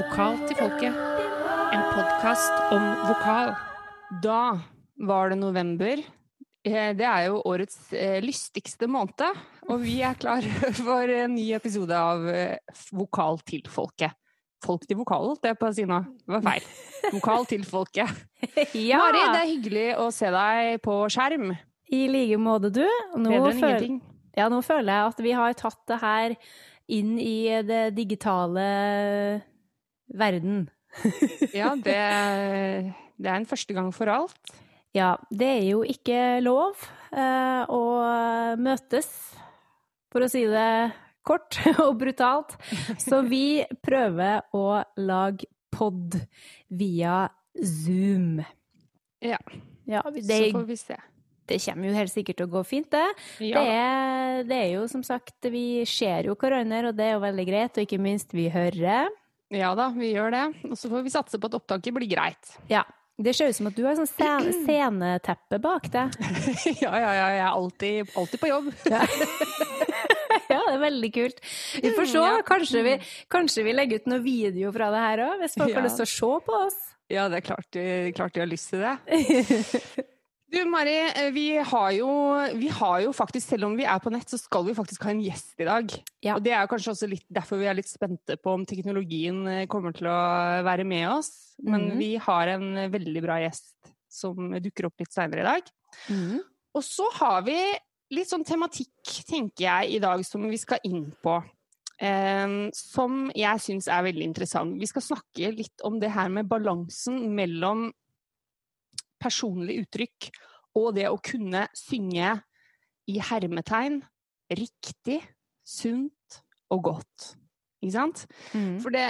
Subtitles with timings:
[0.00, 0.96] Vokal til folket.
[1.74, 3.52] En podkast om vokal.
[4.24, 4.38] Da
[5.06, 6.00] var det november.
[6.64, 9.22] Eh, Det er jo årets eh, lystigste måned,
[9.68, 10.50] og vi er klare
[10.80, 12.56] for en ny episode av eh,
[12.92, 14.12] Vokal til folket.
[14.60, 16.00] Folk til vokal, holdt jeg på å si nå.
[16.20, 16.66] Det var feil.
[17.14, 18.10] Vokal til folket.
[18.76, 19.00] ja!
[19.00, 21.54] Mari, det er hyggelig å se deg på skjerm.
[21.90, 22.84] I like måte, du.
[23.16, 24.00] Nå, føl-
[24.36, 26.34] ja, nå føler jeg at vi har tatt det her
[26.90, 28.66] inn i det digitale
[30.14, 30.68] verden.
[31.54, 31.94] Ja, det,
[33.20, 34.54] det er en første gang for alt.
[34.96, 36.80] Ja, det er jo ikke lov
[37.14, 37.82] eh, å
[38.58, 39.06] møtes,
[40.10, 40.90] for å si det
[41.26, 42.56] kort og brutalt.
[42.98, 46.16] Så vi prøver å lage pod
[46.74, 48.40] via Zoom.
[49.22, 49.38] Ja,
[49.86, 50.96] Ja, så får vi se.
[51.50, 53.06] det kommer jo helt sikkert til å gå fint, det.
[53.46, 53.58] Ja.
[53.62, 57.22] Det, er, det er jo som sagt, vi ser jo hverandre, og det er jo
[57.24, 59.10] veldig greit, og ikke minst vi hører.
[59.50, 60.44] Ja da, vi gjør det.
[60.70, 62.56] Og så får vi satse på at opptaket blir greit.
[62.70, 62.84] Ja.
[63.20, 66.14] Det ser ut som at du har sånn scene, sceneteppe bak deg.
[66.84, 68.70] Ja, ja, ja, jeg er alltid, alltid på jobb.
[70.50, 71.36] Ja, det er veldig kult.
[71.82, 72.22] Vi får se.
[72.46, 72.92] Kanskje vi,
[73.30, 75.76] kanskje vi legger ut noe video fra det her òg, hvis folk Ja.
[75.78, 76.78] har lyst til å se på oss.
[77.10, 78.96] Ja, det er klart, de- klart de har lyst til det.
[80.50, 82.10] Du Mari, eh, vi har, jo,
[82.58, 85.12] vi har jo faktisk, selv om vi er på nett, så skal vi faktisk ha
[85.12, 85.92] en gjest i dag.
[86.24, 86.34] Ja.
[86.34, 89.68] Og det er kanskje også litt derfor vi er litt spente på om teknologien eh,
[89.70, 90.16] kommer til å
[90.66, 91.30] være med oss.
[91.62, 91.94] Men mm.
[92.00, 95.70] vi har en veldig bra gjest som dukker opp litt seinere i dag.
[96.10, 96.42] Mm.
[96.74, 97.56] Og så har vi
[98.10, 98.90] litt sånn tematikk,
[99.28, 101.38] tenker jeg, i dag som vi skal inn på.
[102.00, 104.78] Um, som jeg syns er veldig interessant.
[104.80, 107.90] Vi skal snakke litt om det her med balansen mellom
[109.20, 110.30] personlig uttrykk
[110.78, 112.36] og det å kunne synge
[113.10, 114.00] i hermetegn
[114.50, 115.20] riktig,
[115.66, 116.40] sunt
[116.70, 117.30] og godt.
[117.80, 118.24] Ikke sant?
[118.52, 118.74] Mm.
[118.82, 119.04] For det,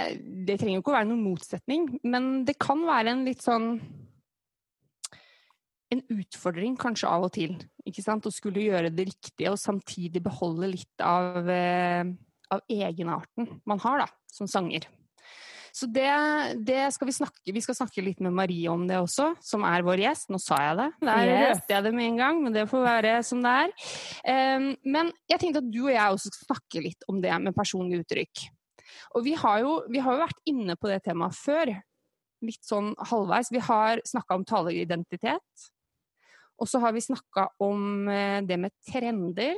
[0.47, 3.73] det trenger jo ikke å være noen motsetning, men det kan være en litt sånn
[5.91, 7.57] En utfordring kanskje av og til.
[7.83, 8.23] Ikke sant?
[8.23, 12.07] Å skulle gjøre det riktige og samtidig beholde litt av, eh,
[12.47, 14.87] av egenarten man har da, som sanger.
[15.71, 16.11] Så det,
[16.67, 19.85] det skal vi snakke Vi skal snakke litt med Marie om det også, som er
[19.87, 20.31] vår gjest.
[20.33, 20.87] Nå sa jeg det.
[21.07, 21.43] Der Yes.
[21.51, 23.75] røpte jeg det med en gang, men det får være som det er.
[24.57, 27.55] Um, men jeg tenkte at du og jeg også skal snakke litt om det med
[27.55, 28.43] personlig uttrykk.
[29.15, 31.73] Og vi har jo, vi har jo vært inne på det temaet før.
[32.43, 33.51] Litt sånn halvveis.
[33.53, 35.67] Vi har snakka om taleridentitet.
[36.61, 39.55] Og så har vi snakka om eh, det med trender.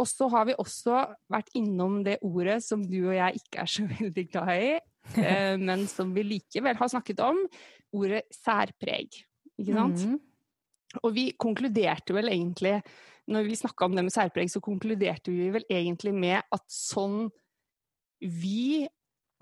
[0.00, 3.70] Og så har vi også vært innom det ordet som du og jeg ikke er
[3.70, 4.74] så veldig glad i,
[5.22, 7.40] eh, men som vi likevel har snakket om.
[7.94, 9.20] Ordet særpreg.
[9.60, 10.06] Ikke sant?
[10.08, 10.18] Mm.
[11.02, 12.78] Og vi konkluderte vel egentlig,
[13.30, 17.26] når vi snakka om det med særpreg, så konkluderte vi vel egentlig med at sånn
[18.24, 18.84] vi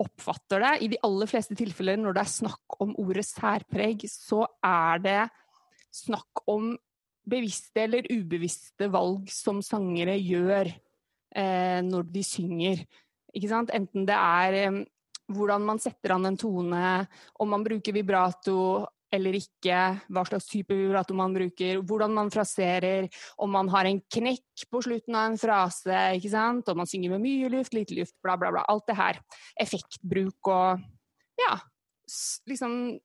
[0.01, 4.43] oppfatter det, i de aller fleste tilfeller når det er snakk om ordet særpreg, så
[4.65, 5.19] er det
[5.93, 6.73] snakk om
[7.29, 12.83] bevisste eller ubevisste valg som sangere gjør eh, når de synger.
[13.33, 14.81] Enten det er eh,
[15.33, 16.89] hvordan man setter an en tone,
[17.39, 19.79] om man bruker vibrato eller ikke,
[20.09, 23.05] hva slags type vibrato man bruker, hvordan man fraserer,
[23.37, 25.99] om man har en knekk på slutten av en frase,
[26.33, 28.65] om man synger med mye luft, lite luft, bla, bla, bla.
[28.73, 29.21] Alt det her.
[29.61, 30.81] Effektbruk og
[31.37, 31.59] ja,
[32.49, 32.97] liksom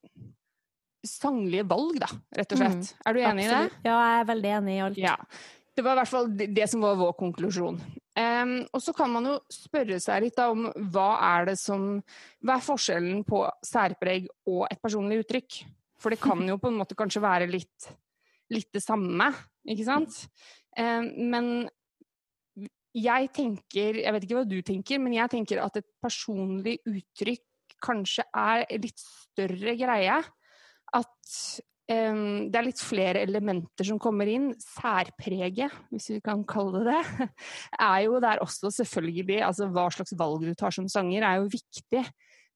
[1.06, 2.91] sanglige valg, da, rett og slett.
[3.06, 3.62] Er du enig i det?
[3.86, 5.00] Ja, jeg er veldig enig i alt.
[5.00, 5.14] Ja.
[5.78, 7.78] Det var i hvert fall det det som var vår konklusjon.
[8.19, 12.00] Um, og så kan man jo spørre seg litt da om hva er det som
[12.42, 15.60] Hva er forskjellen på særpreg og et personlig uttrykk?
[16.03, 17.91] For det kan jo på en måte kanskje være litt,
[18.50, 19.30] litt det samme,
[19.70, 20.19] ikke sant?
[20.75, 21.53] Um, men
[22.98, 27.44] jeg tenker Jeg vet ikke hva du tenker, men jeg tenker at et personlig uttrykk
[27.84, 30.19] kanskje er litt større greie.
[30.97, 31.32] At
[31.91, 34.50] um, det er litt flere elementer som kommer inn.
[34.62, 37.28] Særpreget, hvis vi kan kalle det det,
[37.91, 41.53] er jo der også selvfølgelig Altså hva slags valg du tar som sanger, er jo
[41.53, 42.04] viktig.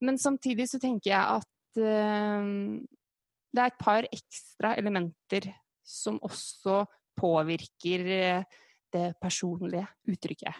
[0.03, 2.81] Men samtidig så tenker jeg at um,
[3.53, 5.51] det er et par ekstra elementer
[5.85, 6.83] som også
[7.19, 8.61] påvirker eh,
[8.93, 10.57] det personlige uttrykket.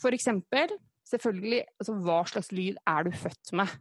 [0.00, 0.72] For eksempel,
[1.08, 3.74] selvfølgelig, altså hva slags lyd er du født med?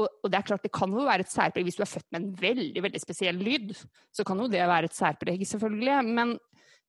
[0.00, 2.08] Og, og det er klart, det kan jo være et særpreg hvis du er født
[2.14, 3.74] med en veldig veldig spesiell lyd.
[4.14, 5.98] Så kan jo det være et særpreg, selvfølgelig.
[6.16, 6.34] Men,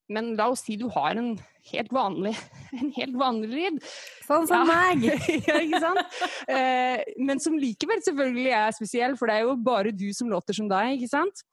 [0.10, 1.36] men la oss si du har en
[1.70, 2.34] helt vanlig,
[2.82, 3.82] en helt vanlig lyd.
[4.26, 5.06] Sånn som meg!
[5.50, 6.22] ja, ikke sant?
[6.50, 10.58] Eh, men som likevel selvfølgelig er spesiell, for det er jo bare du som låter
[10.58, 11.46] som deg, ikke sant?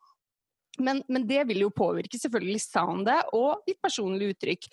[0.80, 4.68] Men, men det vil jo påvirke selvfølgelig soundet og ditt personlige uttrykk.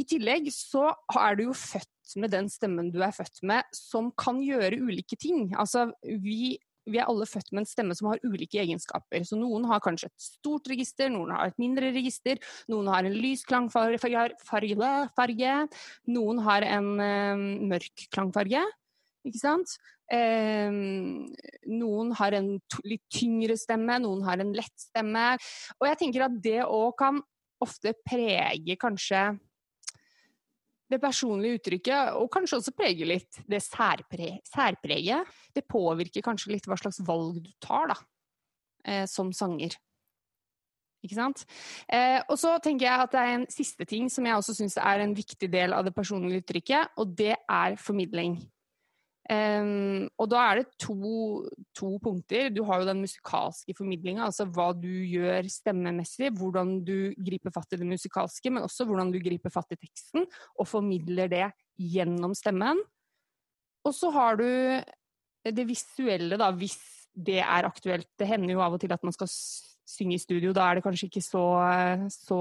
[0.00, 0.88] I tillegg så
[1.20, 4.80] er du jo født født med den stemmen du er født med, som kan gjøre
[4.80, 5.54] ulike ting.
[5.56, 9.24] Altså, vi, vi er alle født med en stemme som har ulike egenskaper.
[9.24, 13.14] Så noen har kanskje et stort register, noen har et mindre register, noen har en
[13.16, 13.98] lys klangfarge,
[16.06, 18.62] noen har en um, mørk klangfarge.
[19.24, 19.78] Ikke sant?
[20.12, 21.32] Um,
[21.72, 25.32] noen har en litt tyngre stemme, noen har en lett stemme.
[25.80, 27.24] Og jeg tenker at det òg kan
[27.64, 29.30] ofte prege kanskje
[30.92, 35.30] det personlige uttrykket, og kanskje også preger litt det særpre særpreget.
[35.56, 37.98] Det påvirker kanskje litt hva slags valg du tar, da,
[38.84, 39.76] eh, som sanger.
[41.04, 41.44] Ikke sant?
[41.92, 44.78] Eh, og så tenker jeg at det er en siste ting som jeg også syns
[44.80, 48.38] er en viktig del av det personlige uttrykket, og det er formidling.
[49.24, 52.50] Um, og da er det to, to, punkter.
[52.52, 57.72] Du har jo den musikalske formidlinga, altså hva du gjør stemmemessig, hvordan du griper fatt
[57.72, 60.26] i det musikalske, men også hvordan du griper fatt i teksten
[60.58, 61.46] og formidler det
[61.80, 62.82] gjennom stemmen.
[63.84, 64.48] Og så har du
[65.44, 66.76] det visuelle, da, hvis
[67.14, 68.10] det er aktuelt.
[68.18, 69.30] Det hender jo av og til at man skal
[69.88, 71.44] synge i studio, da er det kanskje ikke så,
[72.12, 72.38] så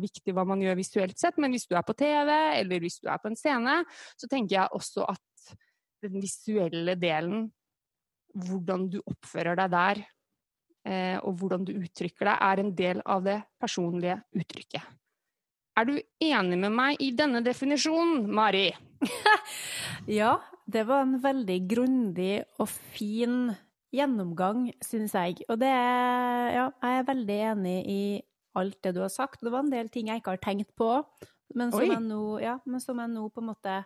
[0.00, 2.30] viktig hva man gjør visuelt sett, men hvis du er på TV,
[2.60, 3.82] eller hvis du er på en scene,
[4.16, 5.20] så tenker jeg også at
[6.04, 7.46] den visuelle delen,
[8.36, 10.02] hvordan du oppfører deg der,
[10.88, 14.94] eh, og hvordan du uttrykker deg, er en del av det personlige uttrykket.
[15.76, 18.70] Er du enig med meg i denne definisjonen, Mari?
[20.20, 23.50] ja, det var en veldig grundig og fin
[23.94, 25.44] gjennomgang, synes jeg.
[25.50, 28.02] Og det er Ja, jeg er veldig enig i
[28.56, 29.42] alt det du har sagt.
[29.44, 30.90] Det var en del ting jeg ikke har tenkt på,
[31.54, 33.76] men som, jeg nå, ja, men som jeg nå på en måte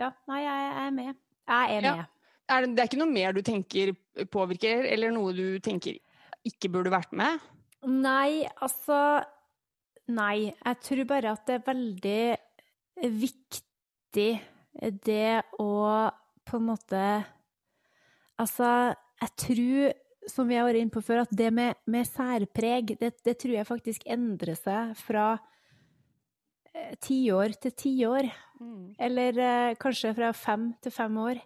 [0.00, 1.10] Ja, nei, jeg er med.
[1.50, 2.00] Jeg er med.
[2.00, 2.06] Ja.
[2.50, 3.92] Er det, det, er ikke noe mer du tenker
[4.32, 6.00] påvirker, eller noe du tenker
[6.48, 7.42] ikke burde vært med?
[7.86, 9.20] Nei, altså
[10.10, 10.50] Nei.
[10.50, 12.22] Jeg tror bare at det er veldig
[13.20, 14.30] viktig
[15.06, 15.70] det å
[16.48, 17.02] på en måte
[18.40, 19.90] Altså, jeg tror,
[20.32, 23.52] som vi har vært inne på før, at det med, med særpreg, det, det, tror
[23.52, 25.34] jeg faktisk endrer seg fra
[27.02, 28.30] tiår til tiår.
[28.60, 28.90] Mm.
[29.00, 31.40] Eller eh, kanskje fra fem til fem år.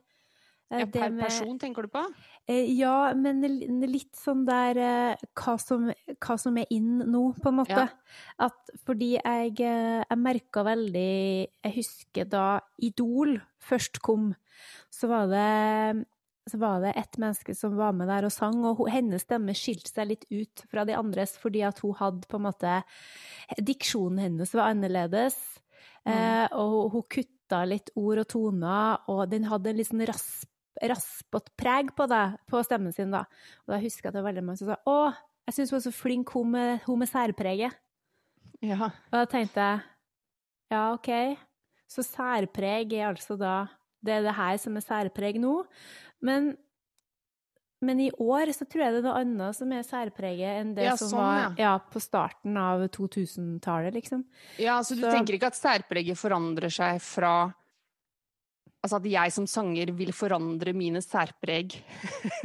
[0.73, 2.03] Eh, ja, per med, person, tenker du på?
[2.51, 3.45] Eh, ja, men
[3.87, 7.85] litt sånn der eh, hva som, hva som, er inn nå, på en måte.
[7.85, 8.49] Ja.
[8.49, 11.13] At fordi jeg, eh, jeg merka veldig
[11.47, 12.49] Jeg husker da
[12.83, 14.33] Idol først kom,
[14.93, 16.05] så var det
[16.45, 19.89] så var det et menneske som var med der og sang, og hennes stemme skilte
[19.89, 22.81] seg litt ut fra de andres fordi at hun hadde på en måte
[23.65, 25.37] Diksjonen hennes var annerledes.
[26.05, 26.13] Mm.
[26.13, 30.51] Eh, og hun kutta litt ord og toner, og den hadde en litt sånn rasp,
[30.85, 33.25] raspete preg på det, på stemmen sin, da.
[33.65, 34.99] Og da husker jeg at det var veldig mange som sa å,
[35.45, 37.81] jeg syns hun var så flink, hun med, hun med særpreget.
[38.65, 38.89] Ja.
[39.13, 39.83] Og da tenkte jeg
[40.73, 41.11] ja, OK,
[41.91, 43.67] så særpreg er altså da
[44.05, 45.57] det er det her som er særpreg nå.
[46.25, 46.55] Men
[47.85, 50.87] men i år så tror jeg det er noe annet som er særpreget enn det
[50.87, 51.51] ja, som sånn, var ja.
[51.61, 54.25] Ja, på starten av 2000-tallet, liksom.
[54.63, 55.13] Ja, så du så...
[55.13, 57.35] tenker ikke at særpreget forandrer seg fra
[58.85, 61.73] Altså at jeg som sanger vil forandre mine særpreg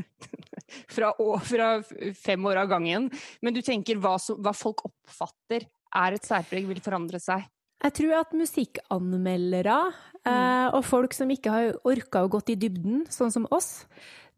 [0.96, 1.10] fra,
[1.44, 1.68] fra,
[2.16, 3.10] fem år av gangen,
[3.44, 5.66] men du tenker hva, så, hva folk oppfatter
[6.00, 7.44] er et særpreg, vil forandre seg?
[7.80, 10.28] Jeg tror at musikkanmeldere mm.
[10.28, 13.86] eh, og folk som ikke har orka å gått i dybden, sånn som oss,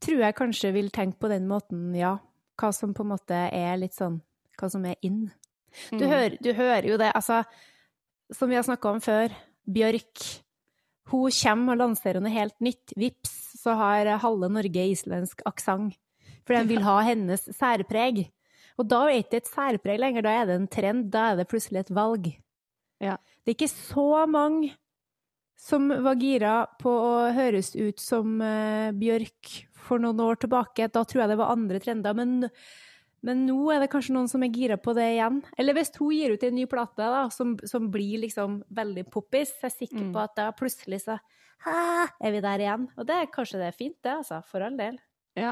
[0.01, 2.19] tror jeg kanskje vil tenke på den måten, ja.
[2.62, 4.19] Hva som på en måte er litt sånn
[4.60, 5.24] Hva som er in.
[5.89, 6.12] Du, mm.
[6.12, 7.39] hører, du hører jo det, altså
[8.36, 9.33] Som vi har snakka om før,
[9.65, 10.25] Bjørk.
[11.10, 12.93] Hun kommer og lanserer noe helt nytt.
[13.00, 13.33] Vips,
[13.63, 15.98] så har halve Norge islandsk aksent.
[16.45, 18.24] For de vil ha hennes særpreg.
[18.79, 21.10] Og da er det ikke et særpreg lenger, da er det en trend.
[21.13, 22.31] Da er det plutselig et valg.
[23.01, 23.17] Ja.
[23.41, 24.75] Det er ikke så mange
[25.62, 30.89] som var gira på å høres ut som uh, Bjørk for noen år tilbake.
[30.89, 32.17] Da tror jeg det var andre trender.
[32.17, 32.48] Men,
[33.25, 35.41] men, nå er det kanskje noen som er gira på det igjen.
[35.62, 39.53] Eller hvis hun gir ut en ny plate da, som, som blir liksom veldig poppis,
[39.53, 40.15] så er jeg sikker mm.
[40.15, 41.22] på at da plutselig så
[41.62, 42.88] Hæ, er vi der igjen?
[42.98, 44.39] Og det, kanskje det er fint, det, altså.
[44.50, 44.96] For all del.
[45.38, 45.51] Ja.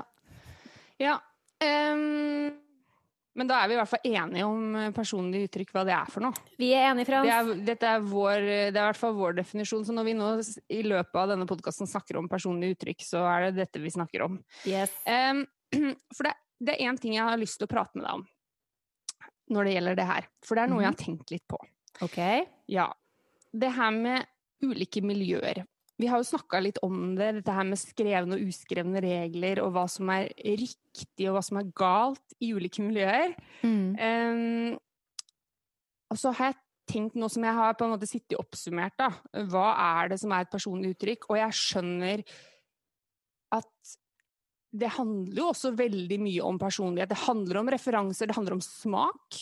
[0.98, 1.20] Ja.
[1.62, 2.58] Um
[3.39, 6.12] men da er vi i hvert fall enige om eh, personlig uttrykk, hva det er
[6.12, 6.48] for noe.
[6.60, 7.29] Vi er enige, Frans.
[7.29, 9.86] Det er, dette er, vår, det er i hvert fall vår definisjon.
[9.88, 10.34] Så når vi nå
[10.75, 14.27] i løpet av denne podkasten snakker om personlig uttrykk, så er det dette vi snakker
[14.27, 14.36] om.
[14.67, 14.93] Yes.
[15.08, 15.46] Um,
[16.17, 18.27] for det, det er én ting jeg har lyst til å prate med deg om
[19.50, 20.27] når det gjelder det her.
[20.46, 20.84] For det er noe mm.
[20.84, 21.58] jeg har tenkt litt på.
[22.05, 22.19] Ok.
[22.69, 22.86] Ja.
[23.50, 24.27] Det her med
[24.62, 25.63] ulike miljøer.
[26.00, 29.74] Vi har jo snakka litt om det, dette her med skrevne og uskrevne regler, og
[29.75, 33.36] hva som er riktig og hva som er galt i ulike miljøer.
[33.68, 34.00] Mm.
[34.00, 34.77] Um,
[36.10, 39.12] og så har jeg tenkt, nå som jeg har på en måte sittet oppsummert, da,
[39.51, 39.68] hva
[40.00, 41.29] er det som er et personlig uttrykk?
[41.29, 42.24] Og jeg skjønner
[43.60, 43.96] at
[44.79, 47.10] det handler jo også veldig mye om personlighet.
[47.12, 49.39] Det handler om referanser, det handler om smak.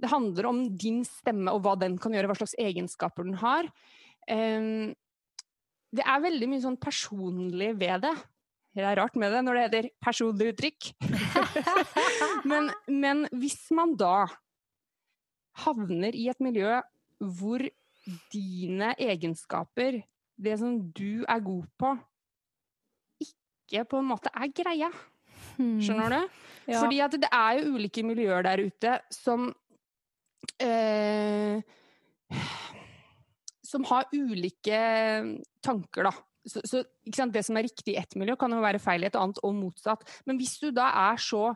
[0.00, 3.70] Det handler om din stemme og hva den kan gjøre, hva slags egenskaper den har.
[4.28, 4.92] Um,
[5.94, 8.14] det er veldig mye sånn personlig ved det.
[8.74, 10.88] Det er rart med det når det heter personlig uttrykk.
[12.50, 14.26] men, men hvis man da
[15.64, 16.80] havner i et miljø
[17.38, 17.62] hvor
[18.34, 20.00] dine egenskaper,
[20.34, 21.92] det som du er god på,
[23.22, 24.90] ikke på en måte er greia.
[25.54, 25.78] Hmm.
[25.78, 26.40] Skjønner du?
[26.72, 26.80] Ja.
[26.80, 29.52] Fordi at det er jo ulike miljøer der ute som
[30.58, 31.62] eh,
[33.74, 34.78] Som har ulike
[35.64, 36.14] tanker, da.
[36.46, 39.18] Så, så Det som er riktig i ett miljø, kan jo være feil i et
[39.18, 40.04] annet, og motsatt.
[40.28, 41.48] Men hvis du da er så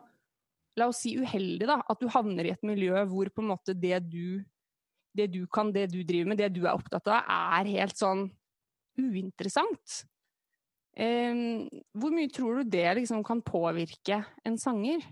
[0.78, 3.74] la oss si uheldig, da, at du havner i et miljø hvor på en måte
[3.74, 4.40] det du,
[5.16, 7.26] det du kan, det du driver med, det du er opptatt av,
[7.58, 8.28] er helt sånn
[8.98, 10.02] uinteressant.
[10.98, 15.04] Um, hvor mye tror du det liksom kan påvirke en sanger?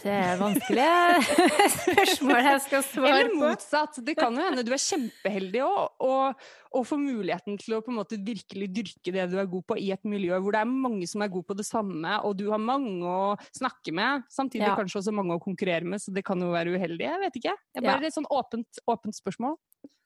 [0.00, 1.40] Det er vanskelige
[1.84, 3.08] spørsmål jeg skal svare på.
[3.10, 3.98] Eller motsatt.
[4.06, 6.44] Det kan jo hende du er kjempeheldig òg, og,
[6.76, 9.78] og får muligheten til å på en måte virkelig dyrke det du er god på
[9.80, 12.46] i et miljø hvor det er mange som er gode på det samme, og du
[12.52, 14.24] har mange å snakke med.
[14.32, 14.76] Samtidig Ja.
[14.78, 17.04] kanskje også mange å konkurrere med, så det kan jo være uheldig.
[17.06, 17.56] Jeg vet ikke.
[17.74, 17.96] Det er Ja.
[17.96, 19.56] bare et sånn åpent, åpent spørsmål.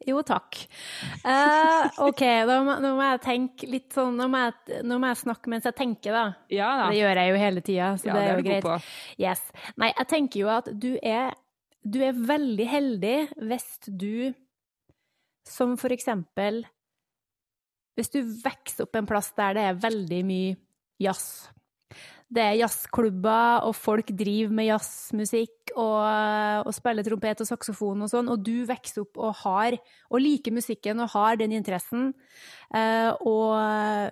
[0.04, 0.58] Jo, takk.
[1.25, 5.11] Uh, OK, da må, nå må jeg tenke litt sånn nå må, jeg, nå må
[5.12, 6.25] jeg snakke mens jeg tenker, da.
[6.52, 6.90] Ja da.
[6.92, 8.90] Det gjør jeg jo hele tida, så ja, det er jo greit.
[9.20, 9.44] Yes.
[9.80, 11.32] Nei, jeg tenker jo at du er,
[11.80, 13.16] du er veldig heldig
[13.49, 14.34] hvis du,
[15.49, 16.62] som for eksempel
[17.94, 20.54] Hvis du vokser opp en plass der det er veldig mye
[20.99, 21.52] jazz.
[22.34, 28.10] Det er jazzklubber, og folk driver med jazzmusikk og, og spiller trompet og saksofon og
[28.10, 29.76] sånn, og du vokser opp og har
[30.10, 32.08] og liker musikken og har den interessen,
[32.74, 34.10] eh, og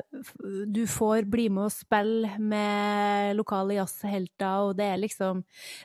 [0.71, 5.43] du får bli med og spille med lokale jazzhelter, og det er liksom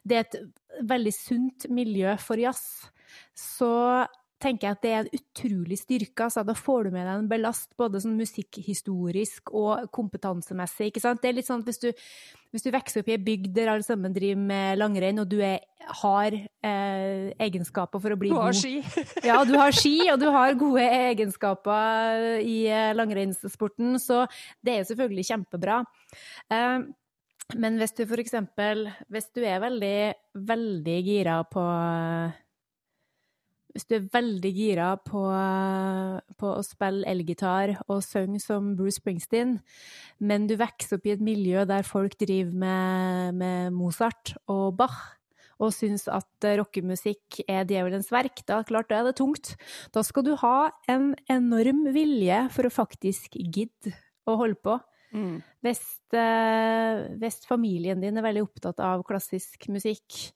[0.08, 0.39] Det er et
[0.86, 2.91] veldig sunt miljø for jazz.
[3.34, 4.06] Så
[4.41, 6.27] tenker jeg at det er en utrolig styrke.
[6.27, 10.91] Altså, da får du med deg en belast både sånn musikkhistorisk og kompetansemessig.
[10.91, 11.24] ikke sant?
[11.24, 11.89] Det er litt sånn at hvis du,
[12.53, 15.39] hvis du vokser opp i ei bygd der alle sammen driver med langrenn, og du
[15.41, 15.65] er,
[16.03, 19.03] har eh, egenskaper for å bli god Du har god ski.
[19.32, 24.24] ja, du har ski, og du har gode egenskaper i eh, langrennssporten, så
[24.62, 25.82] det er selvfølgelig kjempebra.
[26.53, 26.79] Eh,
[27.56, 30.13] Men hvis du for eksempel Hvis du er veldig,
[30.50, 31.62] veldig gira på
[33.76, 35.22] Hvis du er veldig gira på,
[36.40, 39.58] på å spille elgitar og synge som Bruce Springsteen,
[40.24, 44.98] men du vokser opp i et miljø der folk driver med, med Mozart og Bach,
[45.58, 49.56] og syns at rockemusikk er djevelens verk, da klart da er det tungt.
[49.94, 53.96] Da skal du ha en enorm vilje for å faktisk gidde
[54.30, 54.78] å holde på.
[55.16, 55.40] Mm.
[55.64, 55.84] Hvis,
[56.14, 60.34] eh, hvis familien din er veldig opptatt av klassisk musikk,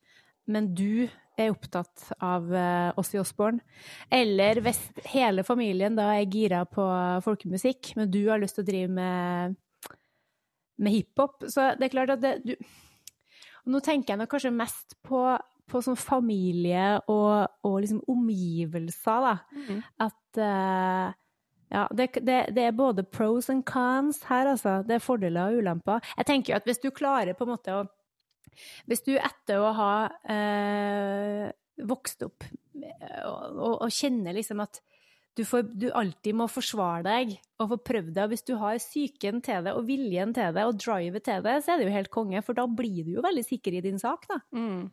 [0.50, 1.10] men du
[1.40, 2.50] er opptatt av
[3.00, 3.62] oss i Osborn,
[4.12, 4.82] eller hvis
[5.14, 6.84] hele familien da er gira på
[7.26, 9.56] folkemusikk, men du har lyst til å drive med,
[10.82, 12.56] med hiphop, så det er klart at det, du
[13.70, 15.20] Nå tenker jeg nok kanskje mest på,
[15.70, 19.84] på sånn familie og, og liksom omgivelser, da Mm.
[20.02, 21.14] at uh,
[21.72, 24.82] ja, det, det, det er både pros and cons her, altså.
[24.84, 26.02] Det er fordeler og ulemper.
[26.18, 27.86] Jeg tenker jo at hvis du klarer på en måte å
[28.90, 29.94] Hvis du etter å ha
[30.30, 31.50] eh,
[31.88, 34.82] vokst opp eh, og, og, og kjenner liksom at
[35.38, 39.40] du, får, du alltid må forsvare deg og få prøvd deg, hvis du har psyken
[39.46, 42.12] til det og viljen til det og drivet til det, så er det jo helt
[42.12, 44.42] konge, for da blir du jo veldig sikker i din sak, da.
[44.52, 44.90] Mm.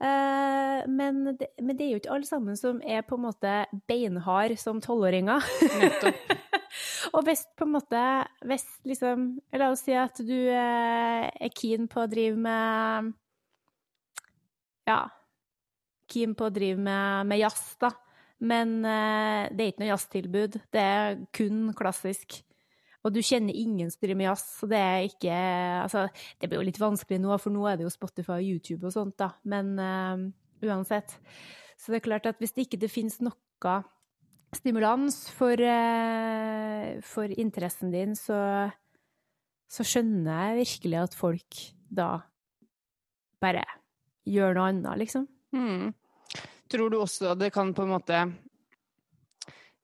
[0.00, 3.56] Eh, men, det, men det er jo ikke alle sammen som er på en måte
[3.88, 5.48] beinhard som tolvåringer.
[5.80, 6.36] Nettopp.
[7.14, 8.02] og hvis på en måte
[8.46, 9.24] Hvis liksom
[9.58, 13.10] La oss si at du eh, er keen på å drive med
[14.88, 15.02] Ja.
[16.10, 17.92] Keen på å drive med, med jazz, da.
[18.40, 20.56] Men eh, det er ikke noe jazztilbud.
[20.74, 22.40] Det er kun klassisk.
[23.04, 25.36] Og du kjenner ingen som driver med jazz, så det er ikke
[25.84, 26.08] Altså,
[26.40, 28.96] det blir jo litt vanskelig nå, for nå er det jo Spotify og YouTube og
[28.96, 29.30] sånt, da.
[29.48, 30.26] Men eh,
[30.66, 31.14] uansett.
[31.78, 33.78] Så det er klart at hvis det ikke det finnes noe
[34.54, 38.70] stimulans for, eh, for interessen din, så,
[39.70, 42.10] så skjønner jeg virkelig at folk da
[43.40, 43.64] bare
[44.28, 45.26] gjør noe annet, liksom.
[45.56, 45.90] Mm.
[46.70, 48.18] Tror du også det kan på en måte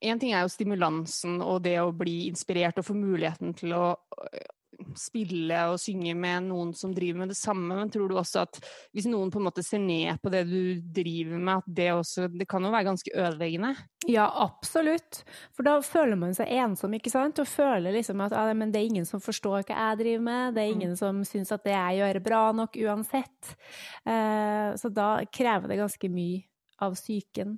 [0.07, 3.87] En ting er jo stimulansen og det å bli inspirert og få muligheten til å
[4.99, 8.59] spille og synge med noen som driver med det samme, men tror du også at
[8.95, 12.27] hvis noen på en måte ser ned på det du driver med, at det også
[12.33, 13.73] Det kan jo være ganske ødeleggende?
[14.11, 15.23] Ja, absolutt.
[15.57, 17.41] For da føler man seg ensom, ikke sant?
[17.43, 20.57] Og føler liksom at ah, men det er ingen som forstår hva jeg driver med,
[20.57, 21.01] det er ingen mm.
[21.01, 23.57] som syns at det jeg gjør er bra nok uansett.
[24.07, 26.45] Eh, så da krever det ganske mye
[26.85, 27.57] av psyken,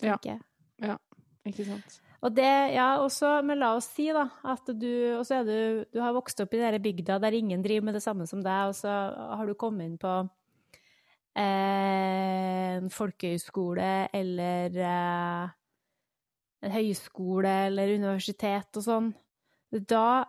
[0.00, 0.44] tenker jeg.
[0.82, 0.94] Ja.
[0.94, 2.00] ja, ikke sant.
[2.20, 6.02] Og det, ja, også, men la oss si da, at du, også er du, du
[6.04, 8.76] har vokst opp i denne bygda der ingen driver med det samme som deg, og
[8.76, 8.92] så
[9.38, 10.12] har du kommet inn på
[11.40, 15.56] eh, en folkehøyskole eller eh,
[16.60, 19.10] en høyskole eller universitet og sånn.
[19.70, 20.26] Da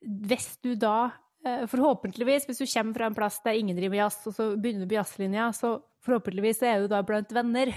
[0.00, 1.10] Hvis du da
[1.44, 4.84] Forhåpentligvis, hvis du kommer fra en plass der ingen driver med jazz, og så begynner
[4.84, 5.76] du på jazzlinja, så
[6.06, 7.72] Forhåpentligvis er du da blant venner.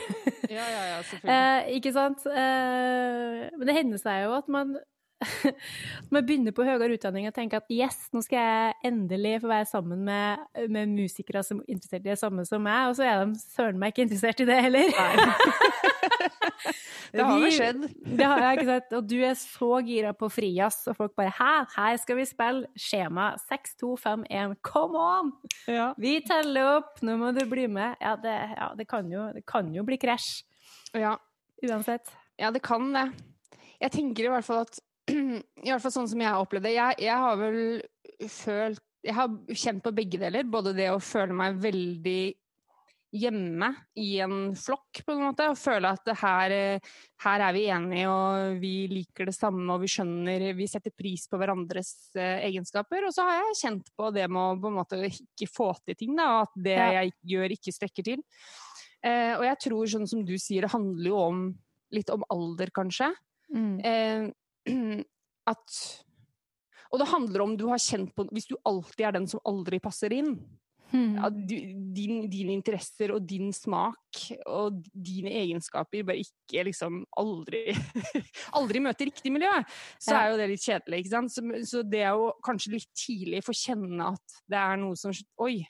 [0.45, 1.35] Ja, ja, ja, selvfølgelig.
[1.35, 2.25] eh, ikke sant?
[2.29, 4.75] Eh, men det hender seg jo at man,
[6.13, 9.67] man begynner på høyere utdanning og tenker at yes, nå skal jeg endelig få være
[9.71, 13.25] sammen med, med musikere som er interessert i det samme som meg, og så er
[13.25, 14.93] de søren meg ikke interessert i det heller.
[17.11, 17.81] det har jo skjedd.
[18.19, 18.93] det har, jeg ikke sett.
[18.97, 22.69] Og du er så gira på frijazz, og folk bare Hæ, her skal vi spille
[22.79, 25.33] skjema 6251, come on!
[25.69, 25.91] Ja.
[26.01, 27.97] Vi teller opp, nå må du bli med.
[28.03, 30.45] Ja, det, ja, det, kan, jo, det kan jo bli krasj.
[30.97, 31.17] Ja.
[31.61, 32.13] Uansett.
[32.41, 33.09] Ja, det kan det.
[33.81, 34.79] Jeg tenker i hvert fall at
[35.11, 36.77] I hvert fall sånn som jeg har opplevd det.
[36.77, 37.59] Jeg, jeg har vel
[38.31, 40.45] følt jeg har kjent på begge deler.
[40.45, 42.21] Både det å føle meg veldig
[43.11, 43.67] hjemme
[43.99, 46.53] i en flokk, på en måte, og føle at her,
[47.23, 51.27] her, er vi enige og vi liker det samme og vi skjønner Vi setter pris
[51.29, 53.07] på hverandres uh, egenskaper.
[53.07, 55.99] Og så har jeg kjent på det med å på en måte ikke få til
[55.99, 56.91] ting, da, og at det ja.
[57.01, 58.23] jeg gjør, ikke strekker til.
[59.01, 61.43] Uh, og jeg tror, sånn som du sier, det handler jo om
[61.91, 63.11] litt om alder, kanskje.
[63.51, 63.75] Mm.
[63.83, 65.01] Uh,
[65.51, 65.77] at
[66.93, 69.79] Og det handler om du har kjent på Hvis du alltid er den som aldri
[69.83, 70.35] passer inn,
[70.91, 71.15] Hmm.
[71.15, 77.61] Ja, din, dine interesser og din smak og dine egenskaper bare ikke liksom aldri
[78.59, 79.51] Aldri møter riktig miljø,
[80.01, 81.33] så er jo det litt kjedelig, ikke sant.
[81.33, 85.61] Så, så det å kanskje litt tidlig få kjenne at det er noe som Oi!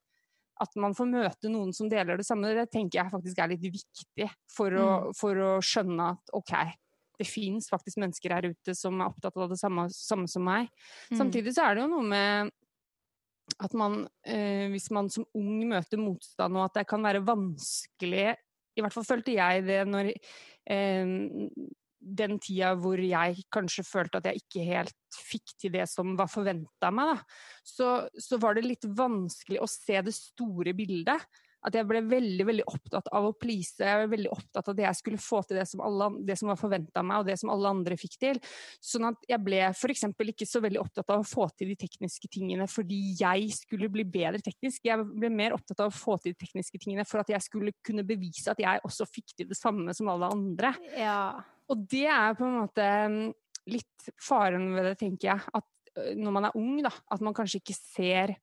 [0.61, 3.63] At man får møte noen som deler det samme, det tenker jeg faktisk er litt
[3.65, 5.15] viktig for å, hmm.
[5.17, 6.53] for å skjønne at OK,
[7.21, 10.69] det fins faktisk mennesker her ute som er opptatt av det samme, samme som meg.
[11.11, 11.19] Mm.
[11.19, 12.53] Samtidig så er det jo noe med
[13.59, 18.31] at man, eh, hvis man som ung møter motstand, og at det kan være vanskelig
[18.77, 21.13] I hvert fall følte jeg det når eh,
[22.01, 26.31] den tida hvor jeg kanskje følte at jeg ikke helt fikk til det som var
[26.31, 31.27] forventa av meg, da, så, så var det litt vanskelig å se det store bildet
[31.67, 33.75] at jeg ble veldig veldig opptatt av å please.
[33.77, 36.49] Jeg ble veldig opptatt av at jeg skulle få til det som, alle, det som
[36.49, 38.39] var forventa av meg, og det som alle andre fikk til.
[38.81, 40.05] Sånn at jeg ble f.eks.
[40.33, 44.05] ikke så veldig opptatt av å få til de tekniske tingene fordi jeg skulle bli
[44.09, 44.81] bedre teknisk.
[44.89, 47.75] Jeg ble mer opptatt av å få til de tekniske tingene for at jeg skulle
[47.85, 50.73] kunne bevise at jeg også fikk til det samme som alle andre.
[50.97, 51.21] Ja.
[51.71, 52.87] Og det er på en måte
[53.69, 55.51] litt faren ved det, tenker jeg.
[55.53, 55.67] At
[56.17, 58.33] når man er ung, da, at man kanskje ikke ser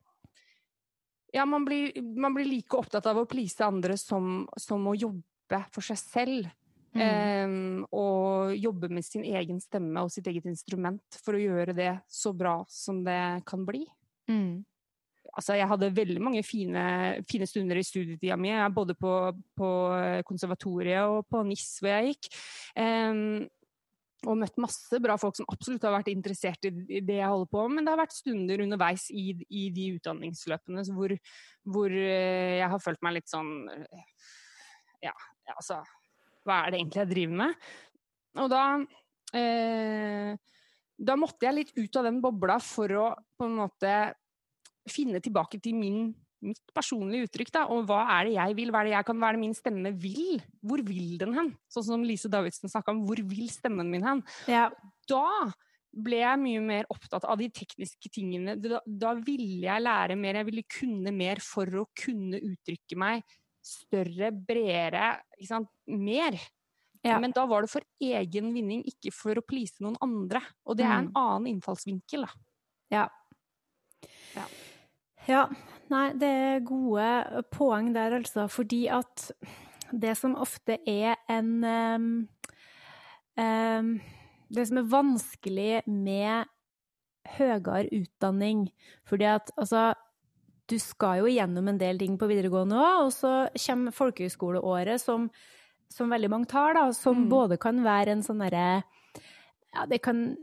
[1.33, 5.61] ja, man blir, man blir, like opptatt av å please andre som, som å jobbe
[5.73, 6.49] for seg selv.
[6.89, 7.03] Mm.
[7.05, 11.91] Um, og jobbe med sin egen stemme og sitt eget instrument for å gjøre det
[12.09, 13.83] så bra som det kan bli.
[14.29, 14.65] Mm.
[15.29, 16.83] Altså, jeg hadde veldig mange fine,
[17.29, 19.13] fine stunder i studietida mi, både på,
[19.57, 19.69] på
[20.25, 22.31] konservatoriet og på NIS hvor jeg gikk.
[22.73, 23.45] Um,
[24.27, 27.63] og møtt masse bra folk som absolutt har vært interessert i det jeg holder på
[27.63, 31.13] med, men det har vært stunder underveis i, i de utdanningsløpene hvor,
[31.63, 34.05] hvor, eh, jeg har følt meg litt sånn eh,
[35.07, 35.15] Ja,
[35.55, 35.79] altså
[36.43, 37.67] Hva er det egentlig jeg driver med?
[38.43, 38.63] Og da
[39.39, 40.33] eh,
[40.99, 43.93] Da måtte jeg litt ut av den bobla for å på en måte
[44.89, 46.09] finne tilbake til min
[46.45, 49.17] mitt personlige uttrykk, da, og hva er det jeg vil, hva er det jeg kan,
[49.19, 50.37] hva er det min stemme vil?
[50.65, 51.49] Hvor vil den hen?
[51.71, 54.23] Sånn som Lise Davidsen snakka om, hvor vil stemmen min hen?
[54.51, 54.69] Ja.
[55.09, 55.51] Da
[55.89, 58.55] ble jeg mye mer opptatt av de tekniske tingene.
[58.61, 63.25] Da, da, ville jeg lære mer, jeg ville kunne mer for å kunne uttrykke meg
[63.65, 66.37] større, bredere, ikke sant, mer.
[67.05, 67.17] Ja.
[67.21, 70.41] Men da var det for egen vinning, ikke for å please noen andre.
[70.67, 71.19] Og det er en mm.
[71.19, 72.45] annen innfallsvinkel, da.
[72.89, 73.05] Ja.
[74.35, 74.47] ja.
[75.29, 75.43] Ja,
[75.89, 78.47] nei, det er gode poeng der, altså.
[78.51, 79.29] Fordi at
[79.91, 82.09] det som ofte er en um,
[83.39, 83.93] um,
[84.49, 86.49] Det som er vanskelig med
[87.37, 88.67] høyere utdanning
[89.09, 89.93] Fordi at altså
[90.69, 93.33] Du skal jo gjennom en del ting på videregående òg, og så
[93.65, 95.25] kommer folkehøyskoleåret som,
[95.89, 97.29] som veldig mange tar, da, som mm.
[97.31, 98.83] både kan være en sånn derre
[99.73, 100.35] ja, det kan,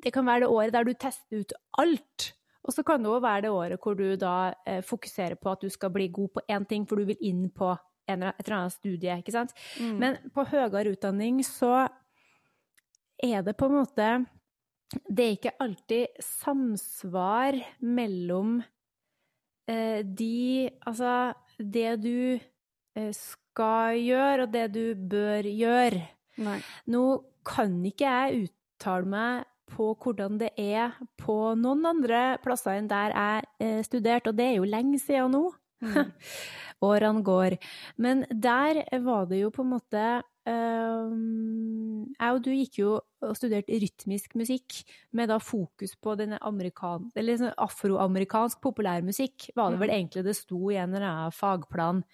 [0.00, 2.30] det kan være det året der du tester ut alt
[2.66, 5.62] Og så kan det òg være det året hvor du da eh, fokuserer på at
[5.62, 7.70] du skal bli god på én ting, for du vil inn på
[8.10, 9.54] en, et eller annet studie, ikke sant.
[9.80, 9.94] Mm.
[10.02, 11.86] Men på høyere utdanning så
[13.22, 14.08] er det på en måte
[15.08, 18.60] Det er ikke alltid samsvar mellom
[19.70, 26.04] eh, de Altså, det du eh, skal gjøre, og det du bør gjøre.
[26.44, 26.60] Nei.
[26.92, 27.02] Nå
[27.46, 33.14] kan ikke jeg uttale meg på hvordan det er på noen andre plasser enn der
[33.14, 35.44] jeg eh, studerte, og det er jo lenge siden nå.
[35.84, 36.12] Mm.
[36.86, 37.56] Årene går.
[38.00, 40.02] Men der var det jo på en måte
[40.44, 42.90] um, Jeg og du gikk jo
[43.24, 44.82] og studerte rytmisk musikk,
[45.16, 50.76] med da fokus på denne sånn afroamerikansk populærmusikk, var det vel egentlig det sto i
[50.78, 52.04] en eller annen fagplan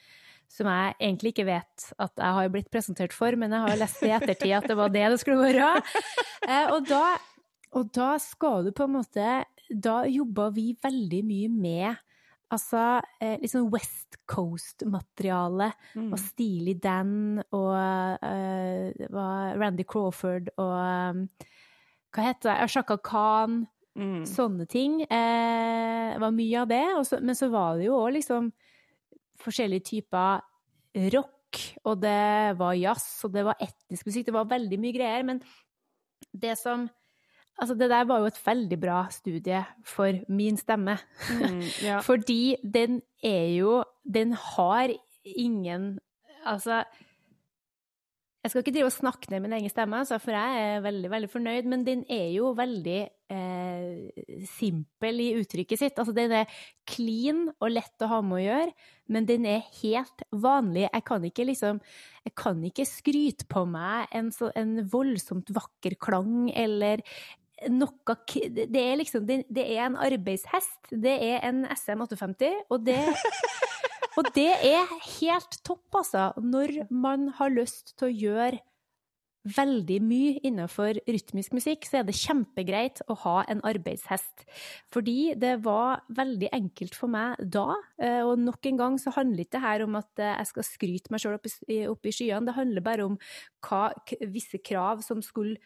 [0.53, 4.03] som jeg egentlig ikke vet at jeg har blitt presentert for, men jeg har lest
[4.05, 5.75] i ettertid at det var det det skulle være.
[6.43, 7.13] Eh, og, da,
[7.73, 9.27] og da skal du på en måte
[9.73, 12.01] Da jobba vi veldig mye med
[12.53, 15.71] altså eh, sånn West Coast-materiale.
[15.97, 16.11] Mm.
[16.13, 17.73] Og Steely Dan og
[18.29, 19.07] eh,
[19.57, 21.49] Randy Crawford og eh,
[22.13, 22.71] Hva heter det?
[22.75, 23.63] Shaka Khan.
[23.97, 24.23] Mm.
[24.29, 25.01] Sånne ting.
[25.05, 26.85] Eh, var mye av det.
[27.09, 28.53] Så, men så var det jo òg liksom
[29.43, 30.45] forskjellige typer
[31.13, 34.29] rock, og det var jazz, og det var etnisk musikk.
[34.29, 35.25] Det var veldig mye greier.
[35.25, 35.41] Men
[36.33, 36.87] det som
[37.61, 40.99] Altså, det der var jo et veldig bra studie for min stemme.
[41.31, 41.63] Mm.
[41.89, 42.01] Ja.
[42.01, 44.91] Fordi den er jo Den har
[45.25, 45.99] ingen
[46.45, 46.85] Altså
[48.43, 51.11] Jeg skal ikke drive og snakke ned min egen stemme, altså, for jeg er veldig
[51.11, 52.97] veldig fornøyd, men den er jo veldig
[53.31, 55.95] eh, simpel i uttrykket sitt.
[55.95, 56.51] Altså, den er
[56.91, 58.75] clean og lett å ha med å gjøre,
[59.15, 60.89] men den er helt vanlig.
[60.89, 61.79] Jeg kan ikke liksom
[62.25, 67.07] Jeg kan ikke skryte på meg en, så, en voldsomt vakker klang eller
[67.71, 68.17] noe
[68.51, 70.91] Det er liksom Det er en arbeidshest.
[70.91, 72.99] Det er en SM850, og det
[74.19, 78.59] og det er helt topp, altså, når man har lyst til å gjøre
[79.57, 84.45] veldig mye innenfor rytmisk musikk, så er det kjempegreit å ha en arbeidshest.
[84.95, 89.43] Fordi det var veldig enkelt for meg da, eh, og nok en gang så handler
[89.43, 91.51] ikke det her om at eh, jeg skal skryte meg sjøl opp,
[92.07, 93.19] i- skyene, det handler bare om
[93.67, 93.89] hva,
[94.31, 95.57] visse krav som skulle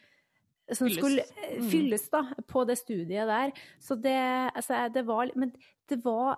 [0.73, 1.69] som skulle Mm.
[1.71, 3.51] fylles da, på det studiet der.
[3.79, 5.53] Så det, altså, det var Men
[5.89, 6.37] det var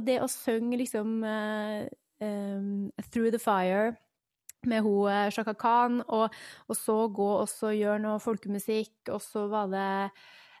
[0.00, 1.86] det å synge liksom uh,
[2.20, 3.96] um, Through the Fire
[4.66, 6.34] med hun eh, Shaka Khan, og,
[6.68, 10.10] og så gå og så gjøre noe folkemusikk, og så var det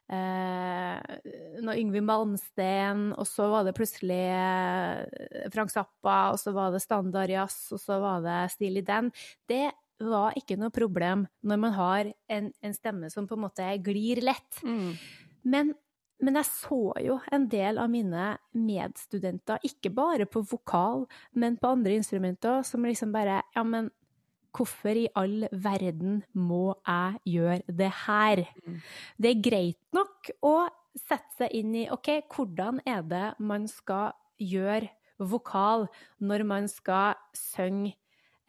[0.08, 1.18] eh,
[1.60, 6.80] noe Yngve Malmsten, og så var det plutselig eh, Frank Zappa, og så var det
[6.84, 9.12] standardjazz, og så var det Steely Dan.
[9.50, 9.66] Det
[10.00, 14.22] var ikke noe problem når man har en, en stemme som på en måte glir
[14.24, 14.60] lett.
[14.64, 14.92] Mm.
[15.50, 15.72] Men,
[16.20, 21.72] men jeg så jo en del av mine medstudenter, ikke bare på vokal, men på
[21.76, 23.90] andre instrumenter, som liksom bare Ja, men
[24.56, 28.44] hvorfor i all verden må jeg gjøre det her?
[28.64, 28.78] Mm.
[29.16, 30.56] Det er greit nok å
[30.98, 35.86] sette seg inn i OK, hvordan er det man skal gjøre vokal
[36.24, 37.94] når man skal synge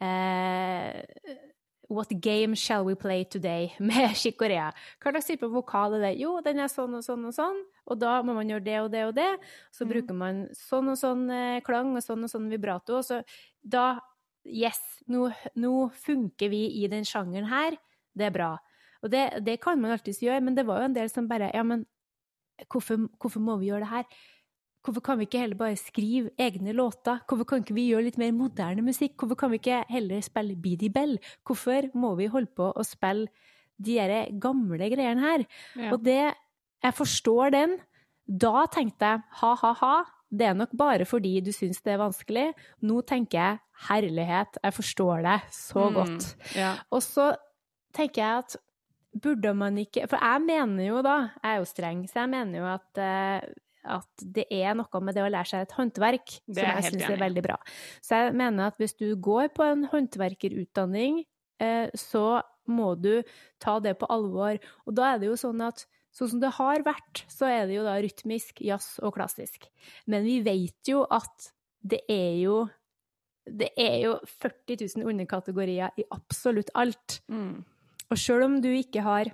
[0.02, 1.02] eh,
[1.92, 3.74] What game shall we play today?
[3.80, 4.70] med Chicorea.
[5.02, 6.12] Hva slags type vokal er det?
[6.22, 8.88] Jo, den er sånn og sånn og sånn, og da må man gjøre det og
[8.94, 9.28] det og det.
[9.74, 9.90] Så Mm.
[9.92, 12.96] bruker man sånn og sånn eh, klang og sånn og sånn vibrato.
[13.02, 13.22] og Så
[13.62, 14.00] da
[14.44, 17.76] Yes, nå, nå funker vi i den sjangeren her.
[18.16, 18.56] Det er bra.
[19.04, 21.52] Og det, det kan man alltids gjøre, men det var jo en del som bare
[21.54, 21.84] Ja, men
[22.70, 24.04] hvorfor, hvorfor må vi gjøre det her?
[24.82, 27.20] Hvorfor kan vi ikke heller bare skrive egne låter?
[27.28, 29.14] Hvorfor kan ikke vi gjøre litt mer moderne musikk?
[29.16, 31.18] Hvorfor kan vi ikke heller spille Beady Bell?
[31.46, 33.28] Hvorfor må vi holde på å spille
[33.78, 35.44] de der gamle greiene her?
[35.76, 35.92] Ja.
[35.92, 36.34] Og det
[36.82, 37.76] Jeg forstår den.
[38.26, 42.48] Da tenkte jeg ha-ha-ha, det er nok bare fordi du syns det er vanskelig.
[42.82, 45.94] Nå tenker jeg herlighet, jeg forstår det så Mm.
[45.94, 46.26] godt.
[46.56, 46.74] Ja.
[46.90, 47.36] Og så
[47.94, 48.56] tenker jeg at
[49.20, 52.58] burde man ikke For jeg mener jo da, jeg er jo streng, så jeg mener
[52.58, 53.48] jo at, eh,
[53.82, 57.06] at det er noe med det å lære seg et håndverk som jeg jeg syns
[57.08, 57.56] er veldig bra.
[58.04, 61.22] Så jeg mener at hvis du går på en håndverkerutdanning,
[61.62, 63.24] eh, så må du
[63.62, 64.60] ta det på alvor.
[64.86, 67.78] Og da er det jo sånn at sånn som det har vært, så er det
[67.78, 69.66] jo da rytmisk, jazz og klassisk.
[70.06, 71.50] Men vi vet jo at
[71.82, 72.62] det er jo
[73.42, 77.18] det er jo 40 000 underkategorier i absolutt alt.
[77.26, 77.64] Mm.
[78.12, 79.32] Og sjøl om du ikke har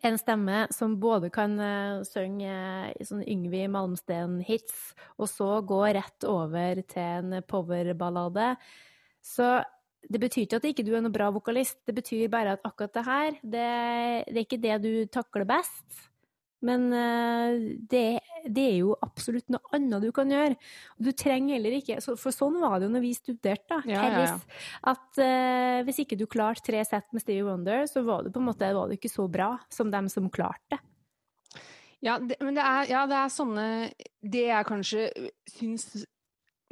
[0.00, 2.54] en stemme som både kan eh, synge
[2.92, 8.54] eh, sånn Yngvi Malmsten-hits, og så gå rett over til en powerballade,
[9.22, 9.58] så
[10.10, 11.78] det betyr ikke at ikke du er noe bra vokalist.
[11.86, 13.68] Det betyr bare at akkurat det her, det,
[14.26, 16.11] det er ikke det du takler best.
[16.62, 17.56] Men eh,
[17.90, 18.04] det,
[18.46, 20.54] det, er jo absolutt noe annet du kan gjøre.
[21.02, 23.80] Du trenger heller ikke For sånn var det jo når vi studerte, da.
[23.90, 24.36] Ja, ja, ja.
[24.92, 28.42] At uh, hvis ikke du klarte tre sett med Stevie Wonder, så var du på
[28.42, 30.82] en måte var du ikke så bra som dem som klarte det.
[32.02, 33.64] Ja, det, men det er, ja, det er sånne
[34.18, 35.04] Det jeg kanskje
[35.46, 35.84] syns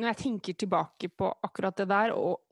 [0.01, 2.43] Når jeg tenker tilbake på akkurat det der, og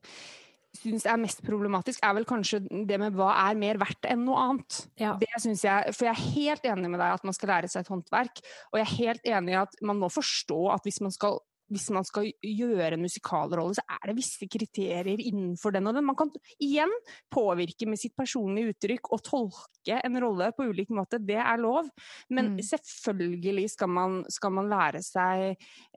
[0.77, 4.39] syns er mest problematisk, er vel kanskje det med hva er mer verdt enn noe
[4.43, 4.79] annet.
[5.01, 5.15] Ja.
[5.19, 7.85] Det synes jeg, For jeg er helt enig med deg at man skal lære seg
[7.85, 11.15] et håndverk, og jeg er helt enig i at man må forstå at hvis man
[11.15, 15.97] skal hvis man skal gjøre en musikalrolle, så er det visse kriterier innenfor den og
[15.97, 16.07] den.
[16.07, 16.91] Man kan igjen
[17.33, 21.21] påvirke med sitt personlige uttrykk og tolke en rolle på ulik måte.
[21.21, 21.89] Det er lov.
[22.33, 22.63] Men mm.
[22.65, 25.45] selvfølgelig skal man, skal man, lære seg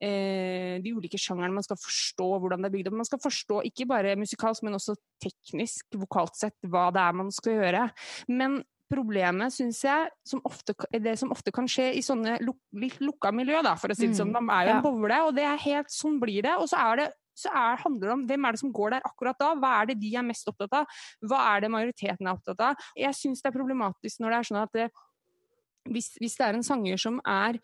[0.00, 1.56] eh, de ulike sjangrene.
[1.56, 3.00] Man skal forstå hvordan det er bygd opp.
[3.02, 7.32] Man skal forstå ikke bare musikalsk, men også teknisk, vokalt sett, hva det er man
[7.34, 7.88] skal gjøre.
[8.32, 8.60] Men
[8.92, 13.32] problemet, syns jeg, som ofte, det som ofte kan skje i sånne luk, litt lukka
[13.34, 14.32] miljø, da, for å si det sånn.
[14.34, 16.54] De Man er jo en boble, og det er helt sånn blir det.
[16.60, 19.06] Og så er det så er, handler det om hvem er det som går der
[19.08, 19.52] akkurat da.
[19.56, 21.00] Hva er det de er mest opptatt av?
[21.24, 22.88] Hva er det majoriteten er opptatt av?
[22.98, 24.88] Jeg syns det er problematisk når det er sånn at det,
[25.88, 27.58] hvis, hvis, det er en sanger som er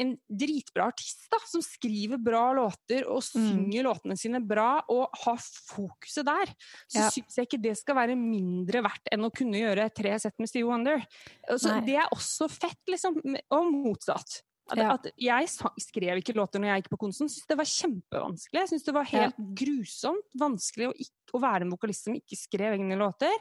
[0.00, 3.26] en dritbra artist da, som skriver bra låter og mm.
[3.28, 3.86] synger mm.
[3.86, 6.52] låtene sine bra og har fokuset der,
[6.86, 7.08] så ja.
[7.14, 10.50] syns jeg ikke det skal være mindre verdt enn å kunne gjøre tre sett med
[10.50, 11.04] Steve Wonder.
[11.50, 13.20] Altså, det er også fett, liksom.
[13.20, 14.40] Og motsatt.
[14.70, 14.90] At, ja.
[14.94, 15.48] at jeg
[15.82, 17.30] skrev ikke låter når jeg gikk på konsen.
[17.30, 18.66] Syns det var kjempevanskelig.
[18.70, 19.46] Syntes det var helt ja.
[19.62, 23.34] grusomt vanskelig å, ikke, å, være en vokalist som ikke skrev egne låter.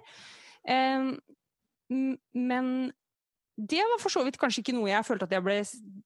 [0.66, 1.14] Um,
[1.90, 2.90] men
[3.60, 5.58] det var for så vidt kanskje ikke noe jeg følte at jeg ble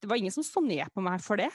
[0.01, 1.51] Det var ingen som så ned på meg for det.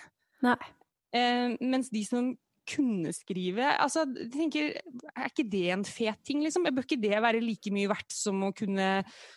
[1.17, 2.35] Eh, mens de som
[2.69, 4.75] kunne skrive altså, jeg tenker,
[5.17, 6.67] Er ikke det en fet ting, liksom?
[6.69, 8.89] Bør ikke det være like mye verdt som å kunne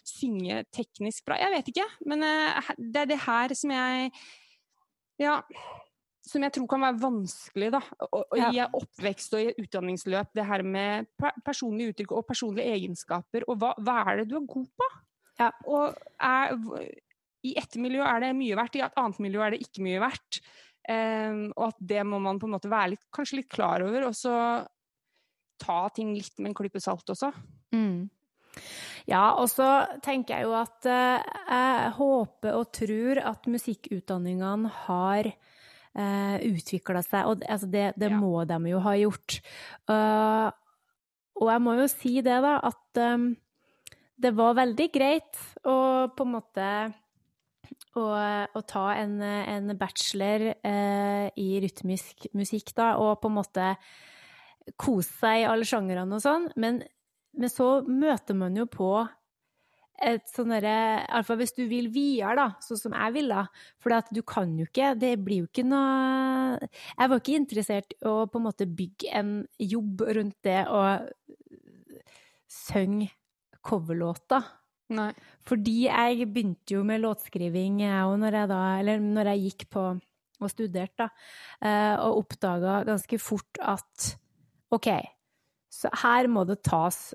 [0.08, 1.40] synge teknisk bra?
[1.40, 4.12] Jeg vet ikke, men eh, det er det her som jeg
[5.22, 5.40] Ja.
[6.22, 7.80] Som jeg tror kan være vanskelig da,
[8.12, 8.50] og, og ja.
[8.54, 10.30] i oppvekst og i utdanningsløp.
[10.38, 11.08] Det her med
[11.42, 13.48] personlige uttrykk og personlige egenskaper.
[13.50, 14.90] Og hva, hva er det du er god på?
[15.42, 15.50] Ja.
[15.66, 16.56] Og er,
[17.48, 20.04] i ett miljø er det mye verdt, i et annet miljø er det ikke mye
[20.04, 20.42] verdt.
[20.82, 24.08] Um, og at det må man på en måte være litt, kanskje litt klar over,
[24.08, 24.36] og så
[25.62, 27.30] ta ting litt med en klype salt også.
[27.76, 28.10] Mm.
[29.10, 29.68] Ja, og så
[30.04, 37.04] tenker jeg jo at uh, jeg håper og tror at musikkutdanningene har uh, eh, utvikla
[37.06, 38.18] seg, og altså det, det ja.
[38.18, 39.40] må de jo ha gjort.
[39.90, 40.50] Uh,
[41.42, 43.32] og jeg må jo si det, da, at um,
[44.22, 45.76] det var veldig greit å
[46.14, 46.68] på en måte
[47.98, 53.72] å, å ta en, en bachelor eh, i rytmisk musikk, da, og på en måte
[54.80, 56.84] kose seg i alle sjangrene og sånn, men,
[57.38, 58.92] men, så møter man jo på
[60.02, 63.44] et sånn derre Iallfall hvis du vil videre, da, sånn som jeg ville.
[63.82, 68.00] For du kan jo ikke Det blir jo ikke noe Jeg var ikke interessert i
[68.10, 70.82] å på en måte bygge en jobb rundt det å
[72.50, 73.12] synge
[73.66, 74.42] coverlåta.
[74.92, 75.12] Nei.
[75.48, 79.70] Fordi jeg begynte jo med låtskriving, jeg òg, når jeg da Eller når jeg gikk
[79.72, 79.86] på
[80.42, 81.10] og studerte, da,
[81.62, 84.08] eh, og oppdaga ganske fort at
[84.74, 84.88] OK,
[85.70, 87.12] så her må det tas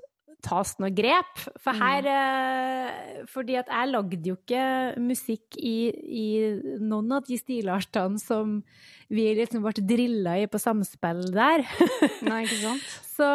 [0.47, 1.41] tas noe grep.
[1.59, 1.81] For mm.
[1.81, 3.25] her mm.
[3.33, 4.61] Fordi at jeg lagde jo ikke
[5.01, 6.27] musikk i, i
[6.79, 8.59] noen av de stilartene som
[9.11, 11.65] vi liksom ble drilla i på samspill der.
[12.27, 12.87] Nei, ikke sant?
[13.17, 13.27] Så,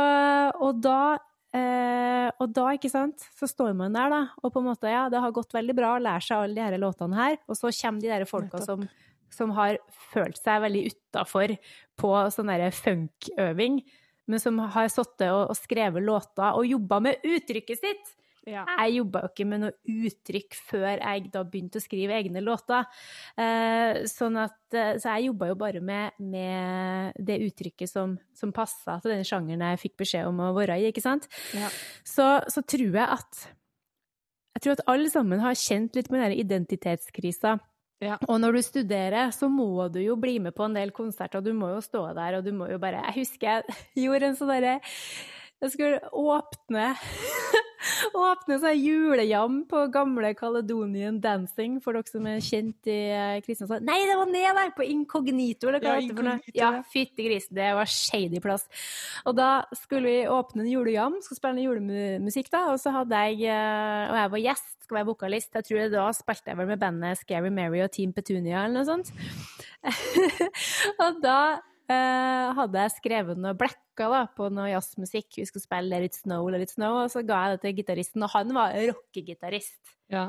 [0.63, 1.19] og da
[1.53, 5.05] Eh, og da, ikke sant, så står man der, da, og på en måte, ja,
[5.13, 7.73] det har gått veldig bra å lære seg alle de her låtene her, og så
[7.77, 8.87] kommer de der folka som,
[9.33, 9.77] som, har
[10.15, 11.53] følt seg veldig utafor
[12.01, 13.83] på sånn derre funkøving,
[14.33, 18.13] men som har sittet og, og skrevet låter og jobba med uttrykket sitt.
[18.49, 18.65] Ja.
[18.67, 22.89] Jeg jobba jo ikke med noe uttrykk før jeg da begynte å skrive egne låter.
[23.39, 28.55] Eh, sånn at, eh, så jeg jobba jo bare med, med, det uttrykket som, som
[28.55, 31.29] passa til den sjangeren jeg fikk beskjed om å være i, ikke sant.
[31.55, 31.71] Ja.
[32.03, 33.45] Så, så, tror jeg at
[34.57, 37.57] jeg tror at alle sammen har kjent litt med den identitetskrisa.
[38.03, 38.17] Ja.
[38.27, 41.47] Og når du studerer, så må du jo bli med på en del konserter, og
[41.47, 43.79] du må jo stå der, og du må jo bare Jeg husker jeg
[44.09, 44.75] gjorde en sånn derre
[45.63, 46.89] jeg skulle åpne
[48.11, 53.87] Åpne seg julejam på gamle Caledonian Dancing, for dere som er kjent i eh, Kristiansand.
[53.87, 54.73] Nei, det var ned der!
[54.77, 56.59] På Incognito, eller hva ja, det heter.
[56.59, 58.67] Ja, fytti grisen, det var shady plass.
[59.29, 63.51] Og da skulle vi åpne en julejam, skulle spille julemusikk, da, og så hadde jeg
[63.53, 65.53] eh, Og jeg var gjest, skal være vokalist.
[65.59, 68.89] Jeg tror da spilte jeg vel med bandet Scary Mary og Team Petunia, eller noe
[68.89, 69.13] sånt.
[71.03, 71.39] og da
[71.91, 75.41] uh, hadde jeg skrevet noe blekka da, på noe jazzmusikk.
[75.41, 77.75] Vi skulle spille Let It Snow, Let It Snow, og så ga jeg det til
[77.81, 79.97] gitaristen, og han var rockegitarist.
[80.13, 80.29] Ja.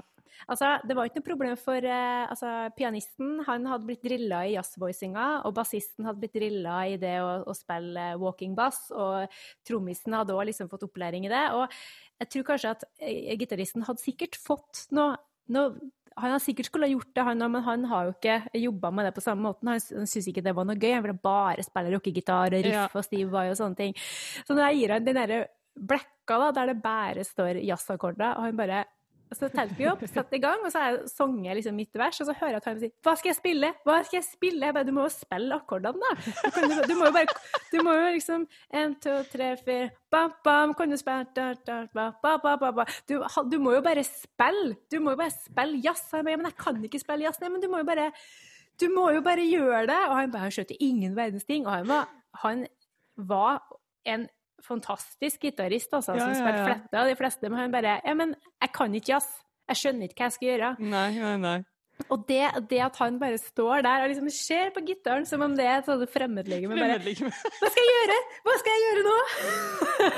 [0.50, 3.36] Altså, det var ikke noe problem for uh, altså, pianisten.
[3.48, 7.56] Han hadde blitt drilla i jazzvoicinga, og bassisten hadde blitt drilla i det å, å
[7.58, 9.32] spille walking bass, og
[9.68, 11.46] trommisen hadde òg liksom fått opplæring i det.
[11.58, 11.68] Og
[12.24, 15.16] jeg tror kanskje at uh, gitaristen hadde sikkert fått noe,
[15.54, 15.78] noe
[16.17, 19.06] han har sikkert skulle ha gjort det, han men han har jo ikke jobba med
[19.08, 19.67] det på samme måten.
[19.71, 20.93] Han, han syntes ikke det var noe gøy.
[20.93, 22.88] Han ville bare spille rockegitar og riff Ja.
[22.93, 23.93] og Steve Vai og sånne ting.
[24.47, 25.39] Så når jeg gir han den derre
[25.73, 28.84] blekka da, der det bare står jazzakkorder, og han bare
[29.36, 32.28] så telte vi opp, satte i gang, og så sang jeg liksom mitt vers, og
[32.30, 34.65] så hører jeg at han sier 'Hva skal jeg spille?' Hva skal jeg spille?
[34.65, 36.15] Jeg bare, du må jo spille akkordene, da.
[36.56, 37.28] Du, jo- du må jo bare
[37.72, 41.86] Du må jo liksom En, to, tre, fire Bam, bam, kan du spille da, da,
[41.93, 42.86] ba, ba, ba, ba.
[43.10, 44.76] Du, du må jo bare spille.
[44.91, 46.04] Du må jo bare spille jazz.
[46.13, 46.24] Yes.
[46.24, 47.39] men jeg kan ikke spille jazz.
[47.41, 48.12] Nei, men du må jo bare
[48.80, 50.10] Du må jo bare gjøre det.
[50.10, 51.65] Og han bare skjønte ingen verdens ting.
[51.65, 52.08] Og han var,
[52.43, 52.67] han
[53.17, 53.62] var
[54.06, 54.28] en
[54.67, 57.49] fantastisk gitarist, altså, Ja, som ja, spilte av de fleste.
[57.49, 59.30] Men han bare Ja, men jeg kan ikke jazz.
[59.69, 60.73] Jeg skjønner ikke hva jeg skal gjøre.
[60.80, 61.60] Nei, nei, nei.
[62.12, 65.54] Og det, det at han bare står der og liksom ser på gitaren som om
[65.56, 66.76] det er et sånt fremmedlegeme.
[66.76, 68.17] Bare Hva skal jeg gjøre?
[68.47, 69.17] Hva skal jeg gjøre nå?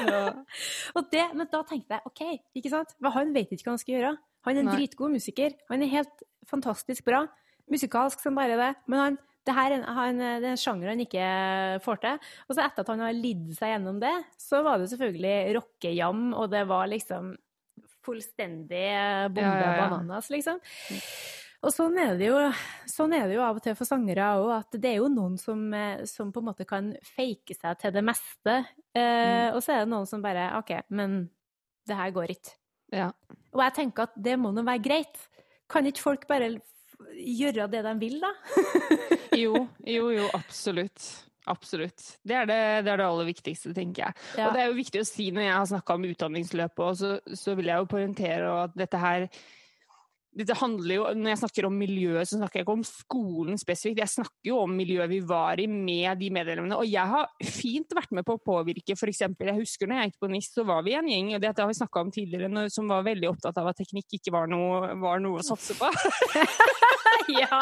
[0.10, 0.22] Ja.
[0.98, 2.22] Og det, men da tenkte jeg OK,
[2.58, 2.96] ikke sant?
[3.04, 4.14] Men han vet ikke hva han skal gjøre.
[4.48, 4.78] Han er en Nei.
[4.80, 5.54] dritgod musiker.
[5.70, 7.26] Han er helt fantastisk bra.
[7.72, 8.72] Musikalsk som bare det.
[8.88, 11.30] Men han, det her er en, han, det er en sjanger han ikke
[11.86, 12.28] får til.
[12.50, 16.28] Og så etter at han har lidd seg gjennom det, så var det selvfølgelig rockejam,
[16.34, 17.34] og det var liksom
[18.06, 18.86] fullstendig
[19.34, 19.90] bombe Ja, ja, ja.
[19.90, 20.60] bananas, liksom.
[21.66, 22.36] Og sånn er, jo,
[22.90, 25.38] sånn er det jo av og til for sangere òg, at det er jo noen
[25.42, 25.64] som,
[26.06, 28.60] som på en måte kan fake seg til det meste.
[28.94, 31.24] Eh, Og så er det noen som bare OK, men
[31.90, 32.54] det her går ikke.
[32.94, 33.08] Ja.
[33.56, 35.18] Og jeg tenker at det må nå være greit.
[35.72, 36.52] Kan ikke folk bare
[37.16, 38.34] gjøre det de vil, da?
[39.36, 41.04] Jo, jo, jo, absolutt.
[41.46, 42.02] Absolutt.
[42.26, 44.22] Det er det, det er det aller viktigste, tenker jeg.
[44.40, 44.48] Ja.
[44.48, 47.12] Og det er jo viktig å si når jeg har snakka om utdanningsløpet, og så,
[47.38, 49.28] så vil jeg jo poengtere at dette her
[50.36, 54.02] dette handler jo, Når jeg snakker om miljøet, så snakker jeg ikke om skolen spesifikt.
[54.04, 56.80] Jeg snakker jo om miljøet vi var i med de medlemmene.
[56.80, 58.98] Og jeg har fint vært med på å påvirke.
[59.06, 61.64] Eksempel, jeg husker når jeg gikk på NIS, så var vi en gjeng, og dette
[61.64, 64.96] har vi snakka om tidligere, som var veldig opptatt av at teknikk ikke var noe,
[65.00, 65.88] var noe å satse på.
[67.42, 67.62] ja.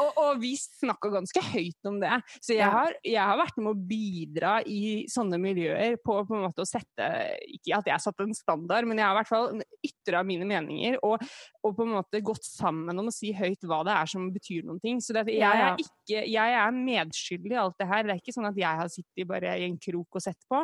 [0.00, 2.12] og, og vi snakka ganske høyt om det.
[2.42, 6.46] Så jeg, har, jeg har vært med å bidra i sånne miljøer på, på en
[6.46, 7.08] måte å sette
[7.52, 10.98] Ikke at jeg satte en standard, men jeg har i hvert fall ytra mine meninger.
[11.06, 11.22] Og,
[11.62, 14.66] og på en måte gått sammen om å si høyt hva det er som betyr
[14.66, 15.00] noen ting.
[15.04, 18.06] Så det, jeg, er ikke, jeg er medskyldig i alt det her.
[18.06, 20.62] Det er ikke sånn at jeg har sittet bare i en krok og sett på.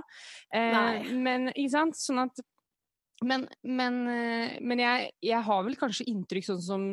[0.55, 1.99] Eh, men ikke sant?
[2.01, 2.45] Sånn at
[3.27, 6.85] men, men, eh, men jeg, jeg har vel kanskje inntrykk, sånn som,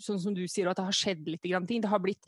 [0.00, 1.82] sånn som du sier, at det har skjedd litt grann ting.
[1.84, 2.24] Det har blitt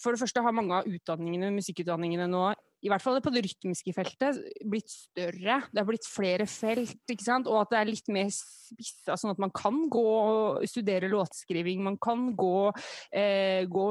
[0.00, 2.48] For det første har mange av utdanningene, musikkutdanningene nå,
[2.84, 5.62] i hvert fall på det rytmiske feltet, blitt større.
[5.72, 7.48] Det har blitt flere felt, ikke sant.
[7.48, 11.80] Og at det er litt mer spissa, sånn at man kan gå og studere låtskriving.
[11.84, 12.68] Man kan gå,
[13.16, 13.86] eh, gå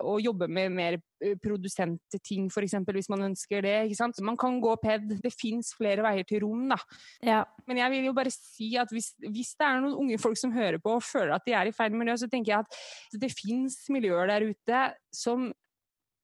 [0.00, 3.76] og jobbe med mer eh, produsentting, f.eks., hvis man ønsker det.
[3.84, 4.24] ikke sant?
[4.24, 5.18] Man kan gå PED.
[5.20, 6.80] Det fins flere veier til rom, da.
[7.26, 7.44] ja.
[7.68, 10.54] Men jeg vil jo bare si at hvis, hvis det er noen unge folk som
[10.56, 13.34] hører på og føler at de er i feil miljø, så tenker jeg at det
[13.36, 15.50] fins miljøer der ute som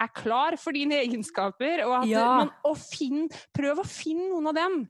[0.02, 2.26] er klar for dine egenskaper, og, at Ja.
[2.42, 4.87] man, og finn, prøv å finne noen av dem.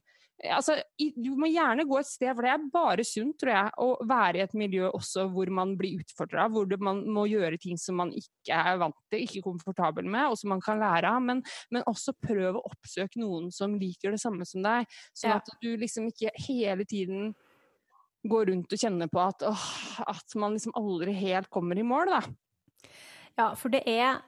[0.53, 3.87] Altså, du må gjerne gå et sted, for det er bare sunt, tror jeg, å
[4.05, 7.97] være i et miljø også hvor man blir utfordra, hvor man må gjøre ting som
[7.97, 11.23] man ikke er vant til, ikke komfortabel med, og som man kan lære av.
[11.25, 11.41] Men,
[11.73, 14.85] men også prøv å oppsøke noen som liker det samme som deg,
[15.17, 17.33] sånn at du liksom ikke hele tiden
[18.29, 19.67] går rundt og kjenner på at, åh,
[20.05, 22.91] at man liksom aldri helt kommer i mål, da.
[23.39, 24.21] Ja, for det er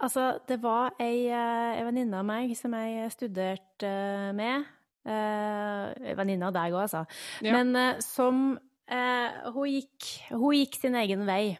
[0.00, 4.64] Altså, det var ei, eh, ei venninne av meg som jeg studerte eh, med.
[5.02, 7.04] Eh, venninne av deg òg, altså.
[7.42, 7.52] Ja.
[7.58, 11.56] Men eh, som eh, hun, gikk, hun gikk sin egen vei.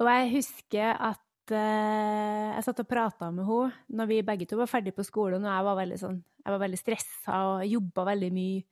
[0.00, 4.58] Og jeg husker at eh, jeg satt og prata med henne når vi begge to
[4.60, 8.04] var ferdige på skolen, og jeg var veldig, sånn, jeg var veldig stressa og jobba
[8.12, 8.64] veldig mye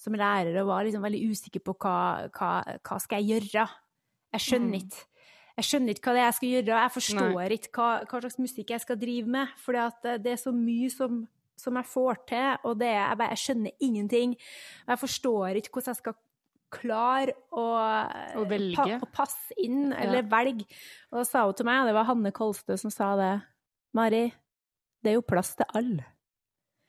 [0.00, 1.96] som lærer og var liksom veldig usikker på hva,
[2.34, 3.68] hva, hva skal jeg gjøre.
[4.34, 5.02] Jeg skjønner Mm.
[5.54, 8.38] Jeg skjønner ikke hva det er jeg skal gjøre, jeg forstår ikke hva, hva slags
[8.42, 9.78] musikk jeg skal drive med, for
[10.18, 11.20] det er så mye som,
[11.60, 14.32] som jeg får til, og det er, jeg, bare, jeg skjønner ingenting.
[14.88, 16.16] Jeg forstår ikke hvordan jeg skal
[16.74, 17.64] klare å,
[18.34, 18.74] Å velge.
[18.74, 20.66] Pa, å passe inn, eller velge.
[21.12, 23.32] Og da sa hun til meg, og det var Hanne Kolstø som sa det,
[23.94, 24.24] Mari,
[25.04, 26.08] det er jo plass til alle.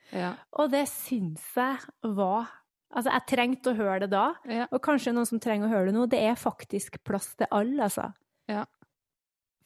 [0.09, 0.33] Ja.
[0.57, 2.49] Og det syns jeg var
[2.95, 4.67] Altså, jeg trengte å høre det da, Ja.
[4.71, 6.05] og kanskje noen som trenger å høre det nå.
[6.07, 8.05] Det er faktisk plass til alle, altså.
[8.51, 8.65] Ja.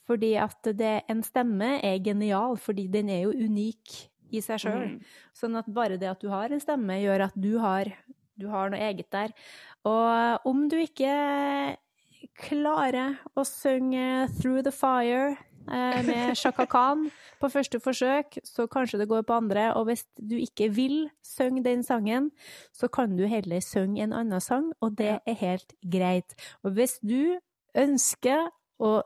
[0.09, 3.97] Fordi at det, en stemme er genial, fordi den er jo unik
[4.33, 4.85] i seg sjøl.
[4.95, 5.11] Mm.
[5.37, 7.91] Sånn at bare det at du har en stemme, gjør at du har,
[8.39, 9.35] du har noe eget der.
[9.87, 11.13] Og om du ikke
[12.39, 15.37] klarer å synge 'Through the Fire'
[15.71, 17.07] eh, med Shaka Khan
[17.39, 19.69] på første forsøk, så kanskje det går på andre.
[19.77, 22.31] Og hvis du ikke vil synge den sangen,
[22.73, 26.35] så kan du heller synge en annen sang, og det er helt greit.
[26.63, 27.39] Og hvis du
[27.77, 28.49] ønsker
[28.79, 28.99] å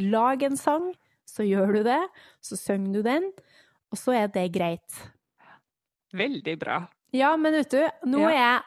[0.00, 0.90] lag en sang,
[1.28, 2.00] så gjør du det.
[2.44, 3.28] Så synger du den,
[3.90, 5.00] og så er det greit.
[6.16, 6.80] Veldig bra.
[7.14, 8.60] Ja, men vet du, nå er jeg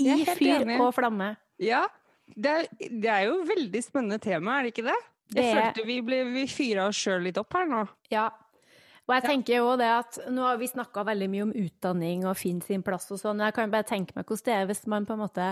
[0.00, 0.76] i Jeg er fyr enig.
[0.82, 1.32] og flamme.
[1.62, 1.84] Ja,
[2.30, 4.98] det er, det er jo veldig spennende tema, er det ikke det?
[5.30, 7.84] Jeg Det følte vi, ble, vi fyra oss sjøl litt opp her nå.
[8.10, 8.28] Ja.
[9.06, 12.38] Og jeg tenker jo det at nå har vi snakka veldig mye om utdanning og
[12.38, 13.42] finne sin plass og sånn.
[13.42, 15.46] Jeg kan bare tenke meg hvordan det er hvis man på en måte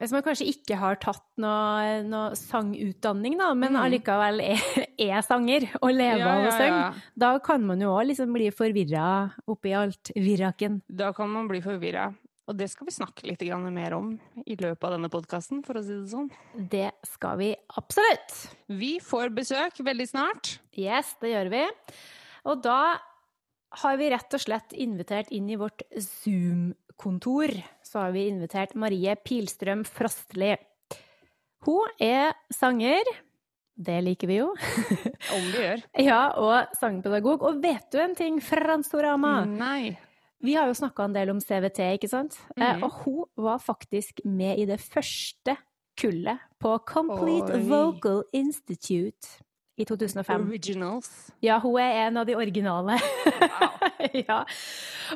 [0.00, 3.80] Hvis man kanskje ikke har tatt noe, noe sangutdanning, da, men mm.
[3.82, 4.62] allikevel er,
[5.10, 9.10] er sanger og lever av å synge, da kan man jo òg liksom bli forvirra
[9.50, 10.80] oppi alt viraken.
[10.88, 12.08] Da kan man bli forvirra.
[12.50, 15.84] Og det skal vi snakke litt mer om i løpet av denne podkasten, for å
[15.84, 16.30] si det sånn.
[16.56, 18.34] Det skal vi absolutt.
[18.66, 20.56] Vi får besøk veldig snart.
[20.74, 21.62] Yes, det gjør vi.
[22.50, 22.98] Og da
[23.84, 29.14] har vi rett og slett invitert inn i vårt Zoom-kontor, så har vi invitert Marie
[29.16, 30.52] Pilstrøm Frostli.
[31.66, 33.04] Hun er sanger,
[33.80, 34.50] det liker vi jo,
[35.34, 35.82] Om vi gjør.
[36.10, 37.42] ja, og sangpedagog.
[37.48, 39.44] Og vet du en ting, Fransorama?
[39.48, 39.96] Nei.
[40.40, 42.38] Vi har jo snakka en del om CVT, ikke sant?
[42.56, 42.84] Mm Mhm.
[42.84, 45.56] Og hun var faktisk med i det første
[46.00, 47.68] kullet på Complete Oi.
[47.68, 49.40] Vocal Institute
[49.80, 50.46] i 2005.
[50.50, 51.10] Originals.
[51.44, 52.98] Ja, hun er en av de originale.
[54.28, 54.42] ja.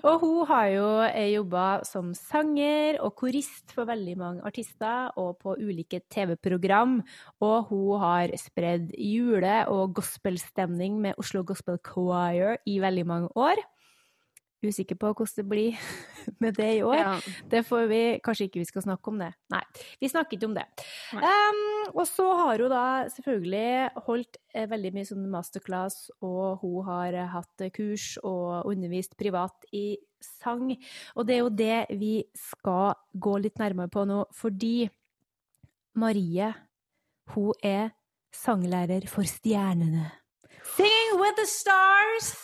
[0.02, 0.88] Og hun har jo
[1.34, 6.98] jobba som sanger og korist for veldig mange artister, og på ulike TV-program.
[7.44, 13.60] Og hun har spredd jule- og gospelstemning med Oslo Gospel Choir i veldig mange år.
[14.64, 15.78] Usikker på hvordan det blir
[16.42, 16.96] med det i år.
[17.00, 17.14] Ja.
[17.50, 19.30] Det får vi Kanskje ikke vi skal snakke om det.
[19.52, 19.60] Nei,
[20.00, 20.64] vi snakker ikke om det.
[21.12, 26.88] Um, og så har hun da selvfølgelig holdt eh, veldig mye sånn masterclass, og hun
[26.88, 29.86] har eh, hatt eh, kurs og undervist privat i
[30.24, 30.72] sang.
[31.14, 34.88] Og det er jo det vi skal gå litt nærmere på nå, fordi
[36.00, 36.50] Marie,
[37.34, 37.92] hun er
[38.34, 40.10] sanglærer for stjernene.
[40.74, 42.34] Singing with the stars!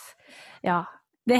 [0.63, 0.85] Ja.
[1.29, 1.37] Det,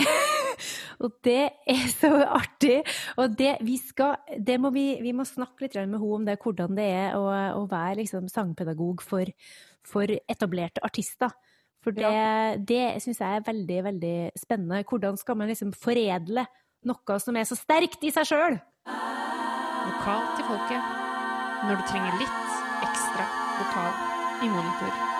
[1.03, 1.41] og det
[1.73, 2.81] er så artig.
[3.21, 6.37] Og det, vi, skal, det må vi, vi må snakke litt med henne om det,
[6.41, 7.25] hvordan det er å,
[7.61, 9.31] å være liksom, sangpedagog for,
[9.87, 11.33] for etablerte artister.
[11.81, 12.13] For det,
[12.69, 14.83] det syns jeg er veldig, veldig spennende.
[14.85, 16.45] Hvordan skal man liksom foredle
[16.85, 18.59] noe som er så sterkt i seg sjøl?
[18.85, 20.99] Vokal til folket
[21.65, 22.53] når du trenger litt
[22.85, 23.25] ekstra
[23.57, 25.10] vokal i monitor.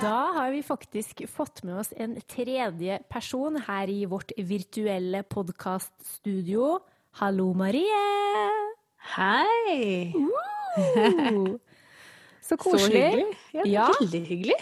[0.00, 6.78] Da har vi faktisk fått med oss en tredje person her i vårt virtuelle podkaststudio.
[7.20, 8.02] Hallo, Marie!
[9.16, 10.12] Hei!
[10.16, 11.56] Uh,
[12.40, 13.02] så Så koselig.
[13.02, 13.36] hyggelig.
[13.52, 13.88] Ja, Ja.
[14.00, 14.60] Veldig hyggelig.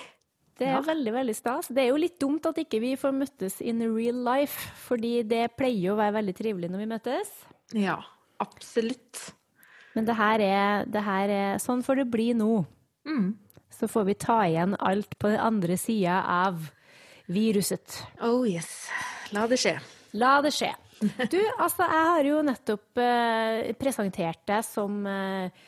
[0.58, 0.80] Det er Ja.
[0.84, 1.68] veldig, veldig stas.
[1.68, 4.58] Det er jo litt dumt at ikke vi får møttes in real life,
[4.88, 7.30] fordi det pleier å være veldig trivelig når vi møtes.
[7.72, 7.96] Ja,
[8.40, 9.32] absolutt.
[9.94, 12.66] Men det her er, det her er Sånn får det bli nå.
[13.06, 13.36] Mm.
[13.80, 16.66] Så får vi ta igjen alt på den andre sida av
[17.32, 18.02] viruset.
[18.20, 18.90] Oh yes.
[19.32, 19.78] La det skje.
[20.20, 20.68] La det skje.
[21.00, 25.62] Du, altså, jeg har jo nettopp eh, presentert deg som eh,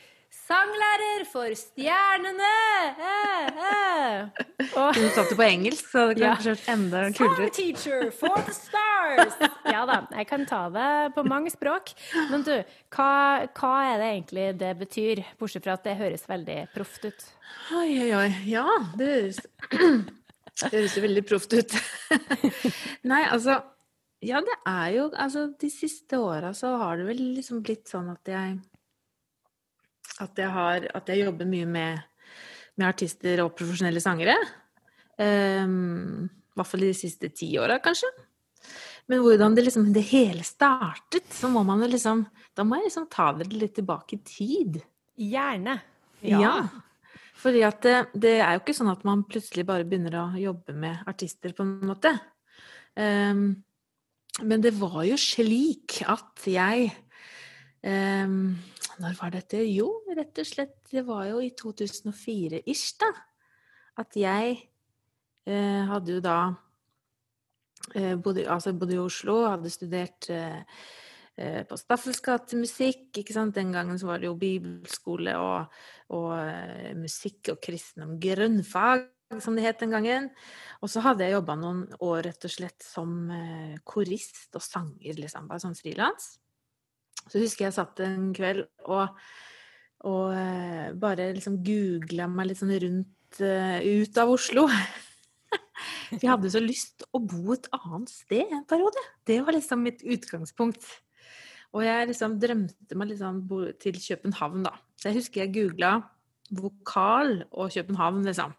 [0.47, 2.51] sanglærer for stjernene!
[2.99, 4.43] Eh, eh.
[4.79, 6.35] Og Du satt det på engelsk, så det Ja.
[6.35, 7.53] kanskje enda kulere ut.
[7.55, 9.37] teacher for the stars!
[9.73, 11.93] Ja da, jeg kan ta det på mange språk.
[12.31, 12.53] Men du,
[12.93, 15.23] hva, hva er det egentlig det betyr?
[15.39, 17.25] Bortsett fra at det høres veldig proft ut.
[17.79, 18.29] Oi, oi, oi.
[18.51, 18.67] Ja,
[18.99, 19.39] det høres,
[19.71, 21.77] det høres jo veldig proft ut.
[23.13, 23.61] Nei, altså
[24.23, 28.11] Ja, det er jo Altså, de siste åra så har det vel liksom blitt sånn
[28.13, 28.61] at jeg
[30.21, 32.03] At jeg har At jeg jobber mye med,
[32.77, 34.37] med artister og profesjonelle sangere.
[35.17, 38.11] Um, I hvert fall de siste ti åra, kanskje.
[39.11, 43.09] Men hvordan det liksom det hele startet, så må man liksom Da må jeg liksom
[43.11, 44.81] ta dere litt tilbake i tid.
[45.17, 45.79] Gjerne.
[46.23, 46.55] Ja.
[47.43, 50.75] Fordi at det, det er jo ikke sånn at man plutselig bare begynner å jobbe
[50.77, 52.13] med artister, på en måte.
[52.95, 53.63] Um,
[54.41, 56.93] men det var jo slik at jeg
[57.83, 58.57] ehm,
[59.03, 59.63] Når var dette?
[59.67, 63.09] Jo, rett og slett, det var jo i 2004-ish, da.
[64.01, 64.59] At jeg
[65.49, 66.37] uh, hadde jo da
[67.97, 73.23] uh, bodde, altså bodde i Oslo, hadde studert eh, på Staffels gatemusikk.
[73.33, 75.73] Den gangen så var det jo bibelskole og,
[76.13, 79.09] og musikk og kristendom grunnfag,
[79.41, 80.29] som det het den gangen.
[80.85, 83.33] Og så hadde jeg jobba noen år rett og slett som
[83.89, 86.35] korist og sanger, liksom, bare sånn frilans.
[87.29, 89.15] Så husker jeg satt en kveld og,
[90.09, 94.67] og eh, bare liksom googla meg litt sånn rundt eh, ut av Oslo.
[96.13, 99.01] Jeg hadde så lyst å bo et annet sted en periode.
[99.27, 100.85] Det var liksom mitt utgangspunkt.
[101.73, 103.39] Og jeg liksom drømte meg liksom
[103.81, 104.75] til København, da.
[105.01, 105.95] Så jeg husker jeg googla
[106.53, 108.53] vokal og København, liksom.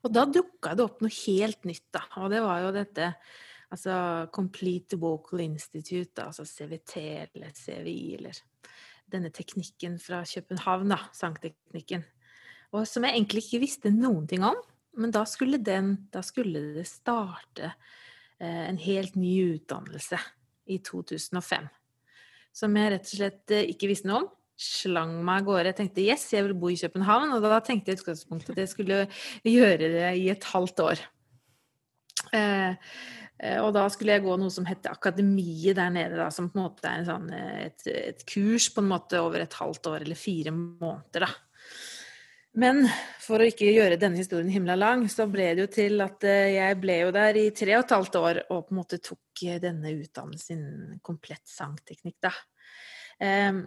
[0.00, 2.06] Og da dukka det opp noe helt nytt, da.
[2.22, 3.12] Og det var jo dette
[3.70, 6.96] altså Complete Vocal Institute, altså CVT
[7.34, 8.40] eller CVI, eller
[9.10, 12.04] denne teknikken fra København, da, sangteknikken.
[12.74, 14.58] Og som jeg egentlig ikke visste noen ting om.
[15.00, 17.72] Men da skulle, den, da skulle det starte
[18.40, 20.18] eh, en helt ny utdannelse
[20.70, 21.68] i 2005.
[22.54, 24.28] Som jeg rett og slett eh, ikke visste noe om.
[24.60, 25.70] Slang meg av gårde.
[25.70, 27.32] Jeg tenkte yes, jeg vil bo i København.
[27.36, 29.00] Og da tenkte jeg i utgangspunktet at jeg skulle
[29.46, 31.06] gjøre det i et halvt år.
[32.36, 32.90] Eh,
[33.62, 36.66] og da skulle jeg gå noe som heter Akademiet der nede, da, som på en
[36.66, 40.04] måte er en sånn, eh, et, et, kurs på en måte over et halvt år
[40.04, 41.24] eller fire måneder.
[41.24, 41.30] da.
[42.60, 42.82] Men
[43.22, 46.56] for å ikke gjøre denne historien himla lang, så ble det jo til at eh,
[46.58, 49.44] jeg ble jo der i tre og et halvt år og på en måte tok
[49.46, 50.64] eh, denne utdannelsen
[51.06, 52.34] komplett sangteknikk, da.
[53.20, 53.64] Um,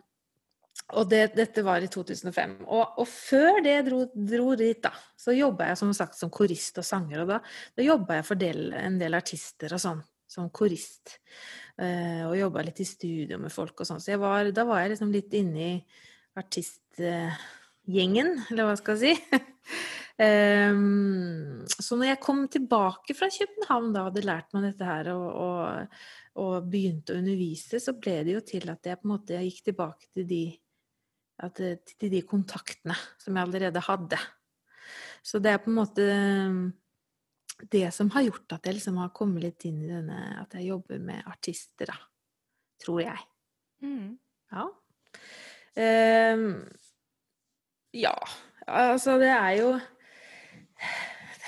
[0.94, 2.56] og det, dette var i 2005.
[2.66, 6.78] Og, og før det dro, dro dit, da, så jobba jeg som sagt som korist
[6.82, 7.24] og sanger.
[7.24, 7.40] Og da,
[7.78, 11.18] da jobba jeg for del, en del artister og sånn, som korist.
[11.80, 14.02] Uh, og jobba litt i studio med folk og sånn.
[14.04, 15.74] Så var, da var jeg liksom litt inne i
[16.40, 16.86] artist...
[17.00, 17.34] Uh,
[17.84, 19.40] eller hva skal jeg si.
[20.24, 25.26] um, så når jeg kom tilbake fra København da hadde lært meg dette her og,
[25.36, 25.98] og,
[26.40, 29.66] og, begynte å undervise, så ble det jo til at jeg på en måte gikk
[29.68, 30.46] tilbake til de,
[31.42, 31.60] at,
[32.00, 34.20] til de kontaktene som jeg allerede hadde.
[35.24, 36.08] Så det er på en måte
[37.72, 40.72] det som har gjort at jeg liksom har kommet litt inn i denne At jeg
[40.72, 41.96] jobber med artister, da.
[42.84, 43.20] Tror jeg.
[43.84, 44.18] Mm.
[44.52, 44.66] Ja.
[46.34, 46.48] Um,
[47.94, 48.16] ja.
[48.68, 49.80] Altså, det er jo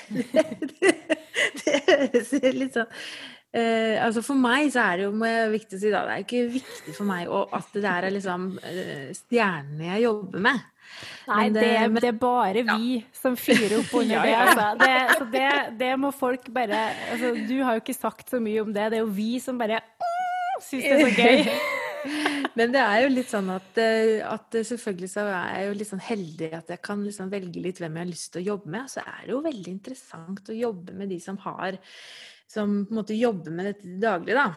[1.66, 2.92] Det høres litt sånn
[3.56, 5.12] eh, altså For meg så er det jo
[5.54, 8.48] viktig å si da, det er ikke viktig for meg at det der er liksom
[8.62, 10.64] eh, stjernene jeg jobber med.
[11.26, 13.06] Nei, det, det, det, er bare vi ja.
[13.18, 14.36] som fyrer opp under det.
[14.38, 14.68] Altså.
[14.82, 15.48] Det, så det,
[15.80, 18.92] det, må folk bare altså, Du har jo ikke sagt så mye om det.
[18.94, 19.82] Det er jo vi som bare
[20.64, 21.50] syns det er så gøy.
[22.56, 25.90] Men det er jo litt sånn at, eh, at, selvfølgelig så er jeg jo litt
[25.90, 28.72] sånn heldig at jeg kan liksom velge litt hvem jeg har lyst til å jobbe
[28.78, 28.92] med.
[28.92, 31.80] Så er det jo veldig interessant å jobbe med de som har
[32.52, 34.50] Som på en måte jobber med dette daglig, da.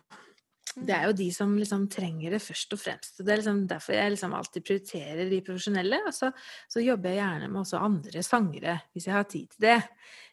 [0.79, 3.17] Det er jo de som liksom trenger det først og fremst.
[3.19, 6.01] og Det er liksom derfor jeg liksom alltid prioriterer de profesjonelle.
[6.07, 6.31] Og så,
[6.71, 9.79] så, jobber jeg gjerne med også andre sangere, hvis jeg har tid til det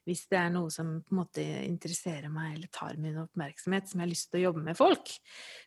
[0.06, 4.00] hvis det er noe som på en måte interesserer meg eller tar min oppmerksomhet, som
[4.00, 5.10] jeg har lyst til å jobbe med folk.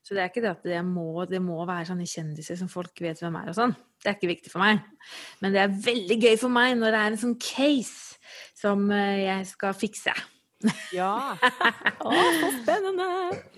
[0.07, 3.03] Så det er ikke det at det må, det må være sånne kjendiser som folk
[3.03, 3.74] vet hvem er og sånn.
[3.99, 4.84] Det er ikke viktig for meg.
[5.43, 8.20] Men det er veldig gøy for meg når det er en sånn case
[8.59, 10.14] som eh, jeg skal fikse.
[10.94, 11.36] Ja.
[12.09, 13.09] Å, så spennende!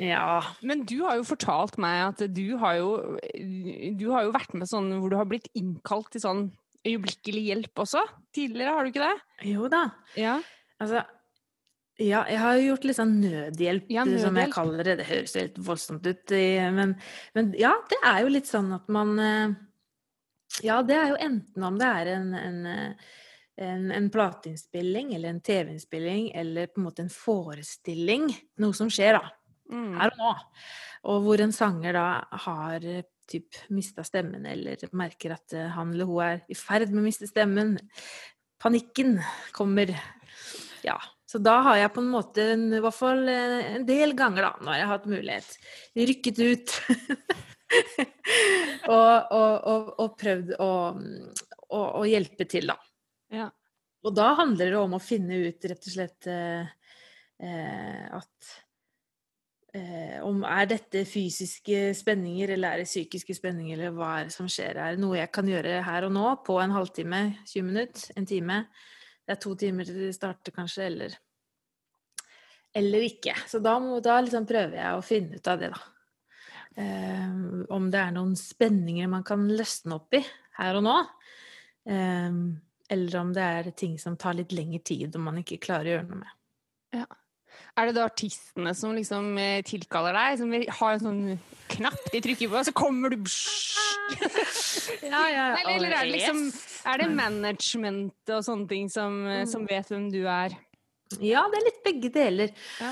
[0.03, 0.41] Ja.
[0.61, 2.91] Men du har jo fortalt meg at du har jo,
[3.97, 6.43] du har jo vært med sånn hvor du har blitt innkalt til sånn
[6.87, 8.05] øyeblikkelig hjelp også?
[8.37, 9.49] Tidligere, har du ikke det?
[9.51, 9.87] Jo da.
[10.19, 10.37] Ja.
[10.81, 11.05] Altså,
[12.01, 14.95] ja, jeg har gjort litt sånn nødhjelp, ja, nødhjelp, som jeg kaller det.
[15.03, 16.37] Det høres jo helt voldsomt ut,
[16.77, 16.95] men,
[17.37, 19.59] men, ja, det er jo litt sånn at man eh,
[20.67, 22.63] Ja, det er jo enten om det er en, en,
[23.65, 28.29] en, en plateinnspilling eller en TV-innspilling eller på en måte en forestilling,
[28.63, 29.33] noe som skjer, da.
[29.71, 29.93] Mm.
[30.01, 30.35] Her og nå.
[31.11, 32.07] Og hvor en sanger da
[32.47, 36.91] har eh, typ mista stemmen, eller merker at eh, han eller hun er i ferd
[36.91, 37.77] med å miste stemmen.
[38.61, 39.19] Panikken
[39.57, 39.95] kommer
[40.85, 40.99] ja.
[41.31, 44.53] Så da har jeg på en måte, i hvert fall eh, en del ganger, da,
[44.67, 45.51] når jeg har hatt mulighet,
[46.11, 46.77] rykket ut.
[48.97, 50.71] og, og, og, og, prøvd å,
[51.79, 52.77] å, hjelpe til, da.
[53.31, 53.51] Ja.
[54.07, 56.69] Og da handler det om å finne ut rett og slett eh,
[57.41, 58.53] eh at
[59.75, 64.35] eh, om Er dette fysiske spenninger, eller er det psykiske spenninger, eller hva er det
[64.35, 64.77] som skjer?
[64.77, 68.27] Er det noe jeg kan gjøre her og nå, på en halvtime, 20 minutter, en
[68.27, 68.65] time?
[69.31, 71.13] det er to timer til det starter, kanskje, eller
[72.75, 73.35] eller ikke.
[73.51, 75.81] Så da, må, da liksom prøver jeg å finne ut av det, da.
[76.81, 80.21] Um, om det er noen spenninger man kan løsne opp i
[80.59, 80.97] her og nå.
[81.91, 82.43] Um,
[82.91, 85.95] eller om det er ting som tar litt lengre tid, og man ikke klarer å
[85.95, 86.37] gjøre noe med.
[87.01, 87.07] Ja.
[87.79, 91.21] Er det da artistene som liksom eh, tilkaller deg, som har en sånn
[91.71, 93.21] knapp de trykker på, og så kommer du
[95.07, 95.45] ja, ja.
[95.55, 96.41] Eller, eller er, det liksom,
[96.91, 100.57] er det management og sånne ting som, eh, som vet hvem du er?
[101.19, 102.53] Ja, det er litt begge deler.
[102.79, 102.91] Ja.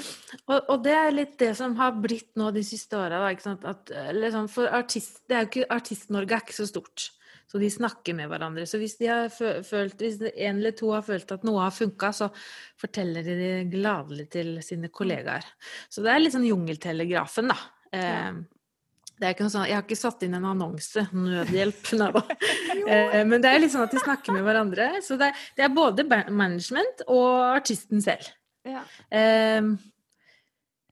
[0.49, 3.21] Og, og det er litt det som har blitt nå de siste åra.
[3.31, 7.13] Liksom, for artist, Artist-Norge er ikke så stort.
[7.49, 8.67] Så de snakker med hverandre.
[8.69, 12.13] Så hvis, de har følt, hvis en eller to har følt at noe har funka,
[12.13, 12.29] så
[12.81, 15.47] forteller de det gladelig til sine kollegaer.
[15.89, 17.59] Så det er litt sånn jungeltelegrafen, da.
[17.97, 18.39] Eh,
[19.19, 22.25] det er ikke noe sånn, jeg har ikke satt inn en annonse, nødhjelp, nei da.
[22.89, 24.87] Eh, men det er litt sånn at de snakker med hverandre.
[25.05, 28.31] Så det er, det er både management og artisten selv.
[28.65, 28.85] Ja.
[29.13, 29.73] Eh,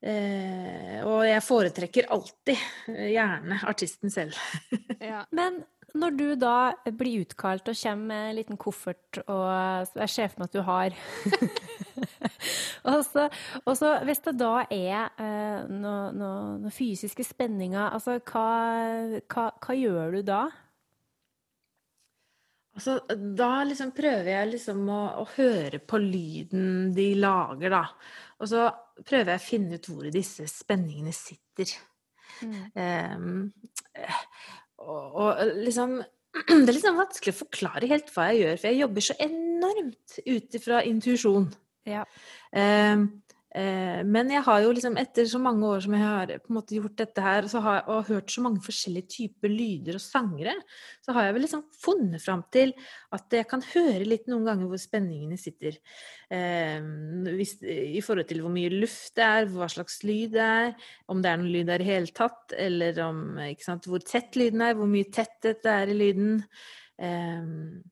[0.04, 4.36] eh, og jeg foretrekker alltid, eh, gjerne, artisten selv.
[5.06, 5.22] Ja.
[5.36, 5.60] Men
[5.98, 6.56] når du da
[6.98, 10.96] blir utkalt og kommer med en liten koffert, og er sjef med at du har
[12.90, 13.26] og, så,
[13.64, 16.30] og så hvis det da er eh, noen no,
[16.60, 18.46] no fysiske spenninger, altså hva,
[19.26, 20.44] hva, hva gjør du da?
[22.76, 27.86] Altså, da liksom prøver jeg liksom å, å høre på lyden de lager, da.
[28.36, 28.66] Og så
[29.00, 31.72] prøver jeg å finne ut hvor disse spenningene sitter.
[32.44, 32.56] Mm.
[33.96, 34.18] eh,
[34.86, 35.98] og, og liksom
[36.50, 40.18] Det er liksom vanskelig å forklare helt hva jeg gjør, for jeg jobber så enormt
[40.26, 41.46] ut ifra intuisjon.
[41.88, 42.02] Ja.
[42.52, 43.06] Eh,
[43.56, 46.76] men jeg har jo liksom, etter så mange år som jeg har på en måte
[46.76, 50.52] gjort dette her, har, og hørt så mange forskjellige typer lyder og sangere,
[51.00, 52.74] så har jeg vel liksom funnet fram til
[53.16, 55.78] at jeg kan høre litt noen ganger hvor spenningene sitter.
[56.28, 56.84] Eh,
[57.38, 60.74] hvis, I forhold til hvor mye luft det er, hva slags lyd det er,
[61.08, 63.24] om det er noen lyd der i hele tatt, eller om,
[63.62, 66.38] sant, hvor tett lyden er, hvor mye tetthet det er i lyden.
[67.00, 67.82] Ehm,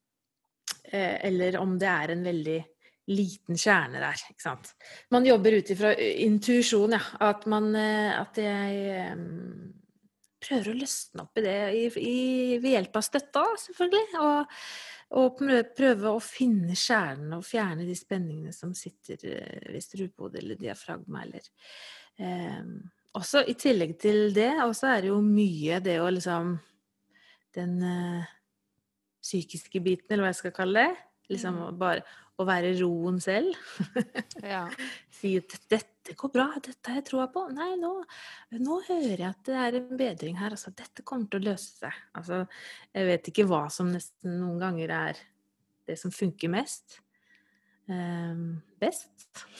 [0.92, 2.60] eh, eller om det er en veldig
[3.10, 4.70] liten kjerne der, ikke sant.
[5.12, 7.02] Man jobber ut ifra intuisjon, ja.
[7.20, 9.72] At man At jeg
[10.44, 12.18] prøver å løsne opp i det i, i,
[12.60, 14.04] ved hjelp av støtta, selvfølgelig.
[14.24, 14.58] Og,
[15.20, 15.42] og
[15.76, 21.48] prøve å finne kjernen og fjerne de spenningene som sitter ved strupehodet eller diafragma eller
[22.18, 22.62] eh,
[23.14, 26.56] Også i tillegg til det, også er det jo mye det å liksom
[27.54, 28.30] Den eh,
[29.24, 31.04] psykiske biten, eller hva jeg skal kalle det.
[31.32, 32.02] Liksom å bare
[32.38, 33.54] å være roen selv.
[34.44, 34.66] Ja.
[35.14, 37.46] Si at 'dette går bra, dette har jeg troa på'.
[37.54, 37.92] Nei, nå,
[38.60, 40.52] nå hører jeg at det er en bedring her.
[40.52, 42.02] Altså, dette kommer til å løse seg.
[42.18, 42.42] Altså,
[42.92, 45.22] jeg vet ikke hva som nesten noen ganger er
[45.88, 46.98] det som funker mest.
[47.86, 49.12] Um, best.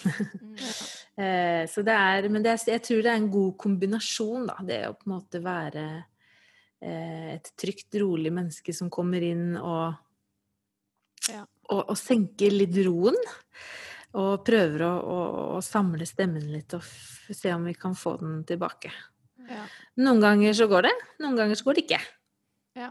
[0.05, 4.59] uh, så det er, men det er, jeg tror det er en god kombinasjon, da.
[4.65, 10.01] Det å på en måte være uh, et trygt, rolig menneske som kommer inn og,
[11.31, 11.47] Ja.
[11.71, 13.19] Og, og senker litt roen.
[14.15, 15.19] Og prøver å, å,
[15.57, 18.93] å samle stemmen litt og se om vi kan få den tilbake.
[19.49, 19.65] Ja.
[20.01, 20.93] Noen ganger så går det,
[21.25, 22.01] noen ganger så går det ikke.
[22.79, 22.91] Ja.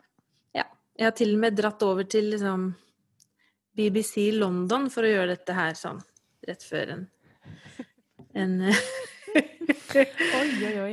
[0.57, 0.65] Ja.
[0.99, 2.67] Jeg har til og med dratt over til liksom
[3.73, 6.03] BBC London for å gjøre dette her sånn
[6.43, 7.07] rett før en,
[8.35, 8.59] en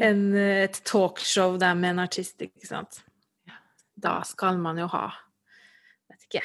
[0.01, 3.03] en, et talkshow der med en artist, ikke sant.
[4.01, 5.09] Da skal man jo ha
[6.11, 6.43] Vet ikke.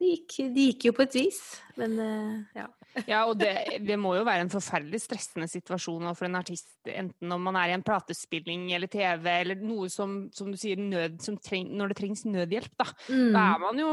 [0.00, 1.40] Det gikk, det gikk jo på et vis,
[1.76, 2.66] men eh, ja.
[3.06, 3.50] Ja, og det,
[3.86, 7.70] det må jo være en forferdelig stressende situasjon for en artist, enten om man er
[7.70, 11.92] i en platespilling eller TV, eller noe som, som du sier, nød, som treng, når
[11.92, 12.88] det trengs nødhjelp, da.
[13.06, 13.36] Da Mm.
[13.44, 13.92] er man jo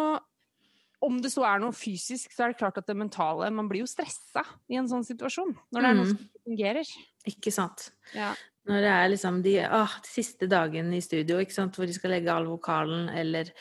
[0.99, 3.83] Om det så er noe fysisk, så er det klart at det mentale Man blir
[3.83, 6.09] jo stressa i en sånn situasjon, når det er noe Mm.
[6.09, 6.93] som ikke fungerer.
[7.29, 7.91] Ikke sant.
[8.15, 8.31] Ja.
[8.65, 11.93] Når det er liksom de, å, de siste dagen i studio, ikke sant, hvor de
[11.93, 13.53] skal legge all vokalen, eller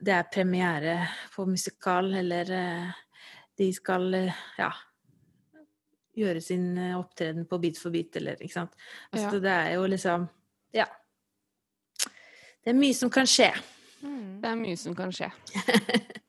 [0.00, 0.94] det er premiere
[1.34, 2.92] på musikal, eller eh,
[3.58, 4.70] de skal eh, ja,
[6.20, 8.76] gjøre sin eh, opptreden på Bit for bit, eller ikke sant.
[9.12, 9.40] Altså, Ja.
[9.40, 10.28] Det er jo liksom
[10.76, 10.86] Ja.
[12.60, 13.52] Det er mye som kan skje.
[14.00, 15.30] Det er mye som kan skje.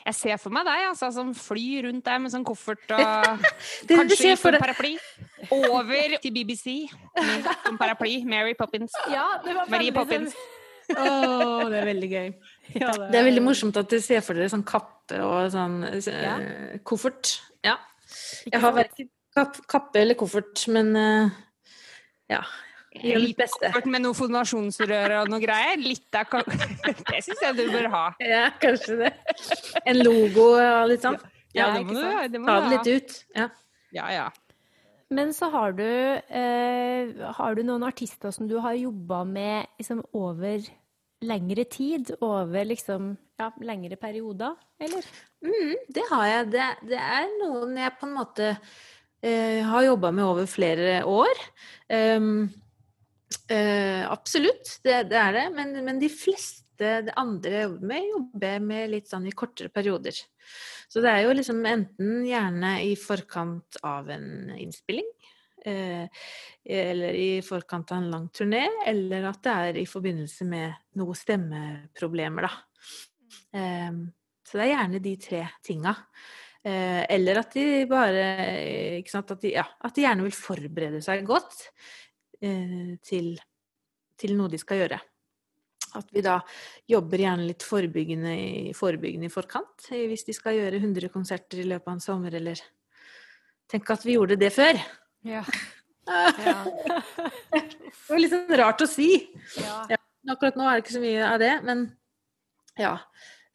[0.00, 3.02] Jeg ser for meg deg altså, som flyr rundt der med sånn koffert og
[3.42, 3.50] Det,
[3.90, 4.62] det kanskje sånn deg.
[4.62, 4.94] paraply.
[5.50, 6.86] Over til BBC
[7.18, 8.22] med sånn paraply.
[8.24, 8.94] Mary Poppins.
[9.12, 10.34] Ja, det var Marie Poppins.
[10.90, 12.32] Å, det er veldig gøy.
[12.78, 16.10] Ja, Det er veldig morsomt at dere ser for dere sånn kappe og sånn eh,
[16.22, 16.34] Ja.
[16.86, 17.40] koffert.
[17.66, 17.76] Ja.
[18.46, 21.30] Jeg har verken kapp, kappe eller koffert, men eh,
[22.30, 22.42] ja.
[22.90, 23.68] Gjør mitt beste.
[23.70, 25.78] Koffert med noe fonasjonsrør og noe greier.
[25.78, 26.26] Litt av
[27.10, 28.04] Det syns jeg du bør ha.
[28.22, 29.12] Ja, kanskje det.
[29.86, 31.18] En logo og litt sånn.
[31.54, 33.14] Ja, det må du, det må Ta det litt ut.
[33.38, 33.48] Ja.
[33.94, 34.26] Ja, ja.
[35.10, 40.04] Men så har du, eh, har du noen artister som du har jobba med liksom,
[40.14, 40.62] over
[41.24, 42.14] lengre tid?
[42.24, 45.10] Over liksom ja, lengre perioder, eller?
[45.44, 46.48] Mm, det har jeg.
[46.54, 51.44] Det, det er noen jeg på en måte eh, har jobba med over flere år.
[51.88, 52.48] Um,
[53.48, 55.46] eh, absolutt, det, det er det.
[55.56, 59.72] Men, men de fleste det, andre jeg jobber med, jobber med litt sånn i kortere
[59.72, 60.16] perioder.
[60.90, 65.06] Så det er jo liksom enten gjerne i forkant av en innspilling,
[65.60, 71.18] eller i forkant av en lang turné, eller at det er i forbindelse med noen
[71.18, 72.52] stemmeproblemer, da.
[73.52, 73.92] Eh,
[74.46, 75.94] så det er gjerne de tre tinga.
[76.62, 78.24] Eh, eller at de bare
[78.98, 81.62] ikke sant, at de, ja, at de gjerne vil forberede seg godt
[82.44, 83.32] eh, til,
[84.20, 84.98] til noe de skal gjøre.
[85.98, 86.36] At vi da
[86.90, 88.34] jobber gjerne litt forebyggende,
[88.78, 92.60] forebyggende, i forkant, hvis de skal gjøre 100 konserter i løpet av en sommer, eller
[93.70, 94.74] Tenk at vi gjorde det før!
[95.26, 95.44] Ja.
[97.50, 97.62] det
[98.08, 99.10] var litt sånn rart å si.
[99.60, 99.82] Ja.
[99.90, 99.98] Ja,
[100.34, 101.86] akkurat nå er det ikke så mye av det, men
[102.80, 102.94] ja.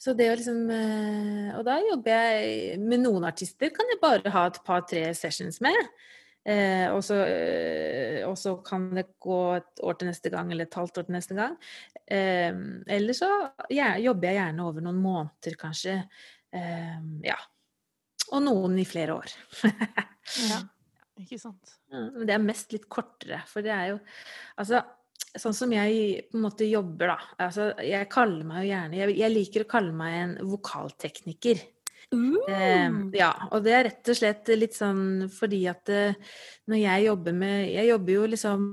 [0.06, 4.34] Så det å liksom eh, Og da jobber jeg med noen artister, kan jeg bare
[4.34, 5.80] ha et par-tre sessions med.
[6.46, 10.68] Eh, og, så, eh, og, så, kan det gå et år til neste gang, eller
[10.68, 11.58] et halvt år til neste gang.
[12.06, 12.52] Eh,
[12.98, 13.32] eller så
[13.74, 15.98] ja, jobber jeg gjerne over noen måneder, kanskje.
[16.54, 17.40] Eh, ja.
[18.34, 19.36] Og noen i flere år.
[20.50, 20.56] Ja,
[21.22, 21.78] ikke sant.
[21.92, 24.00] Men det er mest litt kortere, for det er jo
[24.60, 24.82] Altså,
[25.36, 27.46] sånn som jeg på en måte jobber, da.
[27.48, 31.64] Altså, jeg kaller meg jo gjerne jeg, jeg liker å kalle meg en vokaltekniker.
[32.14, 36.14] Eh, ja, og det er rett og slett litt sånn fordi at eh,
[36.70, 38.68] når jeg jobber med Jeg jobber jo liksom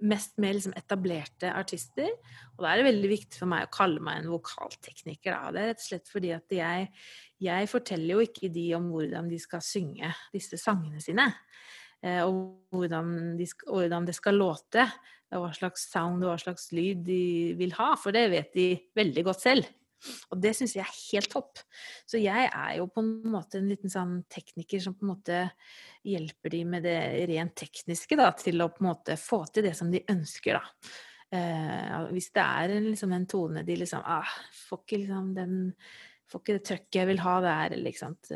[0.00, 2.08] mest med liksom etablerte artister,
[2.56, 5.34] og da er det veldig viktig for meg å kalle meg en vokaltekniker.
[5.34, 5.50] Da.
[5.52, 6.86] Det er rett og slett fordi at jeg,
[7.40, 11.26] jeg forteller jo ikke de om hvordan de skal synge disse sangene sine.
[12.04, 14.86] Eh, og hvordan, de, hvordan, det skal låte,
[15.30, 17.20] hva slags sound og hva slags lyd de
[17.58, 17.92] vil ha.
[18.00, 19.68] For det vet de veldig godt selv.
[20.32, 21.60] Og det syns jeg er helt topp.
[22.08, 25.42] Så jeg er jo på en måte en liten sånn tekniker som på en måte
[26.08, 29.76] hjelper de med det rent tekniske, da, til å på en måte få til det
[29.76, 30.92] som de ønsker, da.
[31.30, 34.32] Eh, hvis det er liksom, en tone de liksom ah,
[34.64, 35.52] får ikke liksom den
[36.30, 38.30] Får ikke det trøkket jeg vil ha der, eller ikke sant.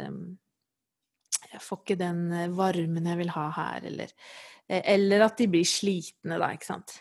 [1.52, 2.24] Jeg får ikke den
[2.56, 4.18] varmen jeg vil ha her, eller
[4.66, 6.94] Eller at de blir slitne, da, ikke sant.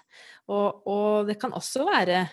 [0.52, 2.26] Og, og det kan også være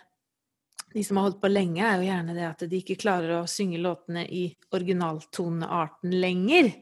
[0.92, 3.50] de som har holdt på lenge, er jo gjerne det at de ikke klarer å
[3.50, 6.72] synge låtene i originaltonearten lenger,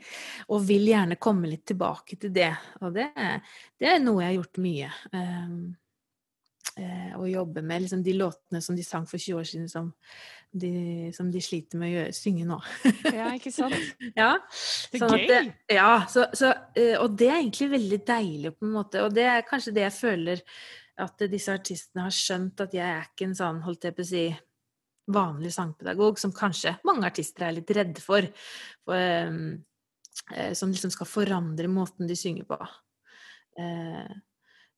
[0.48, 2.54] og vil gjerne komme litt tilbake til det.
[2.80, 3.10] Og det,
[3.76, 4.88] det er noe jeg har gjort mye.
[5.12, 5.60] Um,
[7.18, 9.90] å jobbe med liksom de låtene som de sang for 20 år siden, som
[10.52, 10.72] de,
[11.16, 12.58] som de sliter med å gjøre, synge nå.
[13.04, 13.76] Ja, ikke sant?
[14.20, 14.32] ja.
[14.38, 15.28] Det er sånn gøy!
[15.28, 16.52] Det, ja, så, så,
[17.02, 19.04] og det er egentlig veldig deilig, på en måte.
[19.04, 20.44] Og det er kanskje det jeg føler
[20.98, 24.08] at disse artistene har skjønt at jeg er ikke en sånn, holdt jeg på å
[24.08, 24.26] si,
[25.08, 28.26] vanlig sangpedagog, som kanskje mange artister er litt redde for.
[28.84, 29.56] for um,
[30.52, 32.58] som liksom skal forandre måten de synger på.
[33.58, 34.10] Uh,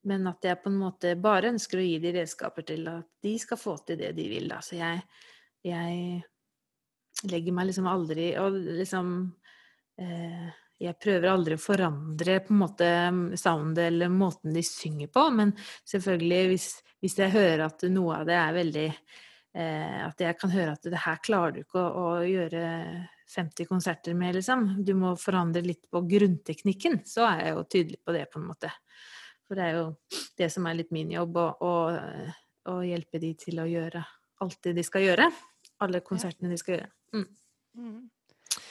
[0.08, 3.34] men at jeg på en måte bare ønsker å gi de redskaper til at de
[3.40, 4.48] skal få til det de vil.
[4.48, 4.60] Da.
[4.64, 5.02] Så jeg,
[5.66, 6.22] jeg
[7.28, 9.12] legger meg liksom aldri og liksom
[10.00, 10.50] eh,
[10.80, 12.90] jeg prøver aldri å forandre på en måte
[13.38, 15.52] soundet eller måten de synger på, men
[15.88, 16.68] selvfølgelig hvis,
[17.04, 20.88] hvis jeg hører at noe av det er veldig eh, At jeg kan høre at
[20.88, 22.62] det her klarer du ikke å, å, gjøre
[23.30, 24.64] 50 konserter med, liksom.
[24.82, 26.96] Du må forandre litt på grunnteknikken.
[27.06, 28.72] Så er jeg jo tydelig på det, på en måte.
[29.46, 29.84] For det er jo
[30.40, 31.74] det som er litt min jobb, å, å,
[32.72, 34.02] å hjelpe de til å gjøre
[34.64, 35.28] det de skal gjøre.
[35.84, 36.90] Alle konsertene de skal gjøre.
[37.16, 37.28] Mm.
[37.80, 38.00] Mm.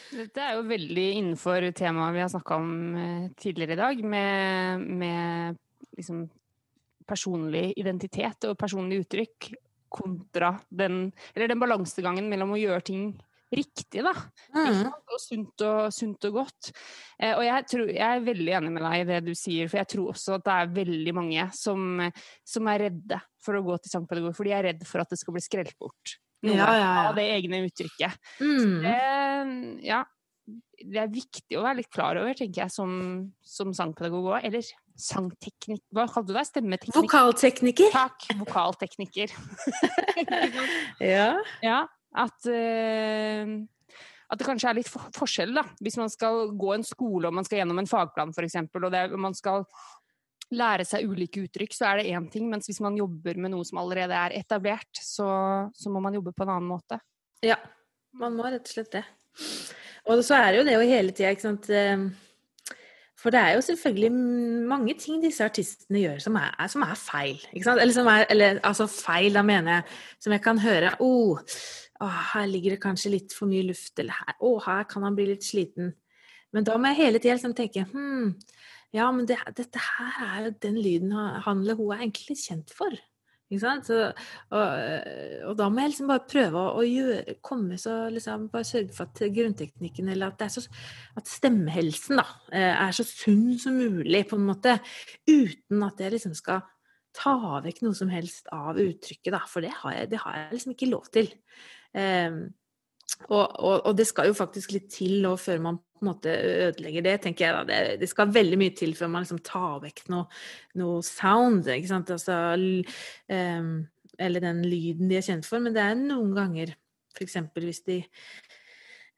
[0.09, 4.86] Dette er jo veldig innenfor temaet vi har snakka om eh, tidligere i dag, med,
[5.03, 5.59] med
[5.97, 6.24] liksom
[7.09, 9.51] personlig identitet og personlig uttrykk
[9.89, 13.05] kontra den Eller den balansegangen mellom å gjøre ting
[13.55, 14.13] riktig, da.
[14.55, 14.83] Mm.
[14.89, 16.71] Og sunt og, sunt og godt.
[17.17, 19.81] Eh, og jeg, tror, jeg, er veldig enig med deg i det du sier, for
[19.81, 22.05] jeg tror også at det er veldig mange som,
[22.47, 25.19] som er redde for å gå til sangpedagog, for de er redd for at det
[25.21, 26.19] skal bli skrelt bort.
[26.45, 27.07] Noe Ja, ja, ja.
[27.09, 28.15] av det egne uttrykket.
[28.39, 28.77] Mm.
[28.85, 28.99] Det,
[29.89, 30.03] ja,
[30.79, 32.91] det er viktig å være litt klar over, tenker jeg, som,
[33.43, 34.47] som sangpedagog òg.
[34.47, 34.65] Eller
[34.99, 36.47] sangteknikk Hva kalte du deg?
[36.47, 36.97] Stemmeteknikk?
[36.99, 37.91] Vokaltekniker.
[37.95, 38.29] Takk.
[38.43, 39.35] Vokaltekniker.
[40.99, 41.31] Ja.
[41.63, 41.77] ja,
[42.18, 43.60] at uh,
[44.30, 45.64] at det kanskje er litt for forskjell, da.
[45.82, 49.01] Hvis man skal gå en skole og man skal gjennom en fagplan, f.eks., og det,
[49.18, 49.66] man skal
[50.53, 52.45] lære seg ulike uttrykk, så er det én ting.
[52.51, 55.30] Mens hvis man jobber med noe som allerede er etablert, så,
[55.74, 57.01] så må man jobbe på en annen måte.
[57.45, 57.57] Ja,
[58.22, 59.03] man må rett og slett det.
[60.10, 62.07] Og så er det jo det jo hele tida, ikke sant eh,
[63.20, 64.10] For det er jo selvfølgelig
[64.70, 67.41] mange ting disse artistene gjør som er, som er feil.
[67.53, 71.41] Eller, som er, eller altså feil, da mener jeg, som jeg kan høre oh,
[72.03, 75.17] oh, her ligger det kanskje litt for mye luft, eller her, å, her kan han
[75.17, 75.93] bli litt sliten.
[76.55, 78.33] Men da må jeg hele tida liksom tenke hm,
[78.95, 82.73] ja, men det, dette her er jo den lyden han eller hun er egentlig kjent
[82.73, 82.95] for.
[83.49, 83.87] Ikke sant?
[83.89, 83.97] Så,
[84.53, 84.65] og,
[85.49, 88.93] og, da må jeg liksom bare prøve å, å gjøre, komme så liksom, Bare sørge
[88.93, 90.61] for at grunnteknikken eller at, så,
[91.17, 94.77] at stemmehelsen da, eh, er så sunn som mulig, på en måte.
[95.25, 96.61] Uten at jeg liksom skal
[97.15, 97.35] ta
[97.65, 99.41] vekk noe som helst av uttrykket, da.
[99.49, 101.33] For det har jeg, det har jeg liksom ikke lov til.
[101.97, 102.41] Um,
[103.27, 106.31] og, og, og, det skal jo faktisk litt til nå før man på en måte
[106.31, 107.63] ødelegger det, tenker jeg da.
[107.67, 110.27] Det, det skal veldig mye til før man liksom tar vekk noe,
[110.79, 112.13] noe sound, ikke sant.
[112.15, 113.73] Altså, um,
[114.19, 115.63] eller den lyden de er kjent for.
[115.63, 116.75] Men det er noen ganger,
[117.15, 117.39] f.eks.
[117.59, 118.01] hvis de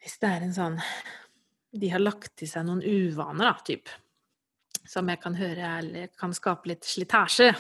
[0.02, 0.78] Hvis det er en sånn
[1.78, 3.92] De har lagt til seg noen uvaner, da, typ.
[4.92, 7.54] Som jeg kan høre eller kan skape litt slitasje.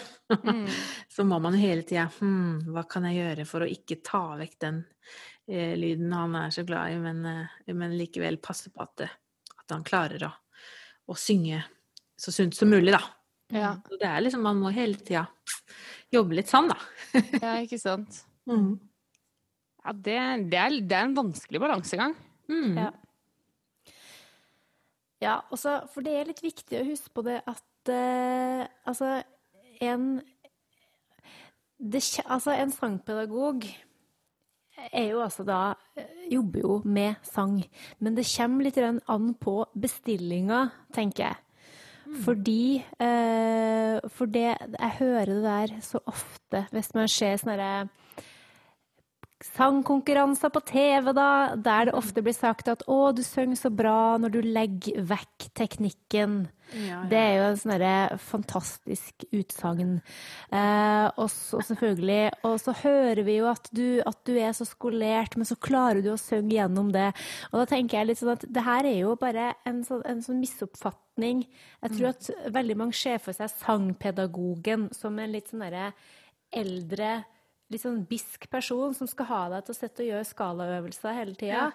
[0.43, 0.65] Mm.
[1.15, 4.57] så må man hele tida hm, Hva kan jeg gjøre for å ikke ta vekk
[4.65, 4.81] den
[5.51, 9.73] Eh, lyden han er så glad i, men, eh, men likevel passe på at, at
[9.73, 10.29] han klarer å,
[11.11, 11.63] å, synge
[12.15, 13.01] så sunt som mulig, da.
[13.51, 13.71] Ja.
[13.83, 15.25] Så det er liksom, man må hele tida
[16.13, 16.77] jobbe litt sånn, da.
[17.41, 18.21] ja, ikke sant.
[18.49, 18.71] Mm.
[19.85, 20.15] Ja, det,
[20.49, 22.15] det, er, det, er, en vanskelig balansegang.
[22.49, 22.71] Mm.
[22.73, 22.87] Ja.
[25.21, 29.21] Ja også, for det er litt viktig å huske på det at uh, altså
[29.81, 30.21] en
[31.81, 33.65] det, altså, en sangpedagog
[34.93, 35.61] er jo altså da
[36.31, 37.57] Jobber jo med sang.
[37.99, 41.35] Men det kommer litt an på bestillinga, tenker jeg.
[42.05, 42.15] Mm.
[42.23, 42.63] Fordi
[42.99, 47.89] eh, For det Jeg hører det der så ofte hvis man ser sånne
[49.45, 54.17] sangkonkurranser på TV, da, der det ofte blir sagt at 'å, du synger så bra
[54.21, 56.49] når du legger vekk teknikken'.
[56.71, 56.99] Ja, ja.
[57.09, 60.01] Det er jo en sånn fantastisk utsagn.
[60.51, 64.65] Eh, og så selvfølgelig Og så hører vi jo at du, at du, er så
[64.65, 67.11] skolert, men så klarer du å synge gjennom det.
[67.51, 70.21] Og da tenker jeg litt sånn at det her er jo bare en sånn, en
[70.21, 71.45] sånn misoppfatning.
[71.83, 72.15] Jeg tror mm.
[72.15, 75.91] at veldig mange ser for seg sangpedagogen som en litt sånn derre
[76.51, 77.23] eldre
[77.71, 81.37] litt sånn bisk person som skal ha deg til å sette og gjøre skalaøvelser hele
[81.39, 81.69] tida.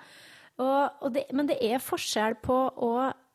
[0.57, 1.23] Ja.
[1.37, 2.93] men det er forskjell på å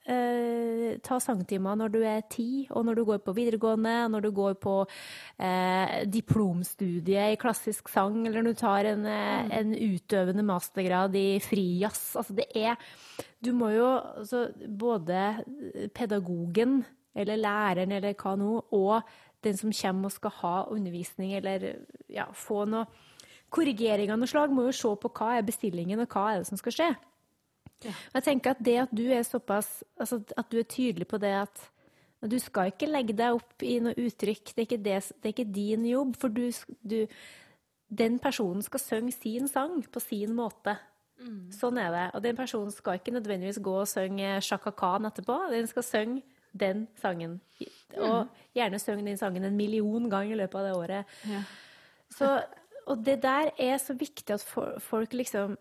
[0.10, 4.30] eh, ta sangtimer når du er ti, og når du går på videregående, når du
[4.36, 9.52] går på eh, diplomstudie i klassisk sang, eller når du tar en, eh, mm.
[9.60, 12.16] en utøvende mastergrad i frijazz.
[12.22, 12.78] Altså det er
[13.42, 15.44] Du må jo altså, Både
[15.94, 16.84] pedagogen,
[17.16, 19.02] eller læreren, eller hva nå, og
[19.46, 21.66] den som kommer og skal ha undervisning eller
[22.12, 22.86] ja, få noe
[23.52, 26.50] korrigering av noe slag, må jo se på hva er bestillingen, og hva er det
[26.50, 26.90] som skal skje.
[27.82, 27.94] Ja.
[28.16, 31.32] Jeg tenker at det at du er såpass altså At du er tydelig på det
[31.34, 31.64] at
[32.30, 34.52] du skal ikke legge deg opp i noe uttrykk.
[34.54, 36.12] Det er ikke, det, det er ikke din jobb.
[36.22, 36.52] For du,
[36.86, 37.08] du,
[37.90, 40.76] Den personen skal synge sin sang på sin måte.
[41.18, 41.50] Mm.
[41.54, 42.04] Sånn er det.
[42.14, 45.40] Og den personen skal ikke nødvendigvis gå og synge Shaka Khan etterpå.
[45.50, 46.22] Den skal synge
[46.52, 47.40] den sangen.
[47.98, 51.20] Og gjerne syng den sangen en million ganger i løpet av det året.
[51.30, 51.44] Ja.
[52.12, 52.32] Så,
[52.92, 54.44] og det der er så viktig at
[54.84, 55.56] folk liksom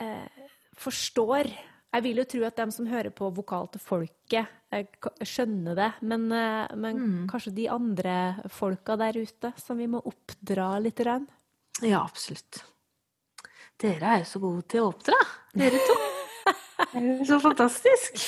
[0.00, 0.44] eh,
[0.78, 1.50] forstår.
[1.96, 4.86] Jeg vil jo tro at de som hører på Vokal til folket, eh,
[5.24, 5.90] skjønner det.
[6.06, 7.18] Men, eh, men mm.
[7.32, 8.16] kanskje de andre
[8.52, 11.02] folka der ute som vi må oppdra litt?
[11.06, 11.26] Rann.
[11.82, 12.62] Ja, absolutt.
[13.80, 15.18] Dere er jo så gode til å oppdra,
[15.56, 15.96] dere to.
[16.92, 18.20] Det er så fantastisk.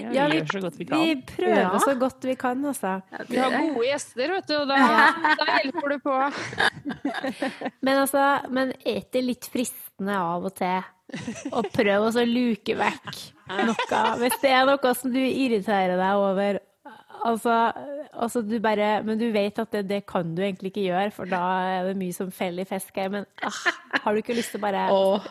[0.00, 1.82] Ja, vi, vi, vi prøver ja.
[1.82, 2.94] så godt vi kan, altså.
[3.12, 4.78] Ja, vi har gode gjester, vet du, og da,
[5.40, 6.16] da hjelper du på.
[7.86, 10.82] men altså, men er det litt fristende av og til
[11.52, 13.22] å prøve å luke vekk
[13.52, 14.02] noe?
[14.22, 16.62] Hvis det er noe som du irriterer deg over,
[17.22, 17.72] Altså,
[18.12, 21.30] altså, du bare Men du vet at det, det, kan du egentlig ikke gjøre, for
[21.30, 23.12] da er det mye som feller i fisk her.
[23.12, 23.60] Men ah,
[24.02, 25.28] har du ikke lyst til å bare oh.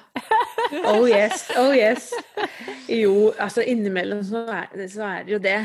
[0.85, 1.05] Oh.
[1.09, 1.45] yes.
[1.59, 2.11] Oh yes.
[2.89, 5.59] Jo, altså innimellom så er, så er det jo det.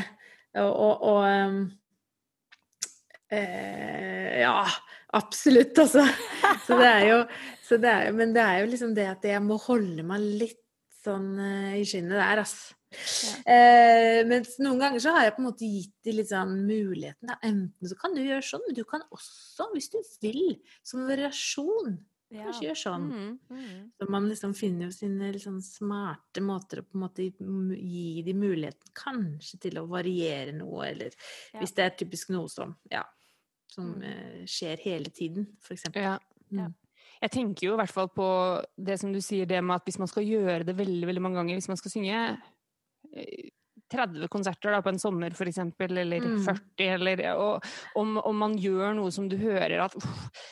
[0.57, 1.59] Og, og, og um,
[3.31, 4.63] eh, Ja,
[5.17, 6.05] absolutt, altså.
[6.65, 7.19] Så det er jo
[7.77, 10.63] det er, Men det er jo liksom det at jeg må holde meg litt
[11.03, 12.73] sånn uh, i skinnet der, altså.
[12.87, 13.33] Ja.
[13.51, 17.27] Eh, mens noen ganger så har jeg på en måte gitt de litt sånn muligheten.
[17.27, 17.35] Da.
[17.45, 20.55] Enten så kan du gjøre sånn, men du kan også, hvis du vil,
[20.87, 21.97] som variasjon,
[22.31, 22.69] kanskje ja.
[22.69, 23.05] gjøre sånn.
[23.11, 23.83] Mm, mm.
[23.97, 28.35] Så man liksom finner jo sine liksom smarte måter å på en måte gi de
[28.37, 31.61] muligheten kanskje til å variere noe, eller ja.
[31.61, 33.05] hvis det er typisk noe som, ja,
[33.71, 34.03] som mm.
[34.03, 36.09] uh, skjer hele tiden, for eksempel.
[36.11, 36.17] Ja.
[36.51, 36.75] Mm.
[37.17, 38.27] Jeg tenker jo i hvert fall på
[38.75, 41.39] det som du sier, det med at hvis man skal gjøre det veldig veldig mange
[41.39, 42.19] ganger, hvis man skal synge
[43.91, 46.39] 30 konserter da, på en sommer f.eks., eller mm.
[46.45, 47.67] 40, eller og,
[47.99, 50.43] om, om, man gjør noe som du hører at uff,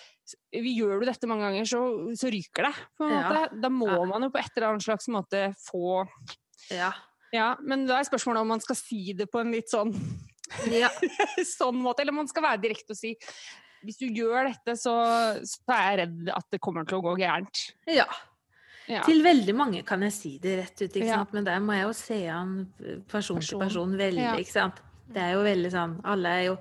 [0.52, 1.82] Gjør du dette mange ganger, så,
[2.18, 2.86] så ryker det.
[2.98, 3.44] på en ja.
[3.62, 4.06] Da må ja.
[4.10, 6.06] man jo på et eller annet slags måte få
[6.74, 6.94] ja.
[7.36, 7.52] ja.
[7.62, 9.94] Men da er spørsmålet om man skal si det på en litt sånn
[10.72, 10.90] ja.
[11.58, 13.14] sånn måte, eller om man skal være direkte og si
[13.86, 14.94] hvis du gjør dette, så,
[15.46, 17.68] så er jeg redd at det kommer til å gå gærent.
[17.86, 18.08] Ja.
[18.90, 19.02] Ja.
[19.06, 21.24] Til veldig mange kan jeg si det rett ut, Ja.
[21.34, 22.56] men der må jeg jo se an
[23.10, 23.62] person til Person.
[23.62, 24.70] person veldig, Ja.
[25.06, 26.58] Det er jo veldig sånn Alle er jo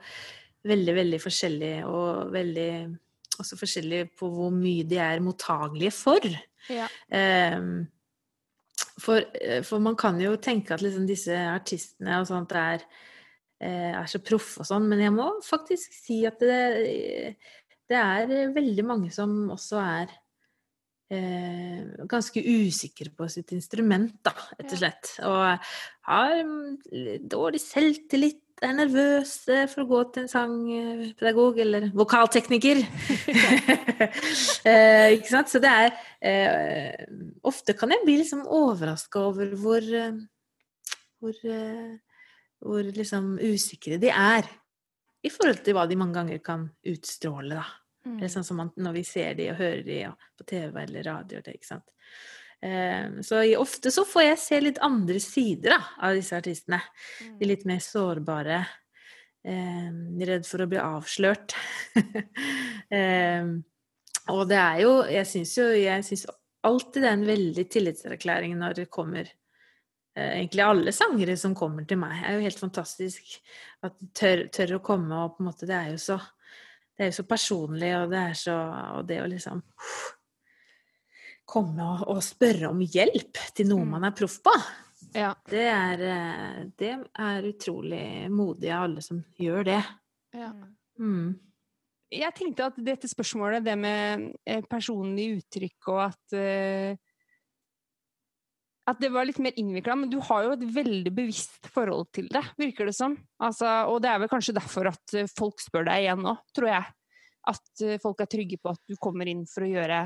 [0.68, 2.98] veldig, veldig forskjellige, og veldig
[3.40, 6.28] også forskjellig på hvor mye de er mottagelige for.
[6.70, 6.86] Ja.
[7.58, 7.84] Um,
[9.00, 12.84] for, eh, for man kan jo tenke at liksom disse artistene og sånt er,
[13.60, 17.36] eh, er så proffe og sånn, men jeg må faktisk si at det,
[17.90, 20.14] det er veldig mange som også er
[21.14, 25.12] eh, ganske usikre på sitt instrument, da, rett og slett.
[25.26, 25.74] Og
[26.10, 26.40] har
[27.34, 32.82] dårlig selvtillit, er nervøse for å gå til en sangpedagog eller vokaltekniker.
[34.70, 35.52] eh, ikke sant?
[35.52, 35.90] Så det er
[36.20, 37.08] eh,
[37.44, 40.22] Ofte kan jeg bli liksom overraska over hvor eh,
[41.24, 41.96] hvor, eh,
[42.60, 44.48] hvor liksom usikre de er
[45.24, 47.64] i forhold til hva de mange ganger kan utstråle, da.
[48.04, 48.18] Mm.
[48.20, 50.82] Det er sånn som man, når vi ser de og hører de ja, på TV
[50.82, 51.40] eller radio.
[51.40, 51.86] Det, ikke sant?
[52.64, 56.80] Eh, så ofte så får jeg se litt andre sider da, av disse artistene.
[57.20, 57.36] Mm.
[57.40, 58.62] De litt mer sårbare.
[59.44, 59.90] Eh,
[60.24, 61.52] redd for å bli avslørt.
[62.98, 63.50] eh,
[64.32, 66.22] og det er jo Jeg syns jo jeg synes
[66.64, 71.84] alltid det er en veldig tillitserklæring når det kommer eh, Egentlig alle sangere som kommer
[71.84, 73.36] til meg, er jo helt fantastisk.
[73.84, 76.18] At de tør, tør å komme og på en måte Det er jo så
[76.94, 78.54] det er jo så personlig, og det er så
[78.94, 79.60] Og det å liksom
[81.46, 83.90] komme og, og spørre om hjelp til noe Mm.
[83.96, 84.52] man er proff på,
[85.14, 85.34] Ja.
[85.48, 89.82] det er, eh, det er utrolig modig av alle som gjør det.
[90.34, 90.52] Ja.
[90.98, 91.38] Mm.
[92.14, 96.96] Jeg tenkte at dette spørsmålet, det med eh, personlig uttrykk og at eh,
[98.86, 102.26] at det var litt mer innvikla, men du har jo et veldig bevisst forhold til
[102.28, 103.14] det, virker det som.
[103.40, 106.84] Altså, og det er vel kanskje derfor at folk spør deg igjen nå, tror jeg.
[107.48, 110.02] At folk er trygge på at du kommer inn for å gjøre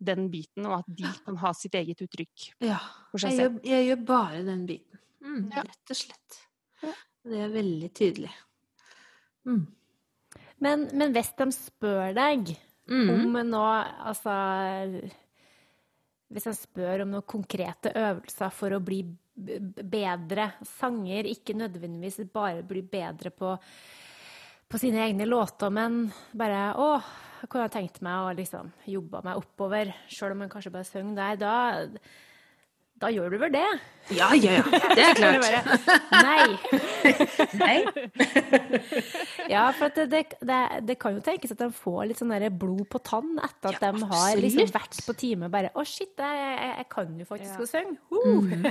[0.00, 2.78] den biten, og at de kan ha sitt eget uttrykk Ja.
[3.10, 4.98] for seg Jeg gjør, jeg gjør bare den biten.
[5.22, 5.62] Mm, Ja.
[5.62, 6.38] Rett og slett.
[6.82, 6.94] Ja.
[7.24, 8.30] Det er veldig tydelig.
[9.46, 9.66] Mm.
[10.60, 12.56] Men, men hvis de spør deg
[12.90, 13.10] Mm.
[13.10, 14.32] om noe Altså
[16.32, 19.02] Hvis de spør om noen konkrete øvelser for å bli
[19.36, 23.54] bedre sanger, ikke nødvendigvis bare bli bedre på,
[24.70, 26.04] på sine egne låter, men
[26.38, 26.88] bare Å,
[27.42, 31.16] jeg kunne tenkt meg å liksom jobbe meg oppover, sjøl om man kanskje bare synger
[31.18, 31.40] der.
[31.40, 31.54] Da,
[33.00, 33.64] da gjør du vel det?
[34.12, 34.80] Ja, ja, ja.
[34.94, 35.40] Det er klart.
[35.42, 35.60] Bare,
[36.22, 36.48] Nei.
[37.62, 37.76] Nei.
[39.50, 42.84] Ja, for at det, det, det, kan jo tenkes at de får litt sånn blod
[42.92, 46.42] på tann etter at Ja, de har liksom vært på time bare Å, shit, jeg,
[46.44, 47.64] jeg, jeg kan jo faktisk Ja.
[47.64, 47.96] å synge!
[48.12, 48.44] Uh.
[48.44, 48.68] Mhm.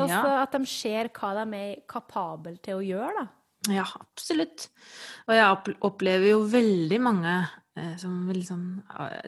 [0.00, 0.22] Og Ja.
[0.24, 3.37] så at de ser hva de er kapable til å gjøre, da.
[3.72, 4.68] Ja, absolutt.
[5.28, 7.34] Og jeg opplever jo veldig mange
[7.76, 8.62] eh, som liksom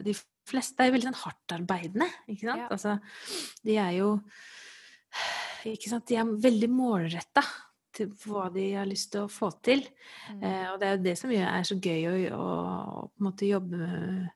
[0.05, 0.15] De
[0.49, 2.63] fleste er jo veldig sånn hardtarbeidende, ikke sant?
[2.63, 2.69] Ja.
[2.73, 2.95] Altså,
[3.67, 4.13] de er jo
[5.69, 6.07] Ikke sant?
[6.09, 7.43] De er veldig målretta
[7.91, 9.81] til hva de har lyst til å få til.
[10.39, 13.27] Eh, og det er jo det som er så gøy å, å, å på en
[13.27, 14.29] måte jobbe med,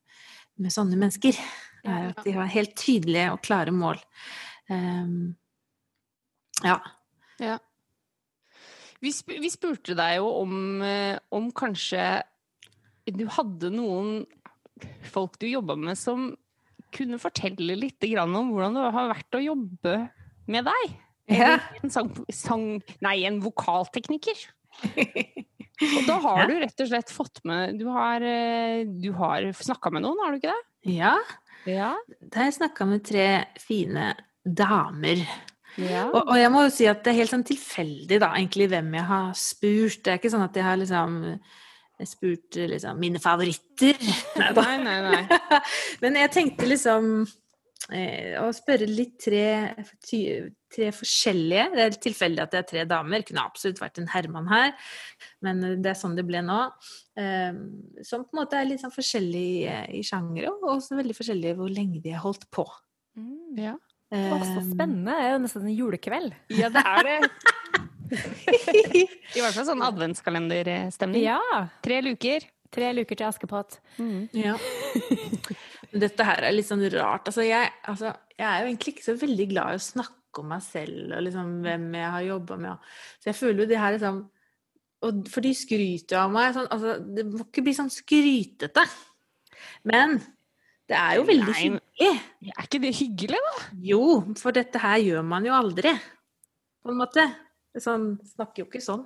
[0.59, 1.39] med sånne mennesker.
[1.85, 4.01] Er at de har helt tydelige og klare mål.
[6.65, 6.77] Ja.
[7.39, 7.57] ja.
[9.03, 12.23] Vi, sp vi spurte deg jo om, eh, om kanskje
[13.05, 14.25] du hadde noen
[15.05, 16.31] folk du jobba med som
[16.95, 19.95] kunne fortelle litt grann om hvordan det har vært å jobbe
[20.47, 20.95] med deg.
[21.35, 21.57] Ja.
[21.83, 22.65] En sang, sang
[23.01, 24.37] Nei, en vokaltekniker.
[24.85, 26.47] Og da har Ja.
[26.47, 30.31] du rett og slett fått med Du har, eh, du har snakka med noen, har
[30.31, 30.93] du ikke det?
[30.95, 31.17] ja.
[31.65, 31.95] Ja.
[32.21, 34.13] Da har jeg snakka med tre fine
[34.45, 35.23] damer.
[35.81, 36.05] Ja.
[36.07, 38.93] Og, og jeg må jo si at det er helt sånn tilfeldig, da, egentlig, hvem
[38.99, 40.01] jeg har spurt.
[40.05, 41.17] Det er ikke sånn at jeg har liksom
[42.05, 43.95] spurt liksom mine favoritter.
[44.41, 44.51] Nei.
[44.57, 45.59] Nei, nei, nei.
[46.03, 47.05] Men jeg tenkte liksom
[47.95, 49.45] eh, å spørre litt tre,
[50.03, 51.69] ty- tre forskjellige.
[51.75, 53.23] Det er tilfeldig at det er tre damer.
[53.27, 54.73] Kunne absolutt vært en Herman her,
[55.45, 56.57] men det er sånn det ble nå.
[57.15, 57.55] Eh,
[58.03, 59.65] som på en måte er litt sånn forskjellig i,
[60.01, 62.67] i sjangere, og også veldig forskjellig hvor lenge de har holdt på.
[63.55, 63.77] Ja.
[64.13, 65.13] Å, så Eh, spennende.
[65.15, 66.35] Det er jo nesten en julekveld.
[66.53, 67.19] ja, det er det.
[69.35, 71.23] I hvert fall sånn adventskalenderstemning.
[71.25, 71.39] Ja.
[71.85, 72.45] Tre luker.
[72.75, 73.79] Tre luker til Askepott.
[74.35, 74.57] Ja.
[75.95, 77.29] Dette her er litt sånn rart.
[77.31, 80.49] Altså jeg, altså, jeg er jo egentlig ikke så veldig glad i å snakke om
[80.51, 82.87] meg selv og liksom hvem jeg har jobba med.
[83.23, 84.23] Så jeg føler jo det her liksom
[85.05, 86.53] og For de skryter jo av meg.
[86.55, 88.85] Sånn, altså, det må ikke bli sånn skrytete.
[89.85, 90.15] Men
[90.89, 91.67] det er jo veldig Nei.
[91.95, 92.53] Hyggelig.
[92.55, 93.65] Er ikke det hyggelig, da?
[93.91, 94.03] Jo,
[94.39, 95.95] for dette her gjør man jo aldri.
[96.83, 97.25] På en måte.
[97.81, 99.03] Sånn, snakker jo ikke sånn.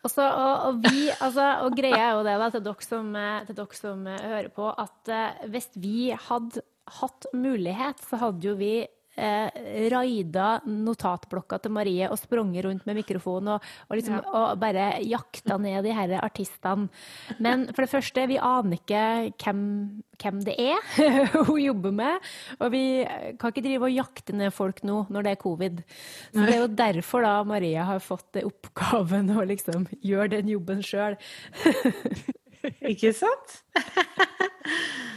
[0.00, 3.10] Og, så, og, og, vi, altså, og greia er jo det, da, til dere som,
[3.20, 6.62] eh, til dere som eh, hører på, at eh, hvis vi hadde
[6.98, 8.72] hatt mulighet, så hadde jo vi
[9.18, 14.90] eh, raida notatblokka til Marie og sprunget rundt med mikrofon og, og, liksom, og bare
[15.04, 16.88] jakta ned de her artistene.
[17.42, 19.02] Men for det første, vi aner ikke
[19.42, 19.62] hvem,
[20.22, 20.88] hvem det er
[21.48, 22.30] hun jobber med.
[22.60, 22.84] Og vi
[23.40, 25.84] kan ikke drive og jakte ned folk nå når det er covid.
[26.32, 30.84] Så det er jo derfor da Maria har fått oppgaven å liksom gjøre den jobben
[30.84, 31.18] sjøl.
[32.92, 33.60] Ikke sant?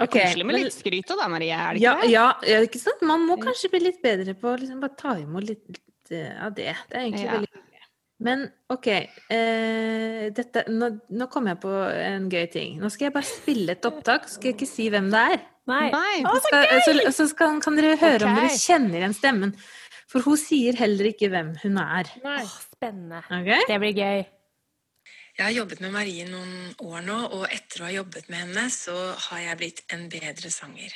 [0.00, 1.52] Ok, Koselig med litt skryt da, Marie.
[1.52, 2.08] Er det ja, det?
[2.12, 2.28] ja,
[2.64, 3.02] ikke sant?
[3.04, 6.32] Man må kanskje bli litt bedre på å liksom bare ta imot litt, litt eh,
[6.42, 6.72] av det.
[6.88, 7.36] Det er egentlig Ja.
[7.36, 7.68] veldig hyggelig.
[8.22, 8.86] Men OK,
[9.34, 12.76] eh, dette, nå, nå kom jeg på en gøy ting.
[12.80, 15.40] Nå skal jeg bare spille et opptak, skal jeg ikke si hvem det er.
[15.70, 15.86] Nei.
[15.94, 16.22] Nei.
[16.26, 16.82] Å, så Skal, gøy!
[16.86, 19.56] så så skal, kan dere høre om dere kjenner igjen stemmen.
[20.10, 22.08] For hun sier heller ikke hvem hun er.
[22.22, 23.22] Åh, spennende.
[23.28, 23.62] Okay?
[23.68, 24.24] Det blir gøy.
[25.42, 28.62] Jeg har jobbet med Marie noen år nå, og etter å ha jobbet med henne,
[28.70, 28.92] så
[29.24, 30.92] har jeg blitt en bedre sanger.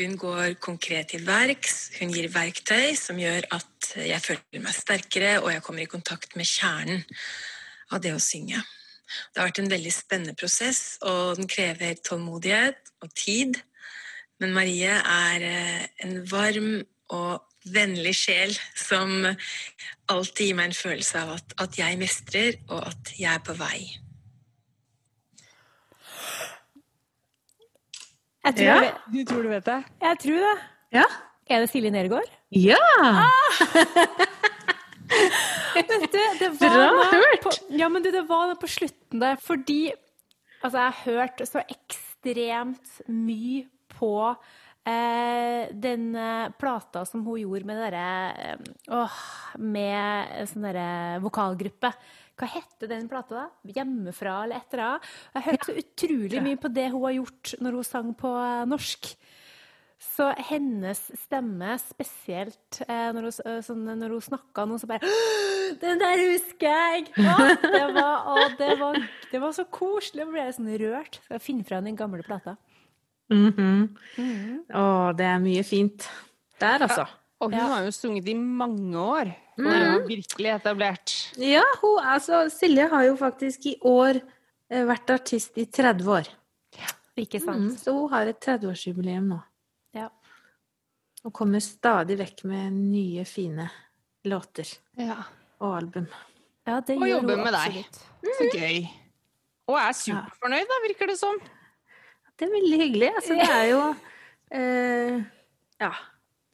[0.00, 5.36] Hun går konkret til verks, hun gir verktøy som gjør at jeg føler meg sterkere,
[5.44, 7.06] og jeg kommer i kontakt med kjernen
[7.94, 8.64] av det å synge.
[9.30, 13.62] Det har vært en veldig spennende prosess, og den krever tålmodighet og tid.
[14.42, 16.80] Men Marie er eh, en varm
[17.14, 19.12] og vennlig sjel som
[20.12, 23.56] alltid gir meg en følelse av at, at jeg mestrer, og at jeg er på
[23.58, 23.78] vei.
[28.46, 28.76] Jeg tror, Ja.
[28.82, 29.84] jeg, Du tror du vet det?
[30.02, 30.56] jeg tror det.
[30.94, 31.04] Ja.
[31.50, 32.30] Er det Silje Nergård?
[32.50, 32.76] Ja!
[35.76, 36.06] Vet du,
[36.40, 37.42] det var Bra hørt!
[37.44, 39.90] På, ja, men du, det var på slutten der, fordi
[40.62, 44.10] altså, jeg har hørt så ekstremt mye på
[44.86, 49.16] eh, den eh, plata som hun gjorde med derre eh, Åh,
[49.62, 50.88] med sånn derre
[51.24, 51.92] vokalgruppe.
[52.36, 53.72] Hva hette den plata, da?
[53.78, 55.08] Hjemmefra, eller et eller annet?
[55.32, 58.36] Jeg har hørt så utrolig mye på det hun har gjort når hun sang på
[58.42, 59.10] eh, norsk.
[59.96, 65.08] Så hennes stemme spesielt når, hun, sånn, hun snakka nå, så bare
[65.80, 67.06] Den der husker jeg!
[67.16, 69.00] Å, det, var, å, det, var,
[69.32, 70.26] det var så koselig.
[70.26, 71.18] Jeg ble sånn rørt.
[71.24, 72.58] Skal finne fra den gamle plata.
[73.30, 73.96] Mhm.
[74.70, 74.82] Å,
[75.16, 76.06] det er mye fint
[76.60, 77.06] der, altså.
[77.40, 77.66] Og hun Ja.
[77.66, 79.34] har jo sunget i mange år.
[79.58, 81.14] Og er jo virkelig etablert.
[81.36, 84.20] Ja, hun, altså, Silje har jo faktisk i år
[84.70, 86.28] eh, vært artist i 30 år.
[87.16, 87.78] Ikke Mm, sant?
[87.80, 89.42] så hun har et 30-årsjubileum nå.
[89.94, 90.08] Ja.
[91.24, 93.70] Og kommer stadig vekk med nye, fine
[94.26, 94.66] låter
[94.98, 95.24] Ja.
[95.60, 96.06] og album.
[96.66, 97.86] ja, det Og gjør jobber hun med deg.
[98.36, 98.88] Så gøy.
[99.68, 101.38] Og er superfornøyd, da, virker det som.
[102.36, 103.08] Det er veldig hyggelig.
[103.20, 103.80] Altså, det er jo
[104.58, 105.24] eh,
[105.82, 105.94] Ja.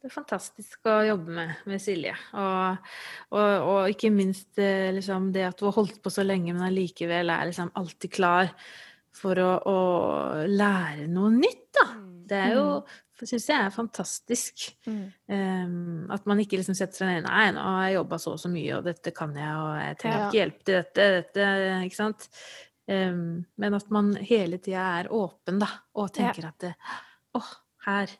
[0.03, 2.11] Det er fantastisk å jobbe med, med Silje.
[2.35, 2.89] Og,
[3.31, 6.65] og, og ikke minst eh, liksom, det at du har holdt på så lenge, men
[6.65, 8.51] allikevel er liksom alltid klar
[9.15, 9.77] for å, å
[10.49, 11.87] lære noe nytt, da.
[12.27, 12.67] Det er jo
[13.27, 14.65] syns jeg er fantastisk.
[14.87, 15.05] Mm.
[15.31, 18.41] Um, at man ikke liksom setter seg ned Nei, nå har jeg jobba så og
[18.41, 20.27] så mye, og dette kan jeg, og jeg trenger Ja.
[20.27, 21.47] ikke hjelp til dette, dette
[21.87, 22.29] Ikke sant?
[22.83, 26.73] Um, men at man hele tida er åpen, da, og tenker at det,
[27.37, 27.51] Åh,
[27.85, 28.11] her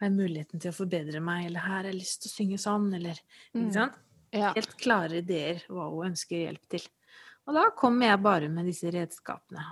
[0.00, 2.58] har jeg muligheten til å forbedre meg, eller her har jeg lyst til å synge
[2.62, 3.20] sånn, eller
[3.54, 3.60] Mm.
[3.62, 4.00] Ikke sant?
[4.32, 4.52] Ja.
[4.54, 6.84] Helt klare ideer hva hun ønsker hjelp til.
[7.48, 9.64] Og da kommer jeg bare med disse redskapene.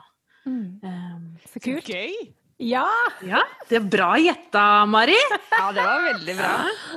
[0.49, 0.80] Mm.
[0.82, 1.86] Um, Så kult.
[1.86, 2.34] Gøy!
[2.59, 2.89] Ja!
[3.22, 5.14] ja, det er bra gjetta, Mari!
[5.59, 6.53] Ja, det var veldig bra.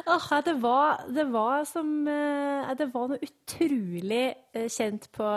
[0.05, 5.27] Åh, ja, det, var, det var som eh, Det var noe utrolig eh, kjent på,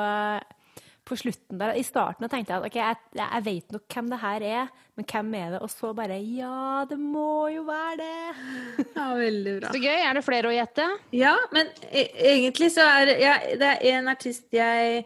[1.05, 1.74] på slutten der.
[1.76, 5.07] I starten tenkte jeg at ok, jeg, jeg vet nok hvem det her er, men
[5.11, 5.61] hvem er det?
[5.66, 8.86] Og så bare Ja, det må jo være det!
[8.97, 9.72] Ja, veldig bra.
[9.74, 9.98] Så gøy.
[10.09, 10.86] Er det flere å gjette?
[11.16, 15.05] Ja, men e egentlig så er det ja, Det er en artist jeg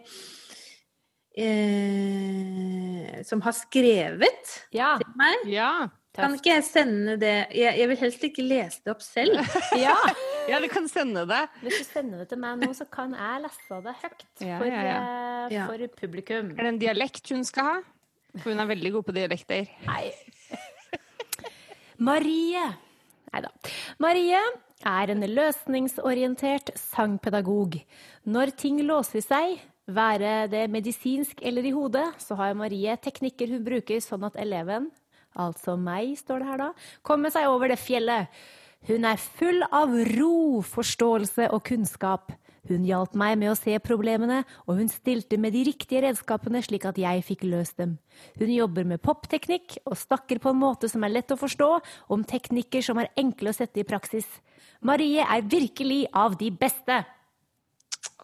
[1.38, 4.94] eh, Som har skrevet Ja.
[5.00, 5.46] til meg.
[5.50, 5.72] Ja.
[6.18, 9.38] Kan ikke jeg sende det jeg, jeg vil helst ikke lese det opp selv.
[9.78, 9.94] ja.
[10.48, 11.42] Ja, du kan sende det.
[11.62, 14.66] Hvis du sender det til meg nå, så kan jeg lese det høyt Ja, for,
[14.72, 14.98] ja, ja.
[14.98, 15.66] eh, Ja.
[15.68, 16.50] for publikum.
[16.56, 17.76] Er det en dialekt hun skal ha?
[18.38, 19.68] For hun er veldig god på dialekter.
[19.86, 20.12] Nei.
[21.98, 22.62] Marie.
[23.32, 23.50] Nei da.
[24.00, 24.38] Marie
[24.86, 27.80] er en løsningsorientert sangpedagog.
[28.30, 29.58] Når ting låser seg,
[29.88, 34.90] være det medisinsk eller i hodet, så har Marie teknikker hun bruker sånn at eleven,
[35.38, 36.70] altså meg, står det her da,
[37.06, 38.28] kommer seg over det fjellet.
[38.86, 42.30] Hun er full av ro, forståelse og kunnskap.
[42.68, 46.84] Hun hjalp meg med å se problemene, og hun stilte med de riktige redskapene slik
[46.88, 47.96] at jeg fikk løst dem.
[48.38, 51.70] Hun jobber med popteknikk og snakker på en måte som er lett å forstå,
[52.12, 54.28] om teknikker som er enkle å sette i praksis.
[54.84, 57.00] Marie er virkelig av de beste.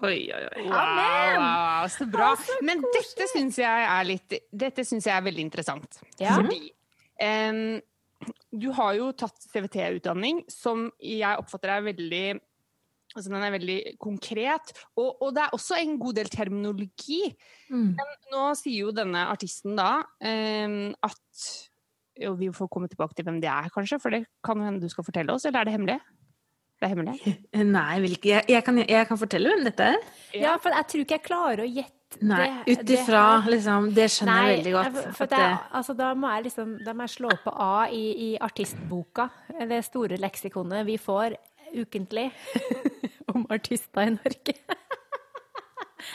[0.02, 0.62] Oi, oi, oi.
[0.66, 1.40] Wow, Amen!
[1.40, 2.35] wow, så bra.
[2.39, 6.01] Så Men dette syns jeg er litt Dette syns jeg er veldig interessant.
[6.18, 6.36] Ja.
[6.36, 6.72] Fordi
[7.22, 7.81] em,
[8.51, 12.26] du har jo tatt CVT-utdanning, som jeg oppfatter er veldig
[13.14, 17.20] Altså den er veldig konkret, og, og det er også en god del terminologi.
[17.70, 17.92] Mm.
[18.32, 21.44] Nå sier jo denne artisten da um, at
[22.18, 24.90] jo, Vi får komme tilbake til hvem det er, kanskje, for det kan hende du
[24.90, 25.96] skal fortelle oss, eller er det hemmelig?
[26.78, 27.34] Det er hemmelig?
[27.76, 28.30] Nei, jeg vil ikke.
[28.32, 30.10] Jeg, jeg, kan, jeg kan fortelle hvem dette er.
[30.34, 34.46] Ja, for jeg tror ikke jeg klarer å gjette Nei, ut ifra liksom Det skjønner
[34.46, 34.94] jeg veldig godt.
[35.00, 37.86] For, For det, det- altså, da, må jeg liksom, da må jeg slå på A
[37.90, 39.28] i, i artistboka,
[39.68, 41.36] det store leksikonet vi får
[41.74, 42.30] ukentlig
[43.34, 44.54] om artister i Norge.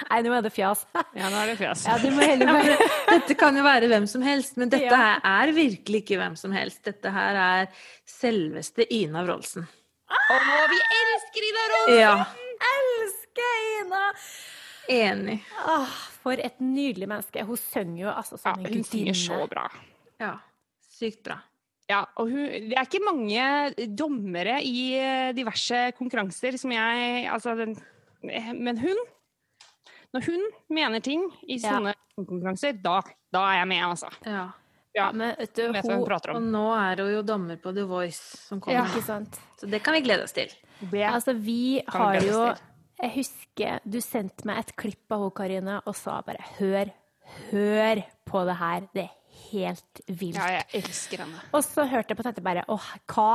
[0.09, 0.83] Nei, nå er det fjas.
[1.17, 1.81] Ja, nå er det fjas.
[1.89, 2.75] Ja, bare
[3.09, 4.99] Dette kan jo være hvem som helst, men dette Ja.
[5.23, 6.83] her er virkelig ikke hvem som helst.
[6.85, 7.67] Dette her er
[8.07, 9.65] selveste Ina Wroldsen.
[10.09, 10.37] Å,
[10.71, 11.99] vi elsker Ina Wroldsen!
[11.99, 12.13] Ja,
[12.69, 14.05] Elsker Ina!
[14.89, 15.39] Enig.
[15.67, 17.43] Åh, for et nydelig menneske.
[17.47, 19.67] Hun synger jo altså Ja, som en hun synger så bra.
[20.19, 20.33] Ja,
[20.99, 21.39] sykt bra.
[21.89, 27.55] Ja, og hun, det er ikke mange dommere i eh, diverse konkurranser som jeg Altså,
[27.57, 27.73] den,
[28.29, 28.99] eh, men hun
[30.13, 31.73] Når hun mener ting i Ja.
[31.77, 32.99] sånne konkurranser, da,
[33.33, 34.09] da er jeg med, altså.
[34.25, 34.51] Ja.
[34.95, 37.85] Ja, Men vet du, vet hun hun Og nå er hun jo dommer på The
[37.89, 38.89] Voice som ja, kommer.
[38.89, 39.39] Ikke sant?
[39.59, 40.49] Så det kan vi glede oss til.
[40.79, 42.63] Det, Altså, vi har jo til.
[42.99, 46.91] Jeg husker du sendte meg et klipp av henne, Karine, og sa bare hør,
[47.51, 48.87] hør på det her.
[48.95, 49.15] Det er
[49.49, 50.35] helt vilt.
[50.39, 51.43] ja, jeg elsker henne.
[51.55, 53.29] Og så hørte jeg på dette bare åh, hva,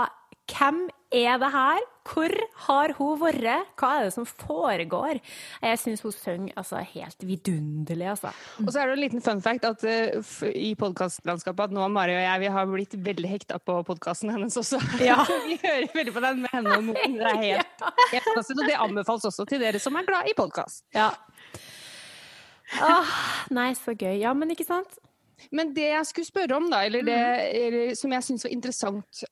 [0.50, 1.82] hvem er det her?
[2.04, 2.32] Hvor
[2.66, 3.70] har hun vært?
[3.80, 5.20] Hva er det som foregår?
[5.62, 8.32] Jeg syns hun synger altså, helt vidunderlig, altså.
[8.60, 12.16] Og så er det en liten fun fact at uh, i podkastlandskapet at nå Mari
[12.16, 14.80] og jeg vi har blitt veldig hekta på podkasten hennes også.
[15.00, 15.22] Ja.
[15.48, 17.16] vi hører veldig på den med henne og Moen.
[17.20, 20.36] Det er helt, helt fantastisk, og det anbefales også til dere som er glad i
[20.36, 20.84] podkast.
[20.96, 21.08] Ja.
[22.84, 23.16] Åh,
[23.54, 24.18] nei, så gøy.
[24.18, 24.98] Ja, men ikke sant?
[25.54, 27.16] Men det jeg skulle spørre om, da, eller det
[27.48, 29.24] eller, som jeg syns var interessant,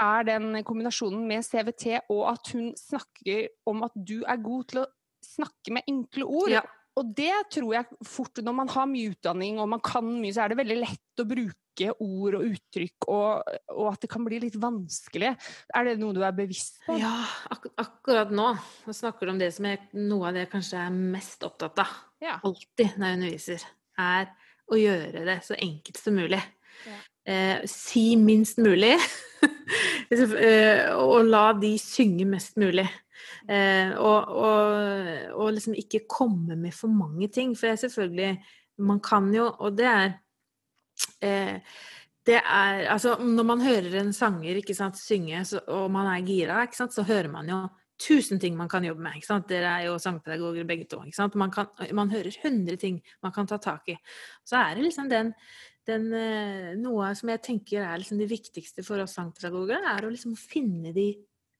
[0.00, 4.82] er den kombinasjonen med CVT og at hun snakker om at du er god til
[4.84, 4.90] å
[5.24, 6.52] snakke med enkle ord.
[6.52, 6.64] Ja.
[6.98, 10.44] Og det tror jeg fort, når man har mye utdanning og man kan mye, så
[10.44, 14.40] er det veldig lett å bruke ord og uttrykk, og, og at det kan bli
[14.42, 15.30] litt vanskelig.
[15.76, 16.98] Er det noe du er bevisst på?
[17.00, 17.12] Ja,
[17.54, 20.82] ak akkurat nå nå snakker du om det som er noe av det jeg kanskje
[20.82, 21.94] er mest opptatt av.
[22.20, 22.36] Ja.
[22.42, 23.68] Alltid når jeg underviser.
[24.00, 24.32] Er
[24.70, 26.42] å gjøre det så enkelt som mulig.
[26.88, 26.98] Ja.
[27.28, 28.96] Eh, si minst mulig.
[30.10, 32.82] Eh, og la de synge mest mulig.
[33.46, 37.52] Eh, og, og, og liksom ikke komme med for mange ting.
[37.56, 38.32] For er selvfølgelig
[38.82, 40.10] Man kan jo, og det er
[41.22, 41.62] eh,
[42.26, 46.26] det er, altså Når man hører en sanger ikke sant, synge, så, og man er
[46.26, 47.60] gira, ikke sant, så hører man jo
[48.00, 49.16] tusen ting man kan jobbe med.
[49.16, 49.48] ikke sant?
[49.48, 51.02] Dere er jo sangpedagoger begge to.
[51.34, 53.96] Man, kan, man hører hundre ting man kan ta tak i.
[54.44, 55.34] Så er det liksom den,
[55.90, 60.12] den eh, Noe som jeg tenker er liksom det viktigste for oss sangpedagoger, er å
[60.12, 61.10] liksom finne de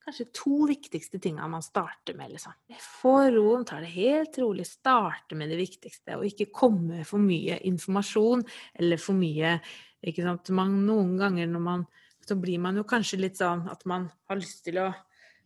[0.01, 2.33] kanskje to viktigste tinga man starter med.
[2.33, 2.55] liksom.
[2.81, 7.21] Få roen, ta det helt rolig, starte med det viktigste, og ikke komme med for
[7.21, 8.41] mye informasjon
[8.81, 9.59] eller for mye
[10.01, 10.49] ikke sant?
[10.57, 11.85] Man, Noen ganger når man
[12.27, 14.89] så blir man jo kanskje litt sånn at man har lyst til å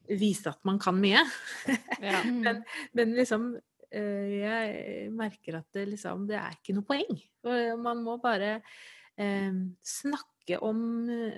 [0.06, 1.24] vise at man kan mye.
[1.98, 2.20] Ja.
[2.45, 2.62] Men,
[2.94, 3.56] men liksom
[3.96, 7.20] Jeg merker at det liksom Det er ikke noe poeng.
[7.82, 8.58] Man må bare
[9.18, 9.56] eh,
[9.86, 10.82] snakke om,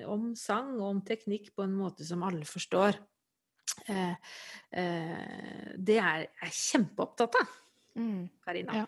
[0.10, 2.98] om sang og om teknikk på en måte som alle forstår.
[3.88, 4.16] Eh,
[4.72, 7.56] eh, det er jeg kjempeopptatt av,
[7.98, 8.28] Mm.
[8.46, 8.76] Karina.
[8.84, 8.86] Ja.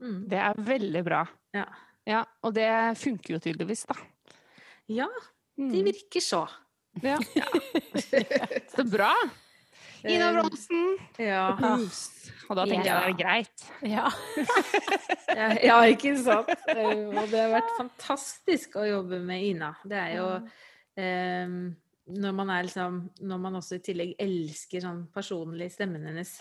[0.00, 0.20] Mm.
[0.30, 1.18] Det er veldig bra.
[1.52, 1.66] Ja.
[2.08, 3.96] Ja, og det funker jo tydeligvis, da.
[4.88, 5.08] ja,
[5.56, 6.46] De det virker så.
[7.04, 7.18] Ja.
[8.72, 9.10] Så bra!
[10.14, 10.84] Ina Bronsen.
[11.18, 11.46] Ja.
[12.48, 13.66] Og da tenker jeg det er greit.
[13.82, 14.10] Ja.
[15.36, 16.48] Ja, ja, ikke sant?
[16.70, 19.72] Eh, Og det har vært fantastisk å jobbe med Ina.
[19.84, 21.56] Det er jo um,
[22.16, 26.36] når man er liksom Når man også i tillegg elsker sånn personlig stemmen hennes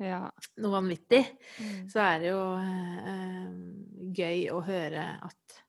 [0.00, 0.30] Ja.
[0.62, 1.24] noe vanvittig,
[1.58, 1.88] Mm.
[1.90, 5.60] så er det jo um, gøy å høre at,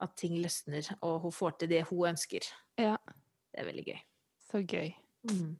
[0.00, 2.46] at ting løsner, og hun får til det hun ønsker.
[2.78, 2.94] Ja.
[3.50, 4.00] Det er veldig gøy.
[4.46, 4.94] Så gøy.
[5.28, 5.56] Mm.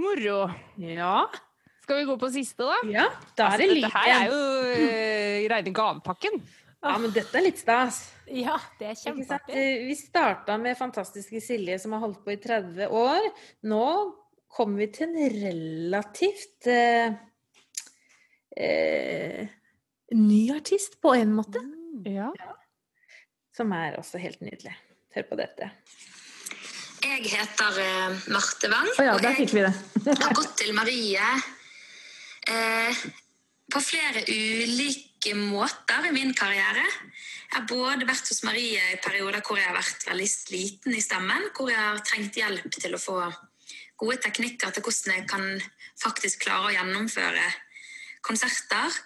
[0.00, 0.40] Moro.
[0.80, 1.26] Ja.
[1.84, 2.76] Skal vi gå på siste, da?
[2.88, 3.06] ja.
[3.36, 4.40] Da er det Altså, Dette her er jo
[4.70, 6.40] uh, reine gavepakken.
[6.80, 7.96] Ja, men dette er litt stas.
[8.32, 9.52] ja, det er kjempeartig.
[9.52, 13.26] Eh, Vi starta med fantastiske Silje, som har holdt på i 30 år.
[13.68, 13.82] Nå
[14.48, 17.12] kommer vi til en relativt eh,
[18.56, 19.50] eh,
[20.16, 21.60] ny artist, på en måte.
[22.08, 22.30] Ja.
[23.56, 24.72] Som er også helt nydelig.
[25.14, 25.68] Hør på dette.
[27.00, 29.72] Jeg heter uh, Marte Wang, Oh ja, og der fikk vi det.
[30.24, 31.30] har gått til Marie
[32.50, 33.04] uh,
[33.72, 36.84] på flere ulike måter i min karriere.
[37.50, 41.02] Jeg har både vært hos Marie i perioder hvor jeg har vært veldig sliten i
[41.02, 43.18] stemmen, hvor jeg har trengt hjelp til å få
[44.00, 45.46] gode teknikker til hvordan jeg kan
[46.00, 47.46] faktisk klare å gjennomføre
[48.24, 49.00] konserter.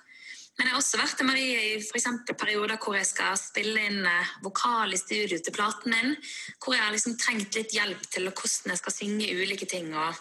[0.54, 4.34] Men jeg har også vært Marie i for perioder hvor jeg skal spille inn eh,
[4.44, 6.14] vokal i studio til platen min,
[6.62, 9.90] hvor jeg har liksom trengt litt hjelp til hvordan jeg skal synge ulike ting.
[9.94, 10.14] og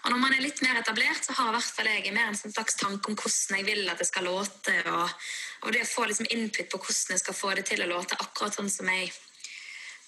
[0.00, 2.38] og når man er litt mer etablert, så har i hvert fall jeg mer en
[2.38, 5.10] sånn slags tanke om hvordan jeg vil at det skal låte, og,
[5.66, 8.16] og det å få liksom input på hvordan jeg skal få det til å låte
[8.16, 9.10] akkurat sånn som jeg,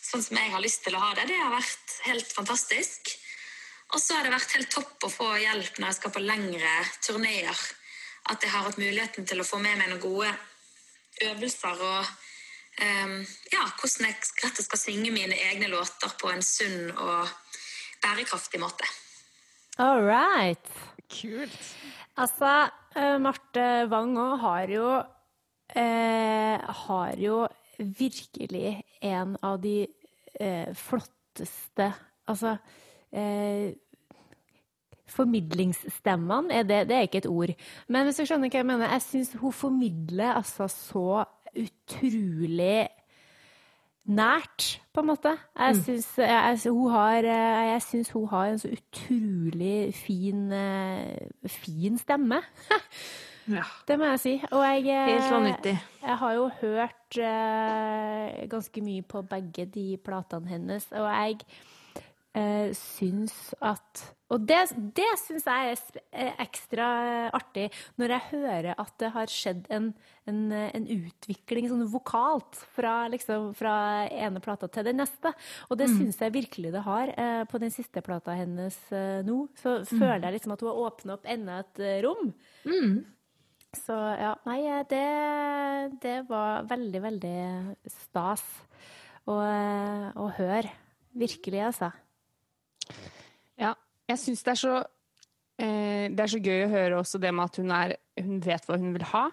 [0.00, 3.12] sånn som jeg har lyst til å ha det, det har vært helt fantastisk.
[3.92, 6.74] Og så har det vært helt topp å få hjelp når jeg skal på lengre
[7.04, 7.64] turneer.
[8.30, 10.30] At jeg har hatt muligheten til å få med meg noen gode
[11.22, 12.06] øvelser og
[12.82, 13.16] um,
[13.52, 17.28] ja, hvordan jeg rett og skal synge mine egne låter på en sunn og
[18.02, 18.86] bærekraftig måte.
[19.78, 20.72] All right.
[21.12, 21.74] Kult.
[22.16, 24.88] Altså, eh, Marte Wang òg har jo
[25.76, 27.46] eh, Har jo
[27.78, 29.86] virkelig en av de
[30.40, 31.88] eh, flotteste
[32.28, 32.56] Altså
[33.12, 33.72] eh,
[35.12, 37.52] Formidlingsstemmene, er det, det er ikke et ord.
[37.88, 42.88] Men hvis du skjønner hva jeg mener, jeg syns hun formidler altså så utrolig
[44.08, 45.32] nært, på en måte.
[45.58, 45.82] Jeg Mm.
[45.84, 51.98] syns, jeg, hun har, eh, jeg syns hun har en så utrolig fin, eh, fin
[51.98, 52.40] stemme.
[53.48, 53.62] Ja.
[53.88, 54.32] Det må jeg si.
[54.52, 55.72] Og jeg, eh, Helt vanvittig.
[56.02, 57.16] jeg har jo hørt
[58.48, 61.38] ganske mye på begge de platene hennes, og jeg
[62.38, 64.02] eh, syns at
[64.32, 64.58] Og det,
[64.96, 66.86] det syns jeg er er ekstra
[67.36, 67.66] artig
[68.00, 69.90] når jeg hører at det har skjedd en,
[70.30, 73.74] en, en utvikling sånn vokalt fra, liksom, fra
[74.08, 75.34] ene plata til den neste.
[75.68, 79.46] Og det syns jeg virkelig det har eh, på den siste plata hennes eh, nå.
[79.60, 82.32] Så føler jeg liksom at hun har åpna opp enda et eh, rom.
[82.68, 83.02] Mm.
[83.72, 85.04] Så ja, nei, eh, det,
[86.04, 87.36] det var veldig, veldig
[87.88, 88.44] stas
[89.24, 90.72] å, eh, å høre.
[91.16, 91.92] Virkelig, altså.
[94.10, 94.72] Jeg syns det er så
[95.62, 98.66] eh, Det er så gøy å høre også det med at hun, er, hun vet
[98.66, 99.28] hva hun vil ha.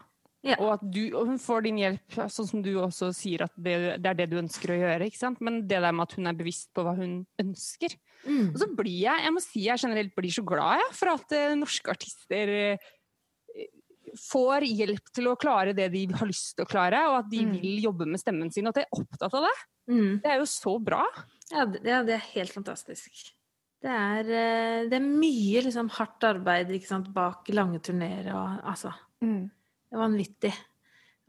[0.46, 0.56] Ja.
[0.64, 3.74] Og at du, og hun får din hjelp, sånn som du også sier at det,
[4.00, 5.10] det er det du ønsker å gjøre.
[5.10, 5.42] ikke sant?
[5.44, 7.98] Men det der med at hun er bevisst på hva hun ønsker.
[8.24, 8.54] Mm.
[8.54, 11.36] Og så blir jeg jeg må si jeg generelt blir så glad jeg, for at
[11.36, 12.88] eh, norske artister eh,
[14.30, 17.44] får hjelp til å klare det de har lyst til å klare, og at de
[17.46, 17.52] Mm.
[17.60, 19.58] vil jobbe med stemmen sin, og at de er opptatt av det.
[19.92, 20.22] Mm.
[20.24, 21.04] Det er jo så bra.
[21.52, 23.34] Ja, det, ja, det er helt fantastisk.
[23.80, 26.74] Det er, eh, det er mye liksom, hardt arbeid
[27.14, 28.92] bak lange turneer og altså
[29.90, 30.54] Det er vanvittig.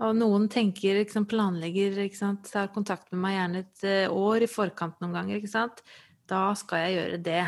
[0.00, 4.42] Og noen tenker, liksom, planlegger, ikke sant, tar kontakt med meg gjerne et eh, år
[4.42, 5.36] i forkant noen ganger.
[5.36, 5.82] ikke sant?
[6.26, 7.44] Da skal jeg gjøre det.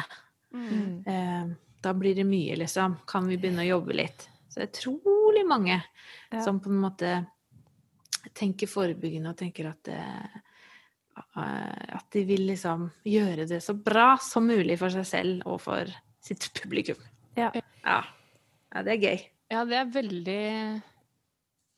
[0.52, 1.06] Mm.
[1.06, 1.52] Eh,
[1.82, 2.98] da blir det mye, liksom.
[3.08, 4.28] Kan vi begynne å jobbe litt?
[4.48, 5.82] Så det er utrolig mange
[6.32, 6.40] Ja.
[6.44, 7.26] som på en måte
[8.34, 10.40] tenker forebyggende og tenker at eh,
[11.16, 15.90] at de vil liksom gjøre det så bra som mulig for seg selv og for
[16.22, 17.00] sitt publikum.
[17.38, 17.50] Ja.
[17.84, 18.00] Ja,
[18.72, 19.24] ja det er gøy.
[19.52, 20.42] Ja, det er veldig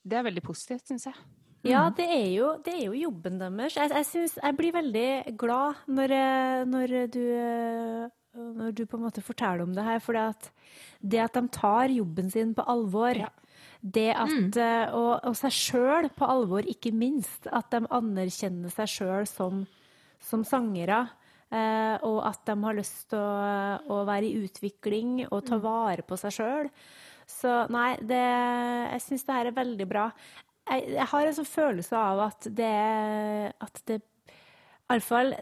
[0.05, 1.17] Det er veldig positivt, syns jeg.
[1.65, 3.79] Ja, det er jo, det er jo jobben deres.
[3.79, 8.99] Jeg, jeg, synes, jeg blir veldig glad når, eh, når, du, eh, når du på
[8.99, 10.03] en måte forteller om det her.
[10.05, 10.19] For
[11.01, 13.33] det at de tar jobben sin på alvor, Ja.
[13.85, 14.95] Det at, mm.
[14.97, 19.65] og, og seg sjøl på alvor, ikke minst, at de anerkjenner seg sjøl som,
[20.25, 21.03] som sangere.
[21.53, 26.03] eh, og at de har lyst til å, å være i utvikling og ta vare
[26.07, 26.71] på seg sjøl.
[27.29, 28.25] Så nei, det,
[28.95, 30.09] jeg syns det her er veldig bra.
[30.69, 32.73] Jeg, jeg har en sånn følelse av at det
[33.61, 33.99] At det
[34.89, 35.35] Iallfall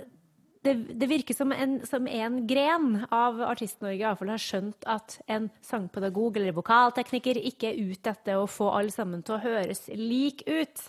[0.62, 5.48] det, det virker som en, som en gren av Artist-Norge iallfall har skjønt at en
[5.66, 10.44] sangpedagog eller vokaltekniker ikke er ute etter å få alle sammen til å høres lik
[10.46, 10.84] ut,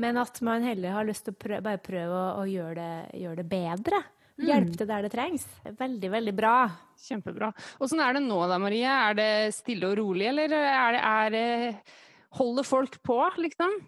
[0.00, 3.20] men at man heller har lyst til å prøve, bare prøve å, å gjøre, det,
[3.20, 4.02] gjøre det bedre.
[4.36, 5.44] Hjelpe til der det trengs.
[5.78, 6.56] Veldig, veldig bra.
[7.00, 7.52] Kjempebra.
[7.80, 8.84] Åssen er det nå da, Marie?
[8.84, 11.46] Er det stille og rolig, eller er det, er det
[12.36, 13.78] Holder folk på, liksom?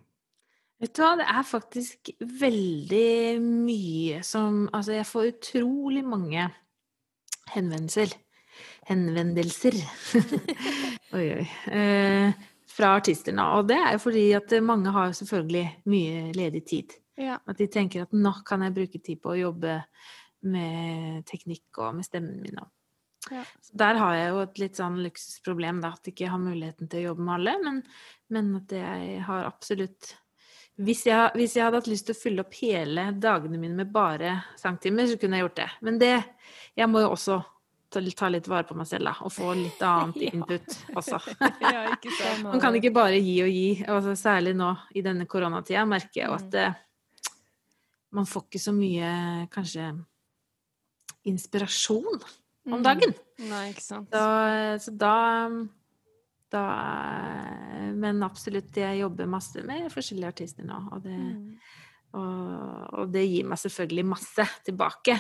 [0.79, 6.45] Vet du hva, det er faktisk veldig mye som Altså, jeg får utrolig mange
[7.51, 8.15] henvendelser.
[8.87, 9.75] Henvendelser.
[11.17, 11.49] oi, oi.
[11.75, 13.43] Eh, fra artistene.
[13.59, 16.95] Og det er jo fordi at mange har selvfølgelig mye ledig tid.
[17.19, 17.41] Ja.
[17.49, 19.81] At de tenker at nå kan jeg bruke tid på å jobbe
[20.47, 22.61] med teknikk og med stemmen min.
[22.63, 23.43] og Ja.
[23.75, 27.03] Der har jeg jo et litt sånn luksusproblem, da, at jeg ikke har muligheten til
[27.03, 27.57] å jobbe med alle.
[27.65, 27.83] Men,
[28.31, 30.15] men at jeg har absolutt
[30.79, 33.91] hvis jeg, hvis jeg hadde hatt lyst til å fylle opp hele dagene mine med
[33.91, 35.71] bare sangtimer, så kunne jeg gjort det.
[35.87, 36.17] Men det
[36.79, 37.41] Jeg må jo også
[37.91, 39.15] ta, ta litt vare på meg selv, da.
[39.27, 41.19] Og få litt annet input også.
[42.47, 43.71] Man kan ikke bare gi og gi.
[43.89, 46.79] Altså, særlig nå i denne koronatida merker jeg jo at eh,
[48.15, 49.09] man får ikke så mye
[49.53, 49.91] kanskje
[51.29, 52.23] inspirasjon
[52.73, 53.13] om dagen.
[53.51, 54.09] Nei, ikke sant.
[54.13, 55.17] Da, så da,
[56.51, 56.63] da
[57.99, 61.17] Men absolutt, jeg jobber masse med forskjellige artister nå, og det,
[62.17, 65.19] og, og det gir meg selvfølgelig masse tilbake.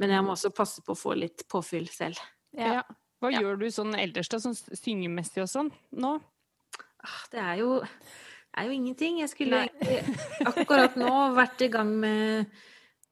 [0.00, 2.18] Men jeg må også passe på å få litt påfyll selv.
[2.56, 2.82] Ja.
[3.20, 3.40] Hva Ja.
[3.42, 6.14] gjør du sånn ellers, da, sånn syngemessig og sånn, nå?
[7.04, 7.82] Ah, Det er jo,
[8.56, 9.20] er jo ingenting.
[9.20, 9.66] Jeg skulle
[10.46, 12.46] akkurat nå vært i gang med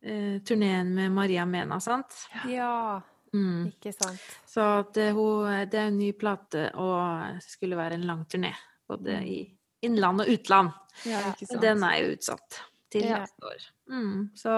[0.05, 2.17] uh, turneen med Maria Mena, sant?
[2.49, 3.01] Ja,
[3.35, 3.67] Mm.
[3.73, 4.23] ikke sant.
[4.49, 8.25] Så at eh, hun, det er en ny plate, og det skulle være en lang
[8.31, 8.55] turné.
[8.89, 9.39] Både i
[9.85, 10.71] innland og utland.
[11.07, 12.61] Ja, Men den er jo utsatt
[12.91, 13.19] til Ja.
[13.21, 13.67] neste år.
[13.93, 14.55] Mm, så,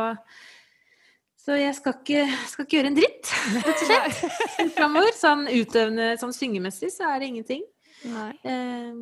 [1.37, 4.23] så jeg skal ikke, skal ikke gjøre en dritt, rett og slett,
[4.79, 5.13] framover.
[5.19, 7.67] Sånn utøvende, sånn syngemessig, så er det ingenting.
[8.07, 8.95] Eh,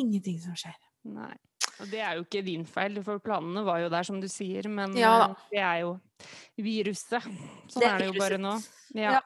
[0.00, 0.78] ingenting som skjer.
[1.12, 1.34] Nei.
[1.82, 4.68] Og det er jo ikke din feil, for planene var jo der, som du sier,
[4.72, 5.94] men Ja eh, det er jo
[6.64, 7.24] viruset.
[7.68, 8.54] Sånn Det er det jo bare nå.
[8.96, 9.18] Ja.
[9.18, 9.22] Ja.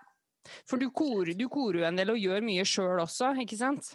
[0.66, 3.92] For du korer, du korer jo en del og gjør mye sjøl også, ikke sant?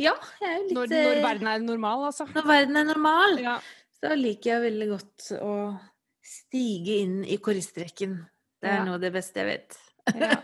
[0.00, 2.26] Ja, jeg er jo litt Når, når eh, verden er normal, altså.
[2.34, 3.56] Når verden er normal, Ja.
[4.00, 5.54] så liker jeg veldig godt å
[6.24, 8.16] stige inn i koristrekken.
[8.64, 9.76] Det er noe av det beste jeg vet.
[10.16, 10.38] Ja.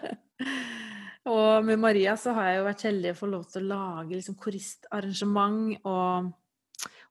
[1.35, 4.19] og med Maria så har jeg jo vært heldig å få lov til å lage
[4.19, 6.31] liksom koristarrangement og,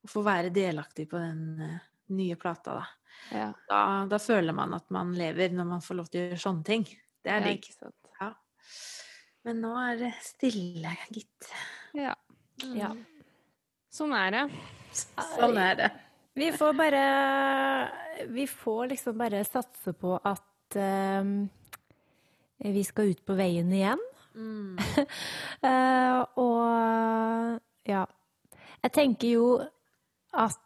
[0.03, 1.77] og få være delaktig på den eh,
[2.15, 2.87] nye plata, da.
[3.35, 3.49] Ja.
[3.69, 3.81] da.
[4.09, 6.85] Da føler man at man lever når man får lov til å gjøre sånne ting.
[7.25, 7.67] Det er digg.
[8.19, 8.31] Ja.
[9.47, 11.49] Men nå er det stille, gitt.
[11.97, 12.15] Ja.
[12.75, 12.93] Ja.
[13.93, 14.43] Sånn er det.
[15.35, 15.89] Sånn er det.
[16.39, 17.03] Vi får bare
[18.31, 21.31] Vi får liksom bare satse på at eh,
[22.59, 24.01] vi skal ut på veien igjen.
[24.35, 24.77] Mm.
[25.63, 28.05] uh, og ja.
[28.79, 29.45] Jeg tenker jo
[30.33, 30.65] at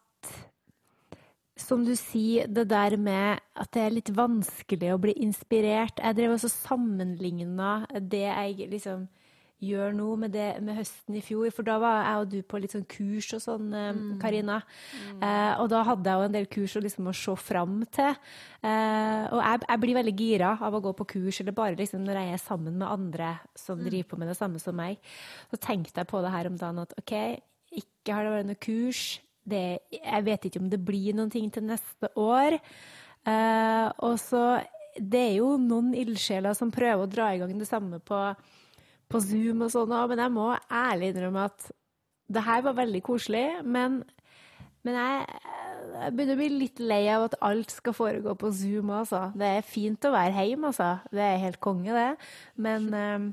[1.63, 6.01] som du sier, det der med at det er litt vanskelig å bli inspirert.
[6.01, 9.05] Jeg drev også sammenligna det jeg liksom
[9.63, 12.59] gjør nå med, det, med høsten i fjor, for da var jeg og du på
[12.59, 14.01] litt sånn kurs og sånn, mm.
[14.21, 14.59] Karina.
[15.23, 18.11] Eh, og da hadde jeg jo en del kurs liksom, å se fram til.
[18.59, 22.03] Eh, og jeg, jeg blir veldig gira av å gå på kurs, eller bare liksom
[22.03, 24.99] når jeg er sammen med andre som driver på med det samme som meg.
[25.53, 27.15] Så tenkte jeg på det her om dagen at OK,
[27.73, 29.05] ikke har det vært noe kurs.
[29.43, 32.57] Det, jeg vet ikke om det blir noen ting til neste år.
[33.27, 34.63] Eh, og så
[34.93, 38.19] Det er jo noen ildsjeler som prøver å dra i gang det samme på,
[39.09, 41.71] på Zoom og sånn men jeg må ærlig innrømme at
[42.29, 43.47] det her var veldig koselig.
[43.65, 44.03] Men,
[44.85, 45.41] men jeg,
[45.95, 49.25] jeg begynner å bli litt lei av at alt skal foregå på Zoom, altså.
[49.33, 50.93] Det er fint å være hjemme, altså.
[51.09, 52.09] Det er helt konge, det.
[52.55, 53.29] Men eh,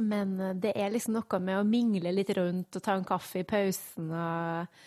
[0.00, 3.48] men det er liksom noe med å mingle litt rundt og ta en kaffe i
[3.48, 4.82] pausen og,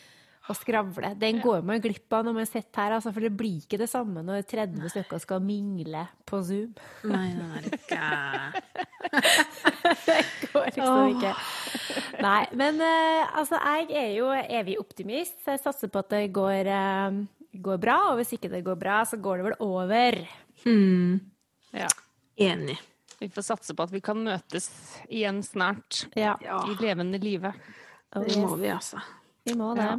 [0.45, 1.09] og skravle.
[1.17, 3.88] Den går man glipp av når man sitter her, altså, for det blir ikke det
[3.89, 6.76] samme når 30 stykker skal mingle på Zoom.
[7.09, 7.31] Nei,
[7.72, 8.01] ikke
[10.05, 11.34] Det går liksom ikke.
[12.22, 16.23] Nei, men eh, altså, jeg er jo evig optimist, så jeg satser på at det
[16.35, 17.19] går, eh,
[17.65, 17.97] går bra.
[18.11, 20.19] Og hvis ikke det går bra, så går det vel over.
[20.65, 21.19] hmm.
[21.76, 21.89] Ja.
[22.39, 22.77] Enig.
[23.19, 24.69] Vi får satse på at vi kan møtes
[25.07, 26.05] igjen snart.
[26.19, 27.53] Ja, Ja, I levende live.
[28.15, 28.99] oh, det må vi, altså.
[29.47, 29.88] vi må det.
[29.88, 29.95] Ja.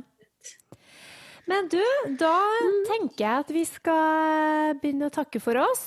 [1.47, 1.83] Men du,
[2.19, 2.35] da
[2.89, 5.87] tenker jeg at vi skal begynne å takke for oss.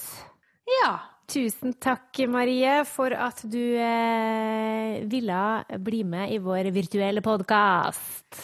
[0.80, 0.98] Ja.
[1.30, 5.42] Tusen takk, Marie, for at du eh, ville
[5.86, 8.40] bli med i vår virtuelle podkast.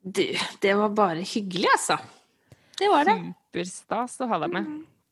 [0.00, 0.22] Du,
[0.62, 1.98] det var bare hyggelig, altså.
[2.80, 3.18] Det var det.
[3.52, 4.70] Superstas å ha deg med.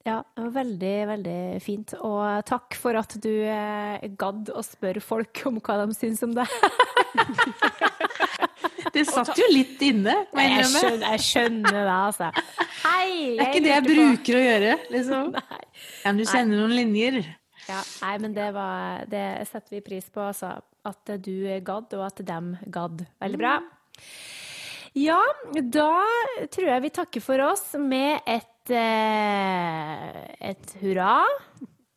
[0.09, 1.93] Ja, det var veldig, veldig fint.
[2.01, 6.33] Og takk for at du eh, gadd å spørre folk om hva de syns om
[6.39, 6.49] det.
[8.95, 10.81] Det satt jo litt inne, må jeg innrømme.
[10.81, 12.31] skjønner, jeg skjønner det, altså.
[12.85, 13.11] Hei!
[13.37, 15.31] Det er ikke det jeg på- bruker å gjøre, liksom.
[15.37, 15.61] Nei.
[16.03, 17.21] Kan du sende noen linjer?
[17.69, 20.57] Ja, nei, men det, var, det setter vi pris på, altså.
[20.89, 21.33] At du
[21.63, 23.05] gadd, og at dem gadd.
[23.21, 23.55] Veldig bra.
[24.97, 25.21] Ja,
[25.55, 25.91] da
[26.51, 31.21] tror jeg vi takker for oss med et, eh, et hurra.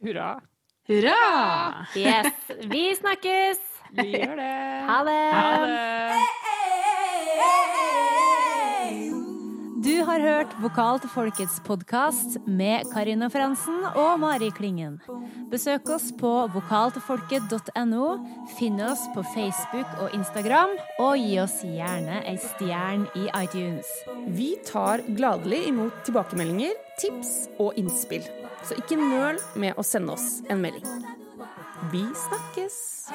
[0.03, 0.33] Hurra.
[0.91, 1.87] Hurra!
[1.95, 2.33] Yes.
[2.69, 3.63] Vi snakkes!
[3.93, 4.53] Vi gjør det.
[4.89, 5.19] Ha det!
[5.37, 5.93] Ha det.
[9.83, 14.95] Du har hørt Vokal til folkets podkast med Karina Fransen og Mari Klingen.
[15.51, 18.05] Besøk oss på vokaltilfolket.no,
[18.55, 23.89] finn oss på Facebook og Instagram, og gi oss gjerne ei stjerne i iTunes.
[24.31, 28.23] Vi tar gladelig imot tilbakemeldinger, tips og innspill.
[28.63, 30.87] Så ikke nøl med å sende oss en melding.
[31.91, 33.07] Vi snakkes!